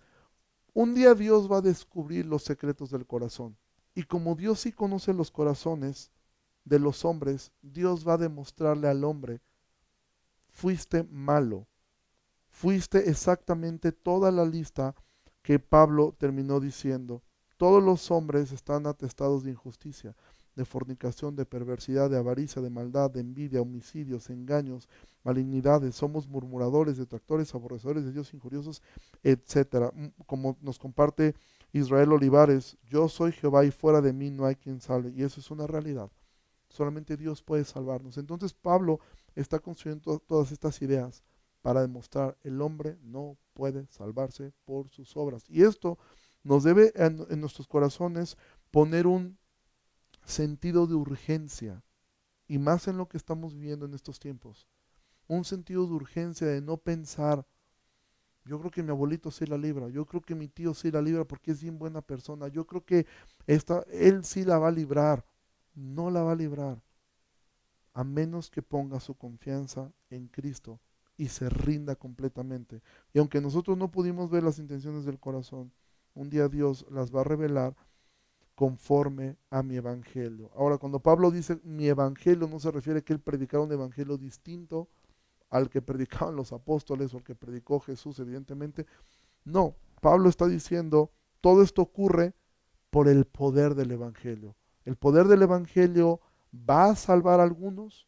un 0.72 0.94
día 0.94 1.14
Dios 1.14 1.50
va 1.50 1.58
a 1.58 1.62
descubrir 1.62 2.26
los 2.26 2.42
secretos 2.42 2.90
del 2.90 3.06
corazón. 3.06 3.56
Y 3.94 4.04
como 4.04 4.34
Dios 4.34 4.60
sí 4.60 4.72
conoce 4.72 5.12
los 5.12 5.30
corazones 5.30 6.10
de 6.64 6.78
los 6.78 7.04
hombres, 7.04 7.52
Dios 7.62 8.06
va 8.06 8.14
a 8.14 8.18
demostrarle 8.18 8.88
al 8.88 9.04
hombre, 9.04 9.40
fuiste 10.48 11.04
malo, 11.04 11.66
fuiste 12.48 13.10
exactamente 13.10 13.92
toda 13.92 14.30
la 14.30 14.44
lista 14.44 14.94
que 15.42 15.58
Pablo 15.58 16.14
terminó 16.18 16.60
diciendo. 16.60 17.22
Todos 17.56 17.82
los 17.82 18.10
hombres 18.10 18.52
están 18.52 18.86
atestados 18.86 19.42
de 19.42 19.50
injusticia 19.50 20.14
de 20.60 20.66
fornicación, 20.66 21.36
de 21.36 21.46
perversidad, 21.46 22.10
de 22.10 22.18
avaricia, 22.18 22.60
de 22.60 22.68
maldad, 22.68 23.10
de 23.10 23.20
envidia, 23.20 23.62
homicidios, 23.62 24.28
engaños, 24.28 24.90
malignidades, 25.24 25.94
somos 25.94 26.28
murmuradores, 26.28 26.98
detractores, 26.98 27.54
aborrecedores 27.54 28.04
de 28.04 28.12
Dios, 28.12 28.34
injuriosos, 28.34 28.82
etcétera. 29.22 29.90
Mm, 29.94 30.08
como 30.26 30.58
nos 30.60 30.78
comparte 30.78 31.34
Israel 31.72 32.12
Olivares, 32.12 32.76
yo 32.90 33.08
soy 33.08 33.32
Jehová 33.32 33.64
y 33.64 33.70
fuera 33.70 34.02
de 34.02 34.12
mí 34.12 34.30
no 34.30 34.44
hay 34.44 34.54
quien 34.54 34.82
salve. 34.82 35.10
Y 35.16 35.22
eso 35.22 35.40
es 35.40 35.50
una 35.50 35.66
realidad. 35.66 36.10
Solamente 36.68 37.16
Dios 37.16 37.42
puede 37.42 37.64
salvarnos. 37.64 38.18
Entonces 38.18 38.52
Pablo 38.52 39.00
está 39.34 39.60
construyendo 39.60 40.18
todas 40.18 40.52
estas 40.52 40.82
ideas 40.82 41.22
para 41.62 41.80
demostrar 41.80 42.36
el 42.42 42.60
hombre 42.60 42.98
no 43.02 43.38
puede 43.54 43.86
salvarse 43.86 44.52
por 44.66 44.90
sus 44.90 45.16
obras. 45.16 45.42
Y 45.48 45.62
esto 45.62 45.96
nos 46.42 46.64
debe 46.64 46.92
en 46.96 47.40
nuestros 47.40 47.66
corazones 47.66 48.36
poner 48.70 49.06
un 49.06 49.39
sentido 50.24 50.86
de 50.86 50.94
urgencia, 50.94 51.82
y 52.46 52.58
más 52.58 52.88
en 52.88 52.96
lo 52.96 53.08
que 53.08 53.16
estamos 53.16 53.54
viviendo 53.54 53.86
en 53.86 53.94
estos 53.94 54.18
tiempos. 54.18 54.66
Un 55.28 55.44
sentido 55.44 55.86
de 55.86 55.92
urgencia 55.94 56.46
de 56.46 56.60
no 56.60 56.76
pensar, 56.76 57.46
yo 58.44 58.58
creo 58.58 58.70
que 58.70 58.82
mi 58.82 58.90
abuelito 58.90 59.30
sí 59.30 59.46
la 59.46 59.58
libra, 59.58 59.88
yo 59.88 60.04
creo 60.06 60.22
que 60.22 60.34
mi 60.34 60.48
tío 60.48 60.74
sí 60.74 60.90
la 60.90 61.02
libra 61.02 61.24
porque 61.24 61.52
es 61.52 61.62
bien 61.62 61.78
buena 61.78 62.02
persona, 62.02 62.48
yo 62.48 62.66
creo 62.66 62.84
que 62.84 63.06
esta, 63.46 63.84
él 63.92 64.24
sí 64.24 64.44
la 64.44 64.58
va 64.58 64.68
a 64.68 64.72
librar. 64.72 65.24
No 65.74 66.10
la 66.10 66.22
va 66.22 66.32
a 66.32 66.36
librar, 66.36 66.82
a 67.94 68.04
menos 68.04 68.50
que 68.50 68.60
ponga 68.60 69.00
su 69.00 69.14
confianza 69.14 69.92
en 70.10 70.26
Cristo 70.26 70.80
y 71.16 71.28
se 71.28 71.48
rinda 71.48 71.94
completamente. 71.94 72.82
Y 73.12 73.18
aunque 73.18 73.40
nosotros 73.40 73.78
no 73.78 73.90
pudimos 73.90 74.30
ver 74.30 74.42
las 74.42 74.58
intenciones 74.58 75.04
del 75.04 75.20
corazón, 75.20 75.72
un 76.14 76.28
día 76.28 76.48
Dios 76.48 76.86
las 76.90 77.14
va 77.14 77.20
a 77.20 77.24
revelar 77.24 77.76
conforme 78.60 79.38
a 79.48 79.62
mi 79.62 79.76
evangelio. 79.76 80.50
Ahora, 80.54 80.76
cuando 80.76 81.00
Pablo 81.00 81.30
dice 81.30 81.58
mi 81.64 81.88
evangelio, 81.88 82.46
no 82.46 82.60
se 82.60 82.70
refiere 82.70 82.98
a 82.98 83.02
que 83.02 83.14
él 83.14 83.18
predicara 83.18 83.62
un 83.62 83.72
evangelio 83.72 84.18
distinto 84.18 84.86
al 85.48 85.70
que 85.70 85.80
predicaban 85.80 86.36
los 86.36 86.52
apóstoles 86.52 87.14
o 87.14 87.16
al 87.16 87.24
que 87.24 87.34
predicó 87.34 87.80
Jesús, 87.80 88.18
evidentemente. 88.18 88.84
No, 89.46 89.76
Pablo 90.02 90.28
está 90.28 90.46
diciendo, 90.46 91.10
todo 91.40 91.62
esto 91.62 91.80
ocurre 91.80 92.34
por 92.90 93.08
el 93.08 93.24
poder 93.24 93.74
del 93.74 93.92
evangelio. 93.92 94.54
El 94.84 94.96
poder 94.96 95.26
del 95.26 95.40
evangelio 95.40 96.20
va 96.52 96.90
a 96.90 96.96
salvar 96.96 97.40
a 97.40 97.44
algunos, 97.44 98.06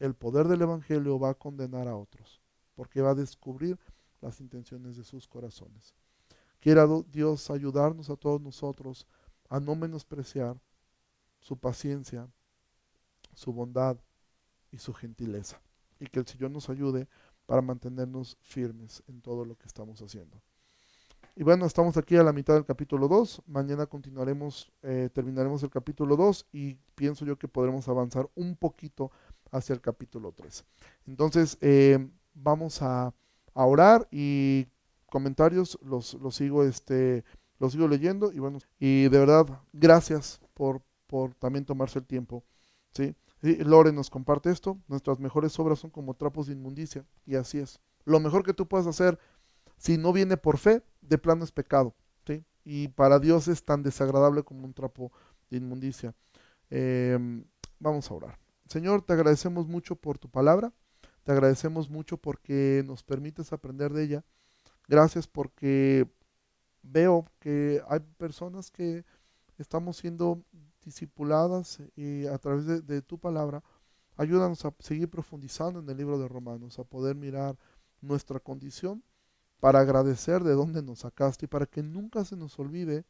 el 0.00 0.12
poder 0.12 0.48
del 0.48 0.60
evangelio 0.60 1.18
va 1.18 1.30
a 1.30 1.34
condenar 1.34 1.88
a 1.88 1.96
otros, 1.96 2.42
porque 2.74 3.00
va 3.00 3.12
a 3.12 3.14
descubrir 3.14 3.78
las 4.20 4.38
intenciones 4.42 4.98
de 4.98 5.04
sus 5.04 5.26
corazones. 5.26 5.94
Quiera 6.60 6.86
Dios 7.10 7.50
ayudarnos 7.50 8.10
a 8.10 8.16
todos 8.16 8.42
nosotros 8.42 9.06
a 9.48 9.60
no 9.60 9.74
menospreciar 9.74 10.60
su 11.40 11.56
paciencia, 11.56 12.28
su 13.34 13.52
bondad 13.52 13.96
y 14.70 14.78
su 14.78 14.92
gentileza. 14.92 15.60
Y 16.00 16.06
que 16.06 16.20
el 16.20 16.26
Señor 16.26 16.50
nos 16.50 16.68
ayude 16.68 17.08
para 17.46 17.62
mantenernos 17.62 18.36
firmes 18.40 19.02
en 19.08 19.20
todo 19.22 19.44
lo 19.44 19.56
que 19.56 19.66
estamos 19.66 20.02
haciendo. 20.02 20.40
Y 21.34 21.44
bueno, 21.44 21.66
estamos 21.66 21.96
aquí 21.96 22.16
a 22.16 22.22
la 22.22 22.32
mitad 22.32 22.54
del 22.54 22.64
capítulo 22.64 23.06
2. 23.06 23.42
Mañana 23.46 23.86
continuaremos, 23.86 24.72
eh, 24.82 25.08
terminaremos 25.12 25.62
el 25.62 25.70
capítulo 25.70 26.16
2 26.16 26.48
y 26.52 26.74
pienso 26.94 27.24
yo 27.24 27.38
que 27.38 27.46
podremos 27.46 27.88
avanzar 27.88 28.28
un 28.34 28.56
poquito 28.56 29.12
hacia 29.52 29.72
el 29.72 29.80
capítulo 29.80 30.32
3. 30.32 30.64
Entonces, 31.06 31.56
eh, 31.60 32.10
vamos 32.34 32.82
a, 32.82 33.14
a, 33.54 33.64
orar 33.64 34.08
y 34.10 34.66
comentarios 35.06 35.78
los, 35.82 36.14
los 36.14 36.34
sigo 36.34 36.64
este, 36.64 37.24
lo 37.58 37.70
sigo 37.70 37.88
leyendo 37.88 38.32
y 38.32 38.38
bueno, 38.38 38.58
y 38.78 39.08
de 39.08 39.18
verdad, 39.18 39.46
gracias 39.72 40.40
por, 40.54 40.82
por 41.06 41.34
también 41.34 41.64
tomarse 41.64 41.98
el 41.98 42.06
tiempo. 42.06 42.44
¿sí? 42.92 43.14
Lore 43.40 43.92
nos 43.92 44.10
comparte 44.10 44.50
esto, 44.50 44.78
nuestras 44.88 45.18
mejores 45.18 45.58
obras 45.58 45.78
son 45.78 45.90
como 45.90 46.14
trapos 46.14 46.46
de 46.46 46.54
inmundicia, 46.54 47.04
y 47.26 47.36
así 47.36 47.58
es. 47.58 47.80
Lo 48.04 48.20
mejor 48.20 48.44
que 48.44 48.54
tú 48.54 48.66
puedes 48.66 48.86
hacer, 48.86 49.18
si 49.76 49.96
no 49.96 50.12
viene 50.12 50.36
por 50.36 50.58
fe, 50.58 50.82
de 51.02 51.18
plano 51.18 51.44
es 51.44 51.52
pecado. 51.52 51.94
¿sí? 52.26 52.44
Y 52.64 52.88
para 52.88 53.18
Dios 53.18 53.48
es 53.48 53.64
tan 53.64 53.82
desagradable 53.82 54.42
como 54.42 54.64
un 54.64 54.74
trapo 54.74 55.12
de 55.50 55.58
inmundicia. 55.58 56.14
Em, 56.70 57.44
vamos 57.78 58.10
a 58.10 58.14
orar. 58.14 58.38
Señor, 58.66 59.02
te 59.02 59.12
agradecemos 59.14 59.66
mucho 59.66 59.96
por 59.96 60.18
tu 60.18 60.28
palabra, 60.28 60.72
te 61.24 61.32
agradecemos 61.32 61.88
mucho 61.88 62.18
porque 62.18 62.82
nos 62.86 63.02
permites 63.02 63.52
aprender 63.52 63.92
de 63.92 64.04
ella. 64.04 64.24
Gracias 64.88 65.26
porque 65.26 66.10
veo 66.82 67.26
que 67.40 67.82
hay 67.88 68.00
personas 68.16 68.70
que 68.70 69.04
estamos 69.58 69.96
siendo 69.96 70.42
discipuladas 70.84 71.80
y 71.96 72.26
a 72.26 72.38
través 72.38 72.86
de, 72.86 73.02
tu 73.02 73.18
palabra, 73.18 73.62
ayúdanos 74.16 74.64
a 74.64 74.74
seguir 74.78 75.10
profundizando 75.10 75.80
en 75.80 75.88
el 75.88 75.96
libro 75.96 76.18
de 76.18 76.28
Romanos, 76.28 76.78
a 76.78 76.84
poder 76.84 77.16
mirar 77.16 77.56
nuestra 78.00 78.40
condición 78.40 79.02
para 79.60 79.80
agradecer 79.80 80.44
de 80.44 80.52
dónde 80.52 80.82
nos 80.82 81.00
sacaste 81.00 81.46
y 81.46 81.48
para 81.48 81.66
que 81.66 81.82
nunca 81.82 82.24
se 82.24 82.36
nos 82.36 82.58
olvide 82.58 83.04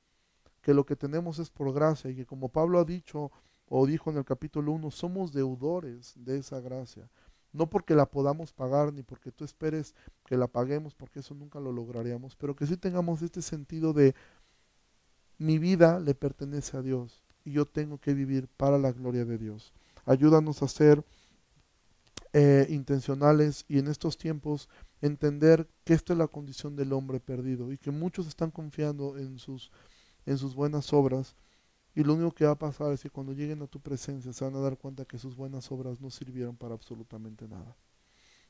que 0.63 0.75
lo 0.75 0.85
que 0.85 0.97
tenemos 0.97 1.39
es 1.39 1.51
por 1.51 1.73
gracia 1.73 2.11
y 2.11 2.17
que 2.17 2.27
como 2.27 2.49
Pablo 2.49 2.79
ha 2.81 2.85
dicho 2.85 3.31
o 3.67 3.87
dijo 3.87 4.11
en 4.11 4.17
el 4.17 4.25
capítulo 4.25 4.73
1, 4.73 4.91
somos 4.91 5.33
deudores 5.33 6.15
de 6.17 6.39
esa 6.39 6.61
gracia. 6.61 7.09
No 7.53 7.71
porque 7.71 7.95
la 7.95 8.07
podamos 8.07 8.53
pagar 8.53 8.93
ni 8.93 9.03
porque 9.03 9.33
tú 9.33 9.45
esperes 9.45 9.95
que 10.27 10.37
la 10.37 10.47
paguemos, 10.47 10.95
porque 10.95 11.21
eso 11.21 11.35
nunca 11.35 11.61
lo 11.61 11.73
lograríamos, 11.73 12.37
pero 12.37 12.55
que 12.55 12.67
sí 12.67 12.77
tengamos 12.77 13.23
este 13.23 13.43
sentido 13.43 13.93
de 13.93 14.15
mi 15.39 15.59
vida 15.59 16.01
le 16.01 16.15
pertenece 16.15 16.77
a 16.77 16.83
Dios 16.83 17.23
y 17.45 17.53
yo 17.53 17.65
tengo 17.65 17.99
que 17.99 18.13
vivir 18.13 18.49
para 18.49 18.77
la 18.77 18.93
gloria 18.93 19.25
de 19.25 19.39
Dios. 19.39 19.73
Ayúdanos 20.05 20.63
a 20.63 20.69
ser 20.69 21.05
eh, 22.33 22.67
intencionales 22.69 23.65
y 23.69 23.79
en 23.79 23.89
estos 23.89 24.19
tiempos 24.19 24.69
entender 25.01 25.67
que 25.85 25.95
esta 25.95 26.13
es 26.13 26.19
la 26.19 26.27
condición 26.27 26.77
del 26.77 26.93
hombre 26.93 27.21
perdido 27.21 27.73
y 27.73 27.79
que 27.79 27.91
muchos 27.91 28.27
están 28.27 28.51
confiando 28.51 29.17
en 29.17 29.39
sus, 29.39 29.71
en 30.27 30.37
sus 30.37 30.55
buenas 30.55 30.93
obras 30.93 31.35
y 31.99 32.05
lo 32.05 32.15
único 32.15 32.31
que 32.31 32.45
va 32.45 32.53
a 32.53 32.59
pasar 32.59 32.93
es 32.93 33.03
que 33.03 33.11
cuando 33.11 33.33
lleguen 33.33 33.61
a 33.61 33.67
tu 33.67 33.81
presencia 33.81 34.33
se 34.33 34.45
van 34.45 34.55
a 34.55 34.61
dar 34.61 34.79
cuenta 34.79 35.05
que 35.05 35.19
sus 35.19 35.35
buenas 35.35 35.73
obras 35.73 36.01
no 36.01 36.11
sirvieron 36.11 36.57
para 36.57 36.75
absolutamente 36.75 37.49
nada. 37.49 37.77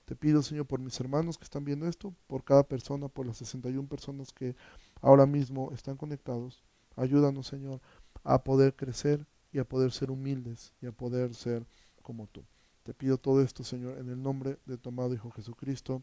Te 0.04 0.14
pido, 0.14 0.42
Señor, 0.42 0.66
por 0.66 0.80
mis 0.80 1.00
hermanos 1.00 1.38
que 1.38 1.44
están 1.44 1.64
viendo 1.64 1.88
esto, 1.88 2.14
por 2.26 2.44
cada 2.44 2.62
persona, 2.62 3.08
por 3.08 3.24
las 3.24 3.38
61 3.38 3.88
personas 3.88 4.34
que 4.34 4.54
ahora 5.00 5.24
mismo 5.24 5.72
están 5.72 5.96
conectados. 5.96 6.62
Ayúdanos, 6.94 7.46
Señor, 7.46 7.80
a 8.22 8.44
poder 8.44 8.76
crecer 8.76 9.26
y 9.50 9.60
a 9.60 9.64
poder 9.64 9.92
ser 9.92 10.10
humildes 10.10 10.74
y 10.82 10.86
a 10.86 10.92
poder 10.92 11.34
ser 11.34 11.66
como 12.02 12.26
tú. 12.26 12.44
Te 12.82 12.92
pido 12.92 13.16
todo 13.16 13.40
esto, 13.40 13.64
Señor, 13.64 13.96
en 13.96 14.10
el 14.10 14.22
nombre 14.22 14.58
de 14.66 14.76
tu 14.76 14.90
amado 14.90 15.14
Hijo 15.14 15.30
Jesucristo. 15.30 16.02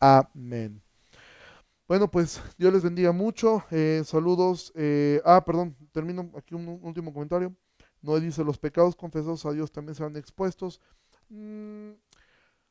Amén. 0.00 0.85
Bueno, 1.88 2.10
pues 2.10 2.42
Dios 2.58 2.72
les 2.72 2.82
bendiga 2.82 3.12
mucho. 3.12 3.64
Eh, 3.70 4.02
saludos. 4.04 4.72
Eh, 4.74 5.20
ah, 5.24 5.44
perdón, 5.44 5.76
termino 5.92 6.30
aquí 6.36 6.54
un, 6.54 6.80
último 6.82 7.12
comentario. 7.12 7.54
No 8.02 8.18
dice, 8.18 8.42
los 8.42 8.58
pecados 8.58 8.96
confesados 8.96 9.46
a 9.46 9.52
Dios 9.52 9.70
también 9.70 9.94
serán 9.94 10.16
expuestos. 10.16 10.80
Mm, 11.28 11.90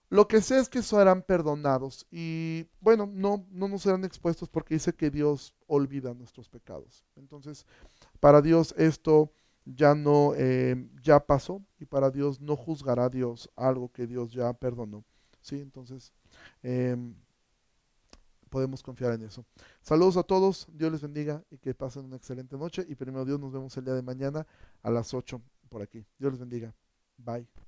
lo 0.09 0.27
que 0.27 0.41
sé 0.41 0.59
es 0.59 0.67
que 0.67 0.81
serán 0.81 1.21
perdonados. 1.21 2.05
Y 2.11 2.67
bueno, 2.81 3.09
no, 3.11 3.45
no 3.51 3.69
nos 3.69 3.83
serán 3.83 4.03
expuestos 4.03 4.49
porque 4.49 4.75
dice 4.75 4.93
que 4.93 5.09
Dios 5.09 5.55
olvida 5.67 6.13
nuestros 6.13 6.49
pecados. 6.49 7.05
Entonces, 7.15 7.65
para 8.19 8.41
Dios 8.41 8.75
esto 8.77 9.31
ya 9.63 9.95
no, 9.95 10.33
eh, 10.35 10.75
ya 11.01 11.19
pasó 11.25 11.61
y 11.79 11.85
para 11.85 12.11
Dios 12.11 12.41
no 12.41 12.55
juzgará 12.55 13.09
Dios 13.09 13.49
algo 13.55 13.89
que 13.91 14.07
Dios 14.07 14.33
ya 14.33 14.51
perdonó. 14.53 15.05
¿Sí? 15.41 15.59
Entonces, 15.59 16.11
em, 16.63 17.15
podemos 18.55 18.81
confiar 18.81 19.11
en 19.11 19.23
eso. 19.23 19.45
Saludos 19.81 20.15
a 20.15 20.23
todos, 20.23 20.65
Dios 20.71 20.89
les 20.89 21.01
bendiga 21.01 21.43
y 21.51 21.57
que 21.57 21.73
pasen 21.73 22.05
una 22.05 22.15
excelente 22.15 22.57
noche 22.57 22.85
y 22.87 22.95
primero 22.95 23.25
Dios 23.25 23.37
nos 23.37 23.51
vemos 23.51 23.75
el 23.75 23.83
día 23.83 23.93
de 23.93 24.01
mañana 24.01 24.47
a 24.81 24.89
las 24.89 25.13
8 25.13 25.41
por 25.67 25.81
aquí. 25.81 26.05
Dios 26.17 26.31
les 26.31 26.39
bendiga. 26.39 26.73
Bye. 27.17 27.64